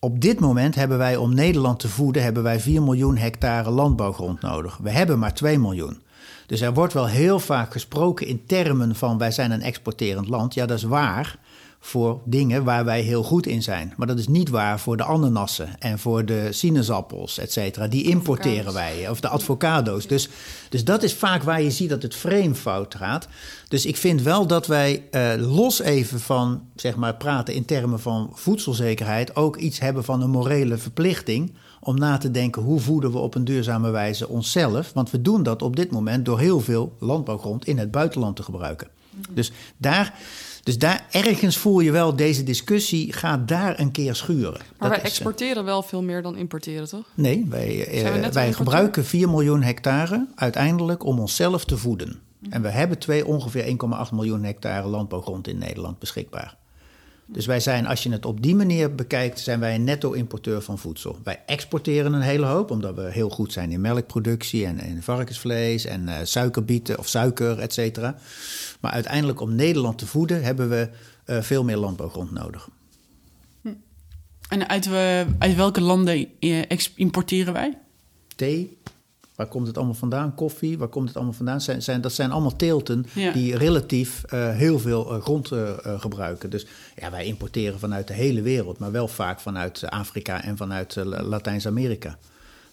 op 0.00 0.20
dit 0.20 0.40
moment 0.40 0.74
hebben 0.74 0.98
wij 0.98 1.16
om 1.16 1.34
Nederland 1.34 1.80
te 1.80 1.88
voeden, 1.88 2.22
hebben 2.22 2.42
wij 2.42 2.60
4 2.60 2.82
miljoen 2.82 3.16
hectare 3.16 3.70
landbouwgrond 3.70 4.40
nodig. 4.40 4.78
We 4.82 4.90
hebben 4.90 5.18
maar 5.18 5.34
2 5.34 5.58
miljoen. 5.58 6.02
Dus 6.46 6.60
er 6.60 6.74
wordt 6.74 6.92
wel 6.92 7.06
heel 7.06 7.38
vaak 7.38 7.72
gesproken 7.72 8.26
in 8.26 8.46
termen 8.46 8.94
van 8.94 9.18
wij 9.18 9.30
zijn 9.30 9.50
een 9.50 9.62
exporterend 9.62 10.28
land. 10.28 10.54
Ja, 10.54 10.66
dat 10.66 10.76
is 10.78 10.84
waar 10.84 11.38
voor 11.80 12.20
dingen 12.24 12.64
waar 12.64 12.84
wij 12.84 13.00
heel 13.00 13.22
goed 13.22 13.46
in 13.46 13.62
zijn. 13.62 13.94
Maar 13.96 14.06
dat 14.06 14.18
is 14.18 14.28
niet 14.28 14.48
waar 14.48 14.80
voor 14.80 14.96
de 14.96 15.04
ananassen 15.04 15.78
en 15.78 15.98
voor 15.98 16.24
de 16.24 16.48
sinaasappels, 16.50 17.38
et 17.38 17.52
cetera. 17.52 17.88
Die 17.88 18.04
importeren 18.04 18.72
wij, 18.72 19.08
of 19.08 19.20
de 19.20 19.28
advocado's. 19.28 20.06
Dus, 20.06 20.28
dus 20.68 20.84
dat 20.84 21.02
is 21.02 21.14
vaak 21.14 21.42
waar 21.42 21.62
je 21.62 21.70
ziet 21.70 21.88
dat 21.88 22.02
het 22.02 22.14
frame 22.14 22.54
fout 22.54 22.94
gaat. 22.94 23.28
Dus 23.68 23.86
ik 23.86 23.96
vind 23.96 24.22
wel 24.22 24.46
dat 24.46 24.66
wij 24.66 25.04
uh, 25.10 25.32
los 25.36 25.80
even 25.80 26.20
van, 26.20 26.62
zeg 26.74 26.96
maar, 26.96 27.16
praten 27.16 27.54
in 27.54 27.64
termen 27.64 28.00
van 28.00 28.30
voedselzekerheid... 28.34 29.36
ook 29.36 29.56
iets 29.56 29.78
hebben 29.78 30.04
van 30.04 30.22
een 30.22 30.30
morele 30.30 30.78
verplichting 30.78 31.52
om 31.80 31.98
na 31.98 32.18
te 32.18 32.30
denken 32.30 32.62
hoe 32.62 32.80
voeden 32.80 33.12
we 33.12 33.18
op 33.18 33.34
een 33.34 33.44
duurzame 33.44 33.90
wijze 33.90 34.28
onszelf. 34.28 34.92
Want 34.92 35.10
we 35.10 35.22
doen 35.22 35.42
dat 35.42 35.62
op 35.62 35.76
dit 35.76 35.90
moment 35.90 36.24
door 36.24 36.38
heel 36.38 36.60
veel 36.60 36.96
landbouwgrond 36.98 37.66
in 37.66 37.78
het 37.78 37.90
buitenland 37.90 38.36
te 38.36 38.42
gebruiken. 38.42 38.88
Mhm. 39.10 39.34
Dus 39.34 39.52
daar 39.76 40.14
dus 40.62 40.78
daar 40.78 41.06
ergens 41.10 41.56
voel 41.56 41.80
je 41.80 41.90
wel, 41.90 42.16
deze 42.16 42.42
discussie 42.42 43.12
gaat 43.12 43.48
daar 43.48 43.80
een 43.80 43.90
keer 43.90 44.14
schuren. 44.14 44.60
Maar 44.78 44.88
wij 44.88 45.02
exporteren 45.02 45.64
wel 45.64 45.82
veel 45.82 46.02
meer 46.02 46.22
dan 46.22 46.36
importeren, 46.36 46.88
toch? 46.88 47.04
Nee, 47.14 47.46
wij, 47.48 47.86
eh, 47.86 48.26
wij 48.26 48.52
gebruiken 48.52 49.04
4 49.04 49.28
miljoen 49.28 49.62
hectare 49.62 50.26
uiteindelijk 50.34 51.04
om 51.04 51.18
onszelf 51.18 51.64
te 51.64 51.76
voeden. 51.76 52.20
En 52.50 52.62
we 52.62 52.68
hebben 52.68 52.98
twee, 52.98 53.26
ongeveer 53.26 53.64
1,8 53.66 54.12
miljoen 54.12 54.44
hectare 54.44 54.88
landbouwgrond 54.88 55.48
in 55.48 55.58
Nederland 55.58 55.98
beschikbaar. 55.98 56.56
Dus 57.32 57.46
wij 57.46 57.60
zijn, 57.60 57.86
als 57.86 58.02
je 58.02 58.10
het 58.10 58.24
op 58.26 58.42
die 58.42 58.54
manier 58.54 58.94
bekijkt, 58.94 59.40
zijn 59.40 59.60
wij 59.60 59.74
een 59.74 59.84
netto-importeur 59.84 60.62
van 60.62 60.78
voedsel. 60.78 61.18
Wij 61.24 61.42
exporteren 61.46 62.12
een 62.12 62.20
hele 62.20 62.46
hoop, 62.46 62.70
omdat 62.70 62.94
we 62.94 63.10
heel 63.10 63.30
goed 63.30 63.52
zijn 63.52 63.72
in 63.72 63.80
melkproductie 63.80 64.66
en 64.66 64.80
in 64.80 65.02
varkensvlees 65.02 65.84
en 65.84 66.02
uh, 66.02 66.14
suikerbieten 66.22 66.98
of 66.98 67.08
suiker, 67.08 67.58
et 67.58 67.72
cetera. 67.72 68.16
Maar 68.80 68.92
uiteindelijk 68.92 69.40
om 69.40 69.54
Nederland 69.54 69.98
te 69.98 70.06
voeden 70.06 70.42
hebben 70.42 70.68
we 70.68 70.88
uh, 71.26 71.42
veel 71.42 71.64
meer 71.64 71.76
landbouwgrond 71.76 72.30
nodig. 72.30 72.68
Hm. 73.62 73.72
En 74.48 74.68
uit, 74.68 74.86
uh, 74.86 75.20
uit 75.38 75.54
welke 75.56 75.80
landen 75.80 76.28
importeren 76.94 77.52
wij? 77.52 77.78
Thee, 78.36 78.78
Waar 79.40 79.48
komt 79.48 79.66
het 79.66 79.76
allemaal 79.76 79.94
vandaan? 79.94 80.34
Koffie, 80.34 80.78
waar 80.78 80.88
komt 80.88 81.06
het 81.06 81.16
allemaal 81.16 81.34
vandaan? 81.34 81.60
Zijn, 81.60 81.82
zijn, 81.82 82.00
dat 82.00 82.12
zijn 82.12 82.30
allemaal 82.30 82.56
teelten 82.56 83.06
die 83.32 83.56
relatief 83.56 84.22
uh, 84.34 84.50
heel 84.50 84.78
veel 84.78 85.16
uh, 85.16 85.22
grond 85.22 85.50
uh, 85.50 85.70
gebruiken. 85.84 86.50
Dus 86.50 86.66
ja, 86.96 87.10
wij 87.10 87.24
importeren 87.24 87.78
vanuit 87.78 88.08
de 88.08 88.14
hele 88.14 88.42
wereld, 88.42 88.78
maar 88.78 88.92
wel 88.92 89.08
vaak 89.08 89.40
vanuit 89.40 89.90
Afrika 89.90 90.42
en 90.42 90.56
vanuit 90.56 90.96
Latijns-Amerika. 91.04 92.18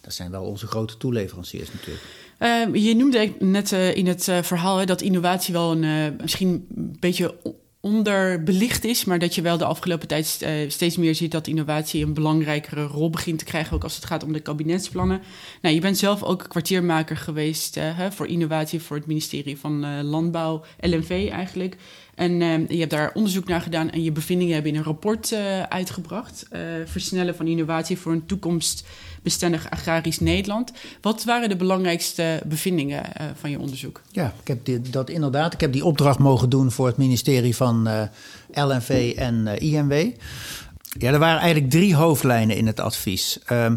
Dat 0.00 0.14
zijn 0.14 0.30
wel 0.30 0.44
onze 0.44 0.66
grote 0.66 0.96
toeleveranciers 0.96 1.72
natuurlijk. 1.72 2.04
Ehm, 2.38 2.74
je 2.74 2.94
noemde 2.94 3.32
net 3.38 3.72
in 3.72 4.06
het 4.06 4.24
verhaal 4.42 4.78
hè, 4.78 4.84
dat 4.84 5.00
innovatie 5.00 5.54
wel 5.54 5.72
een 5.72 6.16
misschien 6.20 6.66
een 6.76 6.96
beetje 7.00 7.34
onderbelicht 7.80 8.84
is, 8.84 9.04
maar 9.04 9.18
dat 9.18 9.34
je 9.34 9.42
wel 9.42 9.58
de 9.58 9.64
afgelopen 9.64 10.08
tijd 10.08 10.38
uh, 10.42 10.70
steeds 10.70 10.96
meer 10.96 11.14
ziet 11.14 11.32
dat 11.32 11.46
innovatie 11.46 12.04
een 12.04 12.14
belangrijkere 12.14 12.86
rol 12.86 13.10
begint 13.10 13.38
te 13.38 13.44
krijgen, 13.44 13.76
ook 13.76 13.82
als 13.82 13.94
het 13.94 14.04
gaat 14.04 14.22
om 14.22 14.32
de 14.32 14.40
kabinetsplannen. 14.40 15.22
Nou, 15.62 15.74
je 15.74 15.80
bent 15.80 15.98
zelf 15.98 16.22
ook 16.22 16.44
kwartiermaker 16.48 17.16
geweest 17.16 17.76
uh, 17.76 18.10
voor 18.10 18.26
innovatie 18.26 18.80
voor 18.80 18.96
het 18.96 19.06
ministerie 19.06 19.58
van 19.58 19.84
uh, 19.84 20.02
Landbouw, 20.02 20.64
LNV 20.80 21.28
eigenlijk. 21.32 21.76
En 22.18 22.66
je 22.68 22.78
hebt 22.78 22.90
daar 22.90 23.10
onderzoek 23.14 23.48
naar 23.48 23.60
gedaan 23.60 23.90
en 23.90 24.02
je 24.02 24.12
bevindingen 24.12 24.54
hebben 24.54 24.72
in 24.72 24.78
een 24.78 24.84
rapport 24.84 25.34
uitgebracht. 25.68 26.46
versnellen 26.84 27.36
van 27.36 27.46
innovatie 27.46 27.98
voor 27.98 28.12
een 28.12 28.26
toekomstbestendig 28.26 29.70
agrarisch 29.70 30.20
Nederland. 30.20 30.72
Wat 31.00 31.24
waren 31.24 31.48
de 31.48 31.56
belangrijkste 31.56 32.42
bevindingen 32.46 33.02
van 33.34 33.50
je 33.50 33.58
onderzoek? 33.58 34.00
Ja, 34.10 34.34
ik 34.42 34.48
heb 34.48 34.92
dat 34.92 35.10
inderdaad. 35.10 35.54
Ik 35.54 35.60
heb 35.60 35.72
die 35.72 35.84
opdracht 35.84 36.18
mogen 36.18 36.50
doen 36.50 36.70
voor 36.70 36.86
het 36.86 36.96
ministerie 36.96 37.56
van 37.56 37.88
LNV 38.52 39.12
en 39.16 39.46
INW. 39.58 40.10
Ja, 40.98 41.12
er 41.12 41.18
waren 41.18 41.40
eigenlijk 41.40 41.70
drie 41.70 41.94
hoofdlijnen 41.94 42.56
in 42.56 42.66
het 42.66 42.80
advies. 42.80 43.38
Uh, 43.52 43.72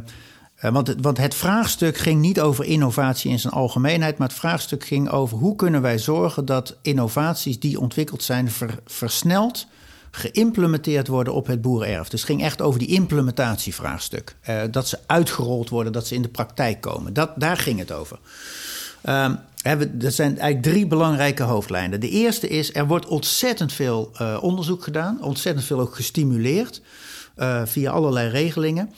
want, 0.61 0.87
het, 0.87 1.01
want 1.01 1.17
het 1.17 1.35
vraagstuk 1.35 1.97
ging 1.97 2.21
niet 2.21 2.41
over 2.41 2.65
innovatie 2.65 3.31
in 3.31 3.39
zijn 3.39 3.53
algemeenheid, 3.53 4.17
maar 4.17 4.27
het 4.27 4.37
vraagstuk 4.37 4.85
ging 4.85 5.09
over 5.09 5.37
hoe 5.37 5.55
kunnen 5.55 5.81
wij 5.81 5.99
zorgen 5.99 6.45
dat 6.45 6.77
innovaties 6.81 7.59
die 7.59 7.79
ontwikkeld 7.79 8.23
zijn 8.23 8.51
ver, 8.51 8.79
versneld 8.85 9.67
geïmplementeerd 10.11 11.07
worden 11.07 11.33
op 11.33 11.47
het 11.47 11.61
boerenerf. 11.61 12.09
Dus 12.09 12.19
het 12.19 12.29
ging 12.29 12.43
echt 12.43 12.61
over 12.61 12.79
die 12.79 12.87
implementatievraagstuk. 12.87 14.35
Uh, 14.49 14.61
dat 14.71 14.87
ze 14.87 14.99
uitgerold 15.05 15.69
worden, 15.69 15.93
dat 15.93 16.07
ze 16.07 16.15
in 16.15 16.21
de 16.21 16.27
praktijk 16.27 16.81
komen. 16.81 17.13
Dat, 17.13 17.31
daar 17.35 17.57
ging 17.57 17.79
het 17.79 17.91
over. 17.91 18.19
Er 19.01 20.11
zijn 20.11 20.39
eigenlijk 20.39 20.61
drie 20.61 20.87
belangrijke 20.87 21.43
hoofdlijnen. 21.43 21.99
De 21.99 22.09
eerste 22.09 22.47
is, 22.47 22.75
er 22.75 22.87
wordt 22.87 23.05
ontzettend 23.05 23.73
veel 23.73 24.11
uh, 24.21 24.37
onderzoek 24.41 24.83
gedaan, 24.83 25.23
ontzettend 25.23 25.65
veel 25.65 25.79
ook 25.79 25.95
gestimuleerd 25.95 26.81
via 27.65 27.91
allerlei 27.91 28.29
regelingen. 28.29 28.93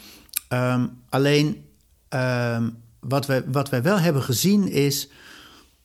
Um, 0.54 1.02
alleen 1.10 1.66
um, 2.10 2.78
wat, 3.00 3.26
wij, 3.26 3.44
wat 3.52 3.70
wij 3.70 3.82
wel 3.82 4.00
hebben 4.00 4.24
gezien 4.24 4.68
is. 4.68 5.10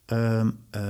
Um, 0.07 0.59
uh, 0.77 0.83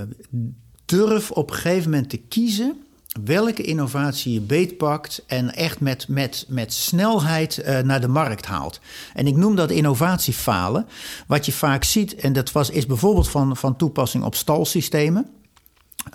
durf 0.85 1.31
op 1.31 1.51
een 1.51 1.57
gegeven 1.57 1.91
moment 1.91 2.11
te 2.11 2.17
kiezen 2.17 2.77
welke 3.25 3.63
innovatie 3.63 4.33
je 4.33 4.41
beetpakt 4.41 5.25
en 5.27 5.55
echt 5.55 5.81
met, 5.81 6.09
met, 6.09 6.45
met 6.49 6.73
snelheid 6.73 7.59
uh, 7.59 7.79
naar 7.79 8.01
de 8.01 8.09
markt 8.09 8.47
haalt. 8.47 8.81
En 9.15 9.27
ik 9.27 9.37
noem 9.37 9.57
dat 9.57 9.71
innovatiefalen. 9.71 10.87
Wat 11.27 11.47
je 11.47 11.53
vaak 11.53 11.85
ziet, 11.85 12.15
en 12.15 12.33
dat 12.33 12.53
was, 12.53 12.71
is 12.71 12.87
bijvoorbeeld 12.87 13.29
van, 13.29 13.57
van 13.57 13.77
toepassing 13.77 14.25
op 14.25 14.35
stalsystemen. 14.35 15.27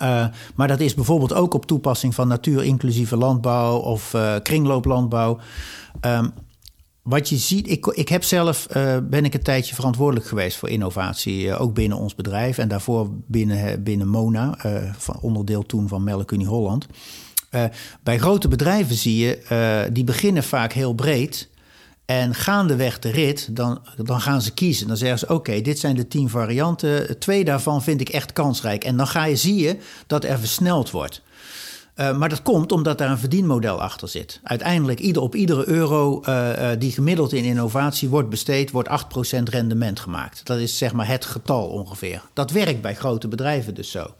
Uh, 0.02 0.26
maar 0.54 0.68
dat 0.68 0.80
is 0.80 0.94
bijvoorbeeld 0.94 1.32
ook 1.32 1.54
op 1.54 1.66
toepassing 1.66 2.14
van 2.14 2.28
natuurinclusieve 2.28 3.16
landbouw 3.16 3.76
of 3.76 4.16
kringlooplandbouw. 4.42 5.38
Um, 6.00 6.32
wat 7.04 7.28
je 7.28 7.36
ziet, 7.36 7.70
ik, 7.70 7.86
ik 7.86 8.08
heb 8.08 8.24
zelf, 8.24 8.66
uh, 8.76 8.96
ben 9.02 9.24
ik 9.24 9.34
een 9.34 9.42
tijdje 9.42 9.74
verantwoordelijk 9.74 10.26
geweest 10.26 10.56
voor 10.56 10.68
innovatie, 10.68 11.44
uh, 11.44 11.60
ook 11.60 11.74
binnen 11.74 11.98
ons 11.98 12.14
bedrijf 12.14 12.58
en 12.58 12.68
daarvoor 12.68 13.08
binnen, 13.26 13.82
binnen 13.82 14.08
Mona, 14.08 14.58
van 14.98 15.18
onderdeel 15.20 15.66
toen 15.66 15.88
van 15.88 16.04
Melkunie 16.04 16.46
Holland. 16.46 16.86
bij 18.02 18.18
grote 18.18 18.48
bedrijven 18.48 18.96
zie 18.96 19.16
je, 19.16 19.88
die 19.92 20.04
beginnen 20.04 20.42
vaak 20.42 20.72
heel 20.72 20.94
breed 20.94 21.48
En 22.04 22.34
gaandeweg 22.34 22.98
de 22.98 23.10
rit, 23.10 23.56
dan, 23.56 23.80
dan 23.96 24.20
gaan 24.20 24.42
ze 24.42 24.52
kiezen. 24.52 24.86
Dan 24.86 24.96
zeggen 24.96 25.18
ze: 25.18 25.28
Oké, 25.28 25.60
dit 25.60 25.78
zijn 25.78 25.96
de 25.96 26.08
tien 26.08 26.28
varianten. 26.28 27.18
Twee 27.18 27.44
daarvan 27.44 27.82
vind 27.82 28.00
ik 28.00 28.08
echt 28.08 28.32
kansrijk. 28.32 28.84
En 28.84 28.96
dan 28.96 29.06
ga 29.06 29.24
je, 29.24 29.36
zie 29.36 29.56
je 29.56 29.76
dat 30.06 30.24
er 30.24 30.38
versneld 30.38 30.90
wordt. 30.90 31.22
Uh, 31.96 32.16
maar 32.16 32.28
dat 32.28 32.42
komt 32.42 32.72
omdat 32.72 32.98
daar 32.98 33.10
een 33.10 33.18
verdienmodel 33.18 33.82
achter 33.82 34.08
zit. 34.08 34.40
Uiteindelijk, 34.42 35.00
ieder, 35.00 35.22
op 35.22 35.34
iedere 35.34 35.68
euro 35.68 36.22
uh, 36.28 36.50
uh, 36.58 36.70
die 36.78 36.92
gemiddeld 36.92 37.32
in 37.32 37.44
innovatie 37.44 38.08
wordt 38.08 38.28
besteed, 38.28 38.70
wordt 38.70 38.88
8% 38.88 39.42
rendement 39.42 40.00
gemaakt. 40.00 40.46
Dat 40.46 40.58
is 40.58 40.78
zeg 40.78 40.92
maar 40.92 41.08
het 41.08 41.24
getal 41.24 41.66
ongeveer. 41.66 42.22
Dat 42.32 42.50
werkt 42.50 42.80
bij 42.80 42.94
grote 42.94 43.28
bedrijven 43.28 43.74
dus 43.74 43.90
zo. 43.90 44.14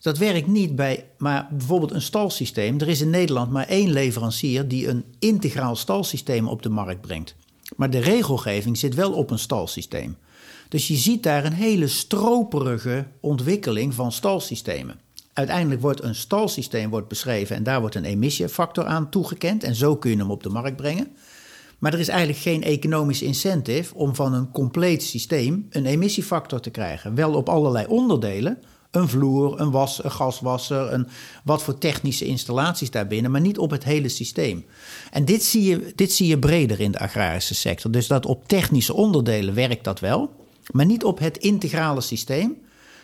Dat 0.00 0.18
werkt 0.18 0.46
niet 0.46 0.76
bij, 0.76 1.06
maar 1.18 1.48
bijvoorbeeld 1.50 1.92
een 1.92 2.02
stalsysteem. 2.02 2.80
Er 2.80 2.88
is 2.88 3.00
in 3.00 3.10
Nederland 3.10 3.50
maar 3.50 3.66
één 3.66 3.90
leverancier 3.90 4.68
die 4.68 4.88
een 4.88 5.04
integraal 5.18 5.76
stalsysteem 5.76 6.48
op 6.48 6.62
de 6.62 6.68
markt 6.68 7.00
brengt. 7.00 7.34
Maar 7.76 7.90
de 7.90 7.98
regelgeving 7.98 8.78
zit 8.78 8.94
wel 8.94 9.12
op 9.12 9.30
een 9.30 9.38
stalsysteem. 9.38 10.16
Dus 10.68 10.88
je 10.88 10.96
ziet 10.96 11.22
daar 11.22 11.44
een 11.44 11.52
hele 11.52 11.88
stroperige 11.88 13.06
ontwikkeling 13.20 13.94
van 13.94 14.12
stalsystemen. 14.12 15.00
Uiteindelijk 15.32 15.80
wordt 15.80 16.02
een 16.02 16.14
stalsysteem 16.14 16.90
wordt 16.90 17.08
beschreven 17.08 17.56
en 17.56 17.62
daar 17.62 17.80
wordt 17.80 17.94
een 17.94 18.04
emissiefactor 18.04 18.84
aan 18.84 19.10
toegekend. 19.10 19.64
En 19.64 19.74
zo 19.74 19.96
kun 19.96 20.10
je 20.10 20.16
hem 20.16 20.30
op 20.30 20.42
de 20.42 20.48
markt 20.48 20.76
brengen. 20.76 21.16
Maar 21.78 21.92
er 21.92 22.00
is 22.00 22.08
eigenlijk 22.08 22.38
geen 22.38 22.62
economisch 22.62 23.22
incentive 23.22 23.94
om 23.94 24.14
van 24.14 24.34
een 24.34 24.50
compleet 24.50 25.02
systeem 25.02 25.66
een 25.70 25.86
emissiefactor 25.86 26.60
te 26.60 26.70
krijgen. 26.70 27.14
Wel 27.14 27.34
op 27.34 27.48
allerlei 27.48 27.86
onderdelen, 27.86 28.58
een 28.90 29.08
vloer, 29.08 29.60
een, 29.60 29.70
was, 29.70 30.04
een 30.04 30.10
gaswasser, 30.10 30.92
een, 30.92 31.08
wat 31.44 31.62
voor 31.62 31.78
technische 31.78 32.24
installaties 32.24 32.90
daarbinnen, 32.90 33.30
maar 33.30 33.40
niet 33.40 33.58
op 33.58 33.70
het 33.70 33.84
hele 33.84 34.08
systeem. 34.08 34.64
En 35.10 35.24
dit 35.24 35.44
zie, 35.44 35.62
je, 35.62 35.92
dit 35.94 36.12
zie 36.12 36.26
je 36.26 36.38
breder 36.38 36.80
in 36.80 36.92
de 36.92 36.98
agrarische 36.98 37.54
sector. 37.54 37.90
Dus 37.90 38.06
dat 38.06 38.26
op 38.26 38.48
technische 38.48 38.94
onderdelen 38.94 39.54
werkt 39.54 39.84
dat 39.84 40.00
wel, 40.00 40.30
maar 40.70 40.86
niet 40.86 41.04
op 41.04 41.18
het 41.18 41.36
integrale 41.38 42.00
systeem. 42.00 42.56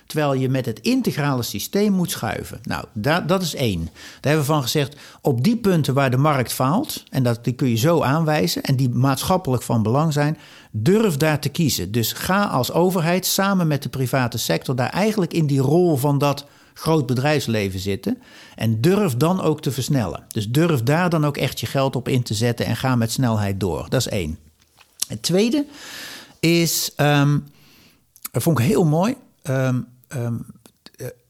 Terwijl 0.08 0.34
je 0.34 0.48
met 0.48 0.66
het 0.66 0.80
integrale 0.80 1.42
systeem 1.42 1.92
moet 1.92 2.10
schuiven. 2.10 2.60
Nou, 2.62 2.84
dat, 3.26 3.42
is 3.42 3.54
één. 3.54 3.84
Daar 3.84 3.92
hebben 4.20 4.40
we 4.40 4.52
van 4.52 4.62
gezegd, 4.62 4.96
op 5.20 5.44
die 5.44 5.56
punten 5.56 5.94
waar 5.94 6.10
de 6.10 6.16
markt 6.16 6.52
faalt, 6.52 7.04
en 7.10 7.22
dat, 7.22 7.44
die 7.44 7.52
kun 7.52 7.68
je 7.68 7.76
zo 7.76 8.02
aanwijzen, 8.02 8.62
en 8.62 8.76
die 8.76 8.88
maatschappelijk 8.88 9.62
van 9.62 9.82
belang 9.82 10.12
zijn, 10.12 10.38
durf 10.70 11.16
daar 11.16 11.40
te 11.40 11.48
kiezen. 11.48 11.92
Dus 11.92 12.12
ga 12.12 12.44
als 12.44 12.72
overheid 12.72 13.26
samen 13.26 13.66
met 13.66 13.82
de 13.82 13.88
private 13.88 14.38
sector 14.38 14.76
daar 14.76 14.90
eigenlijk 14.90 15.32
in 15.32 15.46
die 15.46 15.60
rol 15.60 15.96
van 15.96 16.18
dat 16.18 16.46
groot 16.74 17.06
bedrijfsleven 17.06 17.80
zitten. 17.80 18.18
En 18.54 18.80
durf 18.80 19.14
dan 19.14 19.40
ook 19.40 19.60
te 19.62 19.72
versnellen. 19.72 20.24
Dus 20.28 20.48
durf 20.48 20.82
daar 20.82 21.10
dan 21.10 21.26
ook 21.26 21.36
echt 21.36 21.60
je 21.60 21.66
geld 21.66 21.96
op 21.96 22.08
in 22.08 22.22
te 22.22 22.34
zetten 22.34 22.66
en 22.66 22.76
ga 22.76 22.96
met 22.96 23.12
snelheid 23.12 23.60
door. 23.60 23.86
Dat 23.88 24.00
is 24.00 24.08
één. 24.08 24.38
Het 25.08 25.22
tweede 25.22 25.66
is, 26.40 26.92
um, 26.96 27.44
dat 28.30 28.42
vond 28.42 28.58
ik 28.58 28.64
heel 28.64 28.84
mooi. 28.84 29.14
Um, 29.42 29.86
um, 30.14 30.46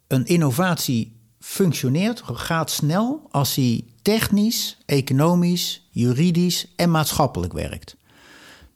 een 0.07 0.27
innovatie 0.27 1.17
functioneert, 1.41 2.23
gaat 2.25 2.71
snel 2.71 3.29
als 3.31 3.55
hij 3.55 3.85
technisch, 4.03 4.79
economisch, 4.87 5.89
juridisch 5.91 6.67
en 6.77 6.91
maatschappelijk 6.91 7.53
werkt. 7.53 7.97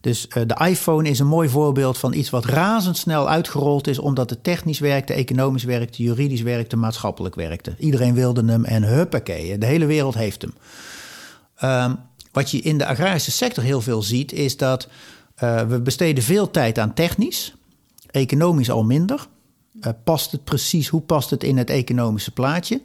Dus 0.01 0.27
uh, 0.27 0.43
de 0.47 0.65
iPhone 0.65 1.09
is 1.09 1.19
een 1.19 1.27
mooi 1.27 1.49
voorbeeld 1.49 1.97
van 1.97 2.13
iets 2.13 2.29
wat 2.29 2.45
razendsnel 2.45 3.29
uitgerold 3.29 3.87
is, 3.87 3.99
omdat 3.99 4.29
het 4.29 4.43
technisch 4.43 4.79
werkte, 4.79 5.13
economisch 5.13 5.63
werkte, 5.63 6.03
juridisch 6.03 6.41
werkte, 6.41 6.75
maatschappelijk 6.75 7.35
werkte. 7.35 7.75
Iedereen 7.77 8.13
wilde 8.13 8.45
hem 8.45 8.65
en 8.65 8.83
huppakee, 8.83 9.57
de 9.57 9.65
hele 9.65 9.85
wereld 9.85 10.13
heeft 10.13 10.41
hem. 10.41 10.53
Um, 11.91 11.99
wat 12.31 12.51
je 12.51 12.61
in 12.61 12.77
de 12.77 12.85
agrarische 12.85 13.31
sector 13.31 13.63
heel 13.63 13.81
veel 13.81 14.01
ziet, 14.01 14.31
is 14.31 14.57
dat 14.57 14.87
uh, 15.43 15.61
we 15.61 15.81
besteden 15.81 16.23
veel 16.23 16.51
tijd 16.51 16.79
aan 16.79 16.93
technisch, 16.93 17.53
economisch 18.11 18.69
al 18.69 18.83
minder. 18.83 19.27
Uh, 19.81 19.91
past 20.03 20.31
het 20.31 20.43
precies, 20.43 20.87
hoe 20.87 21.01
past 21.01 21.29
het 21.29 21.43
in 21.43 21.57
het 21.57 21.69
economische 21.69 22.31
plaatje? 22.31 22.81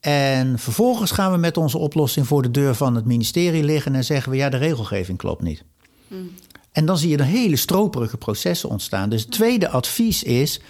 En 0.00 0.58
vervolgens 0.58 1.10
gaan 1.10 1.32
we 1.32 1.38
met 1.38 1.56
onze 1.56 1.78
oplossing 1.78 2.26
voor 2.26 2.42
de 2.42 2.50
deur 2.50 2.74
van 2.74 2.94
het 2.94 3.04
ministerie 3.04 3.64
liggen 3.64 3.94
en 3.94 4.04
zeggen 4.04 4.30
we 4.30 4.36
ja, 4.36 4.48
de 4.48 4.56
regelgeving 4.56 5.18
klopt 5.18 5.42
niet. 5.42 5.64
Mm. 6.08 6.30
En 6.72 6.86
dan 6.86 6.98
zie 6.98 7.08
je 7.08 7.18
een 7.18 7.24
hele 7.24 7.56
stroperige 7.56 8.16
processen 8.16 8.68
ontstaan. 8.68 9.08
Dus 9.08 9.22
het 9.22 9.30
tweede 9.30 9.68
advies 9.68 10.22
is: 10.22 10.60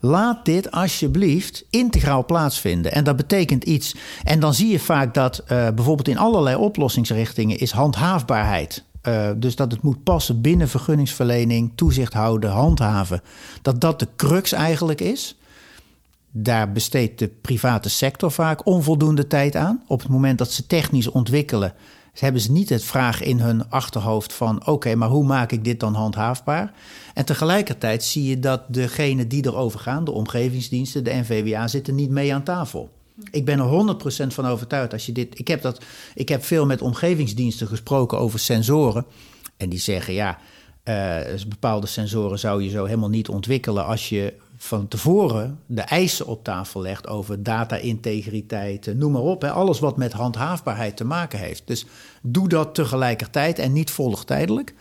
laat 0.00 0.44
dit 0.44 0.70
alsjeblieft 0.70 1.64
integraal 1.70 2.24
plaatsvinden. 2.24 2.92
En 2.92 3.04
dat 3.04 3.16
betekent 3.16 3.64
iets. 3.64 3.94
En 4.24 4.40
dan 4.40 4.54
zie 4.54 4.68
je 4.68 4.78
vaak 4.78 5.14
dat 5.14 5.42
uh, 5.42 5.48
bijvoorbeeld 5.48 6.08
in 6.08 6.18
allerlei 6.18 6.56
oplossingsrichtingen 6.56 7.58
is 7.58 7.70
handhaafbaarheid 7.70 8.84
uh, 9.08 9.30
dus 9.36 9.56
dat 9.56 9.72
het 9.72 9.82
moet 9.82 10.02
passen 10.02 10.40
binnen 10.40 10.68
vergunningsverlening, 10.68 11.72
toezicht 11.74 12.12
houden, 12.12 12.50
handhaven. 12.50 13.22
Dat 13.62 13.80
dat 13.80 13.98
de 13.98 14.08
crux 14.16 14.52
eigenlijk 14.52 15.00
is. 15.00 15.36
Daar 16.30 16.72
besteedt 16.72 17.18
de 17.18 17.28
private 17.28 17.88
sector 17.88 18.30
vaak 18.30 18.66
onvoldoende 18.66 19.26
tijd 19.26 19.56
aan. 19.56 19.82
Op 19.86 20.00
het 20.00 20.08
moment 20.08 20.38
dat 20.38 20.52
ze 20.52 20.66
technisch 20.66 21.10
ontwikkelen, 21.10 21.74
hebben 22.20 22.40
ze 22.40 22.52
niet 22.52 22.68
het 22.68 22.84
vraag 22.84 23.22
in 23.22 23.40
hun 23.40 23.70
achterhoofd 23.70 24.32
van: 24.32 24.66
oké, 24.66 24.94
maar 24.94 25.08
hoe 25.08 25.24
maak 25.24 25.52
ik 25.52 25.64
dit 25.64 25.80
dan 25.80 25.94
handhaafbaar? 25.94 26.72
En 27.14 27.24
tegelijkertijd 27.24 28.04
zie 28.04 28.24
je 28.24 28.38
dat 28.38 28.62
degenen 28.68 29.28
die 29.28 29.46
erover 29.46 29.80
gaan, 29.80 30.04
de 30.04 30.10
omgevingsdiensten, 30.10 31.04
de 31.04 31.14
NVWA, 31.14 31.68
zitten 31.68 31.94
niet 31.94 32.10
mee 32.10 32.34
aan 32.34 32.42
tafel. 32.42 32.90
Ik 33.30 33.44
ben 33.44 33.58
er 33.58 33.96
100% 34.24 34.26
van 34.26 34.46
overtuigd 34.46 34.92
als 34.92 35.06
je 35.06 35.12
dit. 35.12 35.38
Ik 35.38 35.48
heb, 35.48 35.62
dat, 35.62 35.84
ik 36.14 36.28
heb 36.28 36.44
veel 36.44 36.66
met 36.66 36.82
omgevingsdiensten 36.82 37.66
gesproken 37.66 38.18
over 38.18 38.38
sensoren. 38.38 39.06
En 39.56 39.68
die 39.68 39.78
zeggen 39.78 40.14
ja, 40.14 40.38
uh, 40.84 41.18
bepaalde 41.48 41.86
sensoren 41.86 42.38
zou 42.38 42.62
je 42.62 42.70
zo 42.70 42.84
helemaal 42.84 43.08
niet 43.08 43.28
ontwikkelen 43.28 43.86
als 43.86 44.08
je 44.08 44.34
van 44.64 44.88
tevoren 44.88 45.58
de 45.66 45.80
eisen 45.80 46.26
op 46.26 46.44
tafel 46.44 46.80
legt 46.80 47.06
over 47.06 47.42
data-integriteit, 47.42 48.86
eh, 48.86 48.94
noem 48.94 49.12
maar 49.12 49.22
op. 49.22 49.44
Alles 49.44 49.78
wat 49.78 49.96
met 49.96 50.12
handhaafbaarheid 50.12 50.96
te 50.96 51.04
maken 51.04 51.38
heeft. 51.38 51.62
Dus 51.66 51.86
doe 52.22 52.48
dat 52.48 52.74
tegelijkertijd 52.74 53.58
en 53.58 53.72
niet 53.72 53.90
volgtijdelijk. 53.90 54.74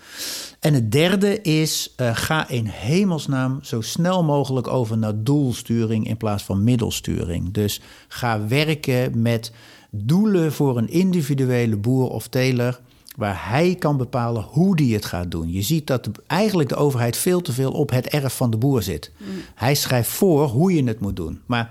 En 0.60 0.74
het 0.74 0.92
derde 0.92 1.42
is, 1.42 1.94
uh, 1.98 2.16
ga 2.16 2.50
in 2.50 2.66
hemelsnaam 2.66 3.60
zo 3.62 3.82
snel 3.82 4.24
mogelijk 4.24 4.68
over 4.68 4.98
naar 4.98 5.24
doelsturing 5.24 6.08
in 6.08 6.18
plaats 6.18 6.44
van 6.44 6.64
middelsturing. 6.64 7.54
Dus 7.54 7.82
ga 8.08 8.48
werken 8.48 9.22
met 9.22 9.52
doelen 9.90 10.54
voor 10.54 10.78
een 10.78 10.90
individuele 10.90 11.78
boer 11.78 12.10
of 12.10 12.28
teler 12.28 12.80
waar 13.18 13.50
hij 13.50 13.76
kan 13.76 13.98
bepalen 13.98 14.44
hoe 14.44 14.76
die 14.76 14.94
het 14.94 15.06
gaat 15.06 15.32
doen. 15.32 15.52
Je 15.52 15.62
ziet 15.62 15.88
dat 15.88 16.10
eigenlijk 16.28 16.70
de 16.70 16.76
overheid 16.76 17.18
veel 17.18 17.42
te 17.42 17.52
veel 17.52 17.72
op 17.72 17.90
het 17.90 18.08
erf 18.08 18.36
van 18.36 18.52
de 18.52 18.58
boer 18.58 18.82
zit. 18.82 19.12
Mm. 19.18 19.28
Hij 19.56 19.76
schrijft 19.76 20.10
voor 20.10 20.48
hoe 20.48 20.74
je 20.74 20.84
het 20.84 21.00
moet 21.00 21.16
doen. 21.16 21.42
Maar 21.46 21.70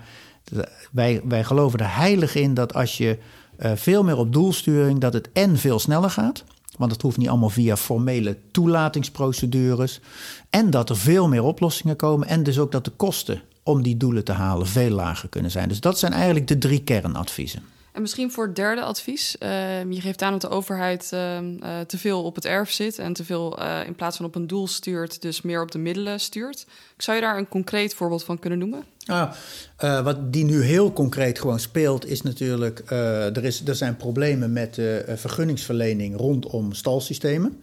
wij, 0.91 1.21
wij 1.23 1.43
geloven 1.43 1.79
er 1.79 1.95
heilig 1.95 2.35
in 2.35 2.53
dat 2.53 2.73
als 2.73 2.97
je 2.97 3.17
uh, 3.59 3.71
veel 3.75 4.03
meer 4.03 4.17
op 4.17 4.33
doelsturing, 4.33 4.99
dat 4.99 5.13
het 5.13 5.29
en 5.33 5.57
veel 5.57 5.79
sneller 5.79 6.09
gaat. 6.09 6.43
Want 6.77 6.91
het 6.91 7.01
hoeft 7.01 7.17
niet 7.17 7.29
allemaal 7.29 7.49
via 7.49 7.77
formele 7.77 8.37
toelatingsprocedures. 8.51 9.99
En 10.49 10.69
dat 10.69 10.89
er 10.89 10.97
veel 10.97 11.27
meer 11.27 11.43
oplossingen 11.43 11.95
komen. 11.95 12.27
En 12.27 12.43
dus 12.43 12.59
ook 12.59 12.71
dat 12.71 12.85
de 12.85 12.91
kosten 12.91 13.41
om 13.63 13.83
die 13.83 13.97
doelen 13.97 14.23
te 14.23 14.31
halen 14.31 14.67
veel 14.67 14.89
lager 14.89 15.29
kunnen 15.29 15.51
zijn. 15.51 15.67
Dus 15.67 15.79
dat 15.79 15.99
zijn 15.99 16.13
eigenlijk 16.13 16.47
de 16.47 16.57
drie 16.57 16.83
kernadviezen. 16.83 17.63
En 17.91 18.01
misschien 18.01 18.31
voor 18.31 18.45
het 18.45 18.55
derde 18.55 18.81
advies. 18.81 19.35
Uh, 19.39 19.91
je 19.91 20.01
geeft 20.01 20.21
aan 20.21 20.31
dat 20.31 20.41
de 20.41 20.49
overheid 20.49 21.11
uh, 21.13 21.79
te 21.79 21.97
veel 21.97 22.23
op 22.23 22.35
het 22.35 22.45
erf 22.45 22.71
zit 22.71 22.99
en 22.99 23.13
te 23.13 23.25
veel 23.25 23.59
eh, 23.59 23.79
in 23.85 23.95
plaats 23.95 24.17
van 24.17 24.25
op 24.25 24.35
een 24.35 24.47
doel 24.47 24.67
stuurt, 24.67 25.21
dus 25.21 25.41
meer 25.41 25.61
op 25.61 25.71
de 25.71 25.77
middelen 25.77 26.19
stuurt. 26.19 26.65
Zou 26.97 27.17
je 27.17 27.23
daar 27.23 27.37
een 27.37 27.47
concreet 27.47 27.93
voorbeeld 27.93 28.23
van 28.23 28.39
kunnen 28.39 28.59
noemen? 28.59 28.83
Ah, 29.05 29.31
wat 30.03 30.33
die 30.33 30.43
nu 30.43 30.63
heel 30.63 30.93
concreet 30.93 31.39
gewoon 31.39 31.59
speelt, 31.59 32.05
is 32.05 32.21
natuurlijk: 32.21 32.83
er, 32.89 33.43
is, 33.43 33.67
er 33.67 33.75
zijn 33.75 33.95
problemen 33.95 34.53
met 34.53 34.81
vergunningsverlening 35.15 36.17
rondom 36.17 36.73
stalsystemen. 36.73 37.61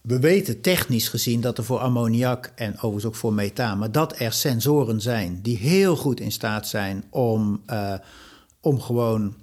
We 0.00 0.18
weten 0.18 0.60
technisch 0.60 1.08
gezien 1.08 1.40
dat 1.40 1.58
er 1.58 1.64
voor 1.64 1.78
ammoniak 1.78 2.52
en 2.54 2.74
overigens 2.74 3.04
ook 3.04 3.14
voor 3.14 3.32
methaan, 3.32 3.78
maar 3.78 3.92
dat 3.92 4.18
er 4.18 4.32
sensoren 4.32 5.00
zijn 5.00 5.38
die 5.42 5.56
heel 5.56 5.96
goed 5.96 6.20
in 6.20 6.32
staat 6.32 6.68
zijn 6.68 7.04
om, 7.10 7.62
om 8.60 8.80
gewoon 8.80 9.34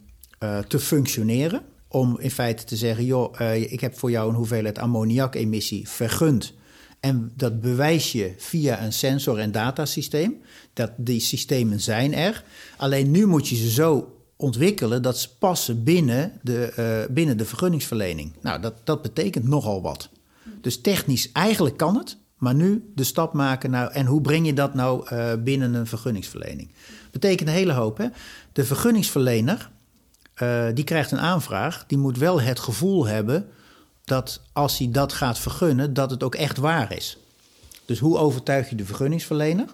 uh, 0.44 0.60
te 0.60 0.80
functioneren. 0.80 1.62
Om 1.88 2.20
in 2.20 2.32
feite 2.32 2.64
te 2.64 2.76
zeggen, 2.76 3.06
joh, 3.06 3.40
uh, 3.42 3.72
ik 3.72 3.80
heb 3.80 3.98
voor 3.98 4.12
jou 4.12 4.30
een 4.30 4.36
hoeveelheid 4.36 4.80
ammoniakemissie 4.80 5.90
vergund. 5.90 6.54
En 7.00 7.32
dat 7.36 7.62
bewijs 7.62 8.12
je 8.12 8.34
via 8.38 8.84
een 8.84 8.94
sensor- 8.94 9.40
en 9.40 9.52
datasysteem. 9.52 10.42
Dat 10.74 10.92
die 10.98 11.20
systemen 11.20 11.80
zijn 11.80 12.14
er. 12.14 12.44
Alleen 12.78 13.12
nu 13.12 13.26
moet 13.26 13.48
je 13.48 13.56
ze 13.56 13.70
zo 13.70 14.16
ontwikkelen 14.36 15.02
dat 15.02 15.18
ze 15.18 15.38
passen 15.38 15.84
binnen 15.84 16.32
de, 16.42 16.74
uh, 16.80 17.14
binnen 17.14 17.38
de 17.38 17.46
vergunningsverlening. 17.46 18.34
Nou, 18.42 18.62
dat, 18.62 18.74
dat 18.84 19.02
betekent 19.02 19.48
nogal 19.48 19.82
wat. 19.82 20.10
Dus 20.62 20.82
technisch 20.82 21.32
eigenlijk 21.32 21.78
kan 21.78 21.98
het, 21.98 22.18
maar 22.38 22.56
nu 22.56 22.92
de 22.96 23.04
stap 23.04 23.34
maken 23.34 23.72
nou, 23.72 23.92
en 23.92 24.06
hoe 24.06 24.22
breng 24.22 24.46
je 24.46 24.54
dat 24.54 24.74
nou 24.74 25.16
binnen 25.38 25.74
een 25.74 25.88
vergunningsverlening? 25.88 26.72
Betekent 27.12 27.50
een 27.50 27.56
hele 27.56 27.74
hoop. 27.74 27.98
Hè? 27.98 28.08
De 28.52 28.66
vergunningsverlener 28.66 29.72
uh, 30.42 30.66
die 30.74 30.84
krijgt 30.84 31.12
een 31.12 31.20
aanvraag. 31.20 31.84
Die 31.88 31.98
moet 31.98 32.18
wel 32.18 32.42
het 32.42 32.60
gevoel 32.60 33.06
hebben 33.06 33.48
dat 34.04 34.42
als 34.54 34.78
hij 34.78 34.92
dat 34.92 35.14
gaat 35.14 35.40
vergunnen, 35.40 35.94
dat 35.94 36.12
het 36.12 36.24
ook 36.24 36.36
echt 36.36 36.58
waar 36.58 36.94
is. 36.94 37.18
Dus 37.86 38.00
hoe 38.00 38.18
overtuig 38.18 38.70
je 38.70 38.76
de 38.76 38.86
vergunningsverlener? 38.86 39.66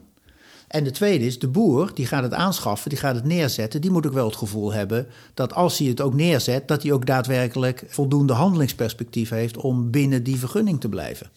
En 0.67 0.83
de 0.83 0.91
tweede 0.91 1.25
is, 1.25 1.39
de 1.39 1.47
boer 1.47 1.91
die 1.93 2.05
gaat 2.05 2.23
het 2.23 2.33
aanschaffen, 2.33 2.89
die 2.89 2.99
gaat 2.99 3.15
het 3.15 3.23
neerzetten, 3.23 3.81
die 3.81 3.91
moet 3.91 4.07
ook 4.07 4.13
wel 4.13 4.25
het 4.25 4.35
gevoel 4.35 4.73
hebben 4.73 5.07
dat 5.33 5.53
als 5.53 5.77
hij 5.77 5.87
het 5.87 6.01
ook 6.01 6.13
neerzet, 6.13 6.67
dat 6.67 6.83
hij 6.83 6.91
ook 6.91 7.05
daadwerkelijk 7.05 7.83
voldoende 7.87 8.33
handelingsperspectief 8.33 9.29
heeft 9.29 9.57
om 9.57 9.91
binnen 9.91 10.23
die 10.23 10.37
vergunning 10.37 10.79
te 10.79 10.89
blijven. 10.89 11.29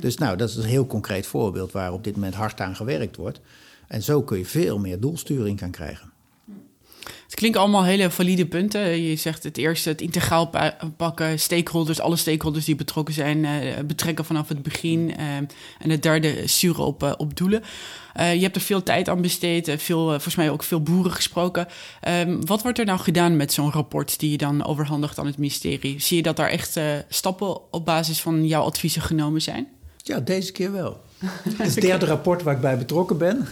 Dus 0.00 0.18
nou, 0.18 0.36
dat 0.36 0.48
is 0.48 0.56
een 0.56 0.64
heel 0.64 0.86
concreet 0.86 1.26
voorbeeld 1.26 1.72
waar 1.72 1.92
op 1.92 2.04
dit 2.04 2.14
moment 2.14 2.34
hard 2.34 2.60
aan 2.60 2.76
gewerkt 2.76 3.16
wordt. 3.16 3.40
En 3.88 4.02
zo 4.02 4.22
kun 4.22 4.38
je 4.38 4.46
veel 4.46 4.78
meer 4.78 5.00
doelsturing 5.00 5.58
gaan 5.58 5.70
krijgen. 5.70 6.12
Het 7.34 7.42
klinkt 7.42 7.58
allemaal 7.58 7.84
hele 7.84 8.10
valide 8.10 8.46
punten. 8.46 9.02
Je 9.02 9.16
zegt 9.16 9.42
het 9.42 9.56
eerste, 9.56 9.88
het 9.88 10.00
integraal 10.00 10.50
pakken, 10.96 11.38
stakeholders, 11.40 12.00
alle 12.00 12.16
stakeholders 12.16 12.64
die 12.64 12.74
betrokken 12.74 13.14
zijn, 13.14 13.38
uh, 13.38 13.50
betrekken 13.86 14.24
vanaf 14.24 14.48
het 14.48 14.62
begin. 14.62 15.08
Uh, 15.08 15.36
en 15.78 15.90
het 15.90 16.02
derde, 16.02 16.42
sturen 16.44 16.84
op, 16.84 17.02
uh, 17.02 17.12
op 17.16 17.36
doelen. 17.36 17.62
je 18.14 18.22
hebt 18.22 18.56
er 18.56 18.62
veel 18.62 18.82
tijd 18.82 19.08
aan 19.08 19.22
besteed, 19.22 19.74
veel, 19.76 20.08
volgens 20.08 20.36
mij 20.36 20.50
ook 20.50 20.62
veel 20.62 20.82
boeren 20.82 21.12
gesproken. 21.12 21.66
Ehm, 22.00 22.40
wat 22.40 22.62
wordt 22.62 22.78
er 22.78 22.84
nou 22.84 22.98
gedaan 22.98 23.36
met 23.36 23.52
zo'n 23.52 23.72
rapport 23.72 24.18
die 24.18 24.30
je 24.30 24.38
dan 24.38 24.64
overhandigt 24.64 25.18
aan 25.18 25.26
het 25.26 25.38
ministerie? 25.38 26.00
Zie 26.00 26.16
je 26.16 26.22
dat 26.22 26.36
daar 26.36 26.50
echt 26.50 26.80
stappen 27.08 27.72
op 27.72 27.84
basis 27.84 28.20
van 28.20 28.46
jouw 28.46 28.62
adviezen 28.62 29.02
genomen 29.02 29.42
zijn? 29.42 29.68
Ja, 30.06 30.20
deze 30.20 30.52
keer 30.52 30.72
wel. 30.72 31.00
Het 31.58 31.66
is 31.66 31.74
het 31.74 31.84
derde 31.84 32.06
rapport 32.06 32.42
waar 32.42 32.54
ik 32.54 32.60
bij 32.60 32.78
betrokken 32.78 33.18
ben. 33.18 33.46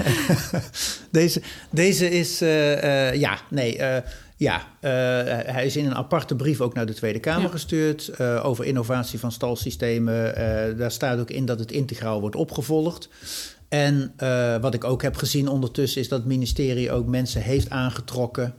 deze, 1.11 1.43
deze 1.71 2.11
is, 2.11 2.43
uh, 2.43 2.83
uh, 2.83 3.15
ja, 3.15 3.41
nee, 3.51 3.79
uh, 3.79 3.97
ja, 4.37 4.67
hij 4.81 5.67
is 5.67 5.77
in 5.77 5.87
een 5.87 5.95
aparte 5.95 6.37
brief 6.37 6.61
ook 6.61 6.75
naar 6.75 6.87
de 6.87 6.95
Tweede 6.95 7.21
Kamer 7.21 7.43
ja. 7.43 7.49
gestuurd 7.49 8.21
over 8.21 8.65
innovatie 8.65 9.19
van 9.19 9.33
stalsystemen. 9.33 10.35
daar 10.77 10.91
staat 10.91 11.19
ook 11.19 11.31
in 11.31 11.45
dat 11.45 11.59
het 11.59 11.73
integraal 11.73 12.21
wordt 12.21 12.37
opgevolgd. 12.37 13.09
En 13.69 14.15
wat 14.61 14.75
ik 14.75 14.85
ook 14.85 15.03
heb 15.03 15.17
gezien 15.17 15.49
ondertussen 15.49 16.01
is 16.01 16.09
dat 16.09 16.19
het 16.19 16.29
ministerie 16.29 16.93
ook 16.93 17.07
mensen 17.07 17.43
heeft 17.43 17.71
aangetrokken 17.71 18.55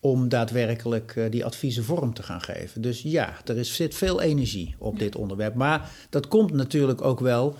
om 0.00 0.28
daadwerkelijk 0.28 1.14
uh, 1.16 1.30
die 1.30 1.44
adviezen 1.44 1.84
vorm 1.84 2.14
te 2.14 2.22
gaan 2.22 2.40
geven. 2.40 2.82
Dus 2.82 3.02
ja, 3.02 3.34
er 3.44 3.56
is, 3.56 3.74
zit 3.74 3.94
veel 3.94 4.20
energie 4.20 4.74
op 4.78 4.98
dit 4.98 5.16
onderwerp. 5.16 5.54
Maar 5.54 5.90
dat 6.10 6.28
komt 6.28 6.52
natuurlijk 6.52 7.02
ook 7.02 7.20
wel 7.20 7.56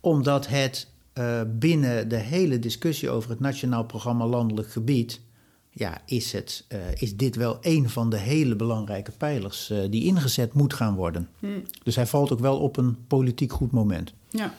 omdat 0.00 0.46
het 0.46 0.88
uh, 1.14 1.40
binnen 1.46 2.08
de 2.08 2.16
hele 2.16 2.58
discussie 2.58 3.10
over 3.10 3.30
het 3.30 3.40
Nationaal 3.40 3.84
Programma 3.84 4.26
Landelijk 4.26 4.70
Gebied. 4.70 5.20
Ja, 5.70 6.00
is, 6.06 6.32
het, 6.32 6.64
uh, 6.68 6.78
is 6.94 7.16
dit 7.16 7.36
wel 7.36 7.58
een 7.60 7.88
van 7.88 8.10
de 8.10 8.18
hele 8.18 8.56
belangrijke 8.56 9.10
pijlers 9.10 9.72
die 9.90 10.04
ingezet 10.04 10.52
moet 10.52 10.74
gaan 10.74 10.94
worden. 10.94 11.28
Hmm. 11.38 11.62
Dus 11.82 11.96
hij 11.96 12.06
valt 12.06 12.32
ook 12.32 12.40
wel 12.40 12.58
op 12.58 12.76
een 12.76 12.96
politiek 13.06 13.52
goed 13.52 13.70
moment. 13.70 14.12
Ja. 14.28 14.54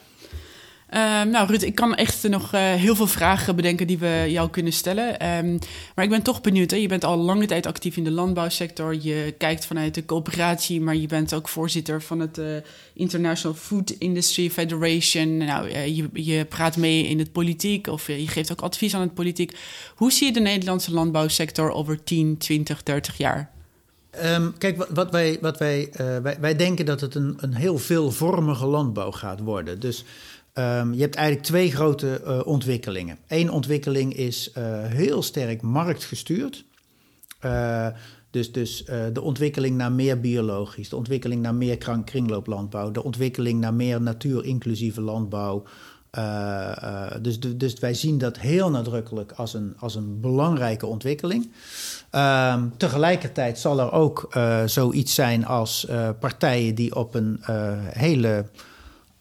Uh, 0.94 1.22
nou, 1.24 1.48
Ruud, 1.48 1.62
ik 1.62 1.76
kan 1.76 1.96
echt 1.96 2.28
nog 2.28 2.54
uh, 2.54 2.74
heel 2.74 2.96
veel 2.96 3.08
vragen 3.08 3.56
bedenken 3.56 3.88
die 3.88 3.98
we 3.98 4.26
jou 4.28 4.50
kunnen 4.50 4.74
stellen. 4.74 5.38
Um, 5.38 5.60
maar 5.96 6.06
ik 6.06 6.12
ben 6.12 6.22
toch 6.22 6.42
benieuwd. 6.42 6.72
Hè? 6.72 6.78
Je 6.78 6.88
bent 6.88 7.04
al 7.04 7.18
lange 7.18 7.46
tijd 7.46 7.66
actief 7.66 7.98
in 7.98 8.04
de 8.04 8.12
landbouwsector. 8.12 8.96
Je 9.02 9.34
kijkt 9.38 9.66
vanuit 9.66 9.94
de 9.94 10.06
coöperatie, 10.06 10.82
maar 10.82 10.96
je 10.96 11.08
bent 11.08 11.34
ook 11.34 11.50
voorzitter 11.50 12.02
van 12.02 12.20
het 12.20 12.38
uh, 12.38 12.46
International 12.94 13.58
Food 13.58 13.89
Industry 13.89 14.50
Federation. 14.50 15.38
Nou, 15.38 15.70
je, 15.70 16.10
je, 16.14 16.46
praat 16.46 16.78
mee 16.78 17.08
in 17.08 17.20
het 17.20 17.32
politiek 17.32 17.88
of 17.88 18.08
je 18.08 18.28
geeft 18.28 18.52
ook 18.52 18.62
advies 18.62 18.96
aan 18.96 19.02
het 19.02 19.14
politiek. 19.14 19.58
Hoe 19.96 20.12
zie 20.12 20.28
je 20.28 20.34
de 20.34 20.39
Nederlandse 20.39 20.94
landbouwsector 20.94 21.72
over 21.72 22.04
10, 22.04 22.38
20, 22.38 22.84
30 22.84 23.18
jaar? 23.18 23.52
Um, 24.26 24.58
kijk, 24.58 24.86
wat, 24.89 25.12
wij, 25.12 25.38
wat 25.42 25.58
wij, 25.58 25.89
wij, 26.22 26.38
wij 26.39 26.56
denken 26.56 26.86
dat 26.86 27.02
het 27.02 27.16
een, 27.16 27.38
een 27.39 27.54
heel 27.54 27.78
veelvormige 27.78 28.66
landbouw 28.66 29.12
gaat 29.12 29.39
worden. 29.39 29.80
Dus 29.80 30.06
Um, 30.54 30.93
je 30.93 31.02
hebt 31.02 31.16
eigenlijk 31.16 31.45
twee 31.45 31.72
grote 31.72 32.22
uh, 32.26 32.39
ontwikkelingen. 32.45 33.18
Eén 33.28 33.52
ontwikkeling 33.52 34.14
is 34.14 34.52
uh, 34.58 34.64
heel 34.84 35.22
sterk 35.24 35.62
marktgestuurd. 35.62 36.66
Uh, 37.45 37.88
dus 38.30 38.52
dus 38.52 38.86
de 39.14 39.22
ontwikkeling 39.22 39.78
naar 39.78 39.91
meer 39.91 40.20
biologisch, 40.20 40.89
de 40.89 40.95
ontwikkeling 40.95 41.41
naar 41.41 41.56
meer 41.56 41.78
kringlooplandbouw, 42.04 42.91
de 42.91 43.04
ontwikkeling 43.04 43.60
naar 43.60 43.74
meer 43.74 44.02
natuurinclusieve 44.02 45.02
landbouw. 45.02 45.64
dus, 47.22 47.39
dus 47.39 47.80
wij 47.80 47.93
zien 47.93 48.18
dat 48.18 48.39
heel 48.39 48.70
nadrukkelijk 48.70 49.32
als 49.32 49.54
een, 49.54 49.74
als 49.78 49.95
een 49.95 50.20
belangrijke 50.20 50.86
ontwikkeling. 50.86 51.52
Um, 52.12 52.78
tegelijkertijd 52.78 53.60
zal 53.60 53.80
er 53.80 53.91
ook 53.91 54.30
zoiets 54.66 55.14
zijn 55.14 55.45
als 55.45 55.88
partijen 56.20 56.76
die 56.76 56.95
op 56.95 57.16
een 57.16 57.39
hele 57.93 58.45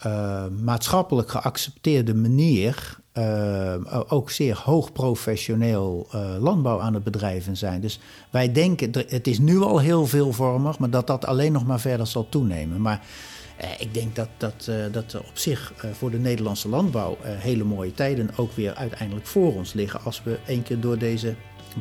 uh, 0.06 0.44
maatschappelijk 0.62 1.30
geaccepteerde 1.30 2.14
manier 2.14 2.98
uh, 3.14 3.74
ook 4.08 4.30
zeer 4.30 4.60
hoog 4.64 4.92
professioneel 4.92 6.08
uh, 6.14 6.36
landbouw 6.38 6.80
aan 6.80 6.94
het 6.94 7.04
bedrijven 7.04 7.56
zijn. 7.56 7.80
Dus 7.80 8.00
wij 8.30 8.52
denken, 8.52 8.90
het 9.08 9.26
is 9.26 9.38
nu 9.38 9.60
al 9.60 9.78
heel 9.78 10.06
veelvormig, 10.06 10.78
maar 10.78 10.90
dat 10.90 11.06
dat 11.06 11.26
alleen 11.26 11.52
nog 11.52 11.66
maar 11.66 11.80
verder 11.80 12.06
zal 12.06 12.28
toenemen. 12.28 12.80
Maar 12.80 13.00
ik 13.78 13.94
denk 13.94 14.16
dat, 14.16 14.28
dat, 14.36 14.70
dat 14.92 15.16
op 15.16 15.38
zich 15.38 15.72
voor 15.92 16.10
de 16.10 16.18
Nederlandse 16.18 16.68
landbouw 16.68 17.16
hele 17.22 17.64
mooie 17.64 17.94
tijden 17.94 18.30
ook 18.36 18.52
weer 18.52 18.74
uiteindelijk 18.74 19.26
voor 19.26 19.54
ons 19.54 19.72
liggen. 19.72 20.00
Als 20.04 20.22
we 20.22 20.38
één 20.46 20.62
keer 20.62 20.80
door 20.80 20.98
deze 20.98 21.34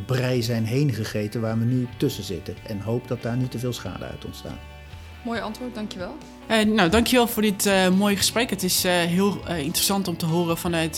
brei 0.06 0.44
zijn 0.44 0.66
heen 0.66 0.94
gegeten 0.94 1.42
waar 1.42 1.60
we 1.60 1.66
nu 1.66 1.88
tussen 1.98 2.24
zitten. 2.24 2.56
En 2.68 2.82
hoop 2.82 3.08
dat 3.08 3.22
daar 3.22 3.38
niet 3.38 3.52
te 3.52 3.60
veel 3.60 3.74
schade 3.74 4.06
uit 4.06 4.26
ontstaat. 4.26 4.60
Mooi 5.26 5.40
antwoord, 5.40 5.76
dankjewel. 5.76 6.16
Uh, 6.50 6.62
nou, 6.62 6.90
dankjewel 6.90 7.28
voor 7.28 7.42
dit 7.42 7.66
uh, 7.66 7.90
mooie 7.90 8.16
gesprek. 8.16 8.50
Het 8.50 8.64
is 8.64 8.86
uh, 8.86 8.92
heel 8.92 9.42
interessant 9.58 10.08
om 10.08 10.18
te 10.18 10.26
horen 10.26 10.58
vanuit 10.58 10.96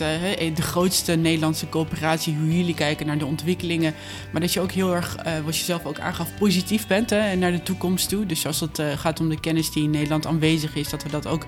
de 0.56 0.62
grootste 0.62 1.16
Nederlandse 1.16 1.70
coöperatie 1.70 2.36
hoe 2.36 2.58
jullie 2.58 2.74
kijken 2.74 3.06
naar 3.06 3.18
de 3.18 3.26
ontwikkelingen. 3.26 3.94
Maar 4.32 4.42
dat 4.42 4.54
je 4.54 4.60
ook 4.60 4.72
heel 4.72 4.96
erg, 4.96 5.16
wat 5.46 5.58
je 5.58 5.64
zelf 5.64 5.86
ook 5.86 6.00
aangaf, 6.00 6.30
positief 6.40 6.88
bent 6.88 7.10
hè, 7.10 7.36
naar 7.36 7.52
de 7.52 7.64
toekomst 7.64 8.10
toe. 8.10 8.26
Dus 8.26 8.46
als 8.46 8.60
het 8.60 8.82
gaat 8.96 9.20
om 9.20 9.30
de 9.30 9.40
kennis 9.40 9.72
die 9.72 9.84
in 9.84 9.90
Nederland 9.90 10.26
aanwezig 10.26 10.76
is, 10.76 10.90
dat 10.90 11.04
we 11.04 11.10
dat 11.10 11.28
ook, 11.28 11.46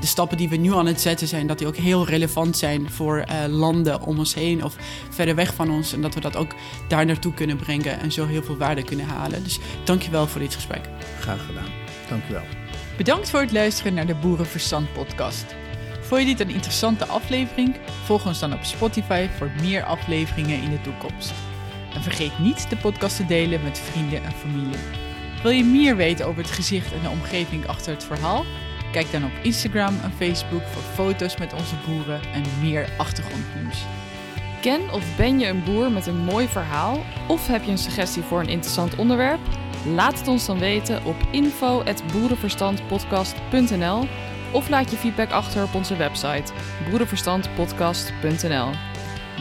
de 0.00 0.06
stappen 0.06 0.36
die 0.36 0.48
we 0.48 0.56
nu 0.56 0.74
aan 0.74 0.86
het 0.86 1.00
zetten 1.00 1.28
zijn, 1.28 1.46
dat 1.46 1.58
die 1.58 1.66
ook 1.66 1.76
heel 1.76 2.06
relevant 2.06 2.56
zijn 2.56 2.90
voor 2.90 3.24
landen 3.48 4.02
om 4.02 4.18
ons 4.18 4.34
heen 4.34 4.64
of 4.64 4.76
verder 5.10 5.34
weg 5.34 5.54
van 5.54 5.70
ons. 5.70 5.92
En 5.92 6.00
dat 6.00 6.14
we 6.14 6.20
dat 6.20 6.36
ook 6.36 6.54
daar 6.88 7.06
naartoe 7.06 7.34
kunnen 7.34 7.56
brengen 7.56 8.00
en 8.00 8.12
zo 8.12 8.26
heel 8.26 8.42
veel 8.42 8.56
waarde 8.56 8.82
kunnen 8.82 9.06
halen. 9.06 9.44
Dus 9.44 9.58
dankjewel 9.84 10.26
voor 10.26 10.40
dit 10.40 10.54
gesprek. 10.54 10.88
Graag 11.20 11.46
gedaan. 11.46 11.68
Dankjewel. 12.08 12.63
Bedankt 12.96 13.30
voor 13.30 13.40
het 13.40 13.52
luisteren 13.52 13.94
naar 13.94 14.06
de 14.06 14.14
Boerenverstand 14.14 14.92
podcast. 14.92 15.54
Vond 16.00 16.20
je 16.20 16.26
dit 16.26 16.40
een 16.40 16.54
interessante 16.54 17.06
aflevering? 17.06 17.76
Volg 18.04 18.26
ons 18.26 18.38
dan 18.38 18.52
op 18.52 18.64
Spotify 18.64 19.28
voor 19.36 19.50
meer 19.60 19.84
afleveringen 19.84 20.62
in 20.62 20.70
de 20.70 20.80
toekomst. 20.80 21.32
En 21.94 22.02
vergeet 22.02 22.38
niet 22.38 22.70
de 22.70 22.76
podcast 22.76 23.16
te 23.16 23.26
delen 23.26 23.62
met 23.62 23.78
vrienden 23.78 24.24
en 24.24 24.32
familie. 24.32 24.78
Wil 25.42 25.50
je 25.50 25.64
meer 25.64 25.96
weten 25.96 26.26
over 26.26 26.42
het 26.42 26.50
gezicht 26.50 26.92
en 26.92 27.02
de 27.02 27.08
omgeving 27.08 27.66
achter 27.66 27.92
het 27.92 28.04
verhaal? 28.04 28.44
Kijk 28.92 29.12
dan 29.12 29.24
op 29.24 29.32
Instagram 29.42 30.00
en 30.02 30.12
Facebook 30.12 30.62
voor 30.62 30.82
foto's 30.82 31.36
met 31.36 31.52
onze 31.52 31.74
boeren 31.86 32.20
en 32.32 32.42
meer 32.60 32.88
achtergrondnieuws. 32.96 33.84
Ken 34.60 34.92
of 34.92 35.16
ben 35.16 35.38
je 35.38 35.46
een 35.46 35.64
boer 35.64 35.92
met 35.92 36.06
een 36.06 36.24
mooi 36.24 36.48
verhaal? 36.48 37.04
Of 37.28 37.46
heb 37.46 37.64
je 37.64 37.70
een 37.70 37.78
suggestie 37.78 38.22
voor 38.22 38.40
een 38.40 38.48
interessant 38.48 38.96
onderwerp? 38.96 39.40
Laat 39.86 40.18
het 40.18 40.28
ons 40.28 40.46
dan 40.46 40.58
weten 40.58 41.04
op 41.04 41.16
info.boerenverstandpodcast.nl 41.30 44.06
of 44.52 44.68
laat 44.68 44.90
je 44.90 44.96
feedback 44.96 45.30
achter 45.30 45.62
op 45.62 45.74
onze 45.74 45.96
website 45.96 46.52
boerenverstandpodcast.nl. 46.90 48.70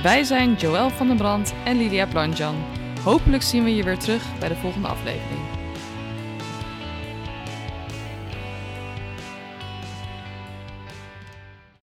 Wij 0.03 0.23
zijn 0.23 0.53
Joël 0.53 0.89
van 0.89 1.07
den 1.07 1.17
Brand 1.17 1.53
en 1.63 1.77
Lydia 1.77 2.05
Planjan. 2.05 2.55
Hopelijk 3.03 3.43
zien 3.43 3.63
we 3.63 3.75
je 3.75 3.83
weer 3.83 3.97
terug 3.97 4.39
bij 4.39 4.49
de 4.49 4.55
volgende 4.55 4.87
aflevering. 4.87 5.52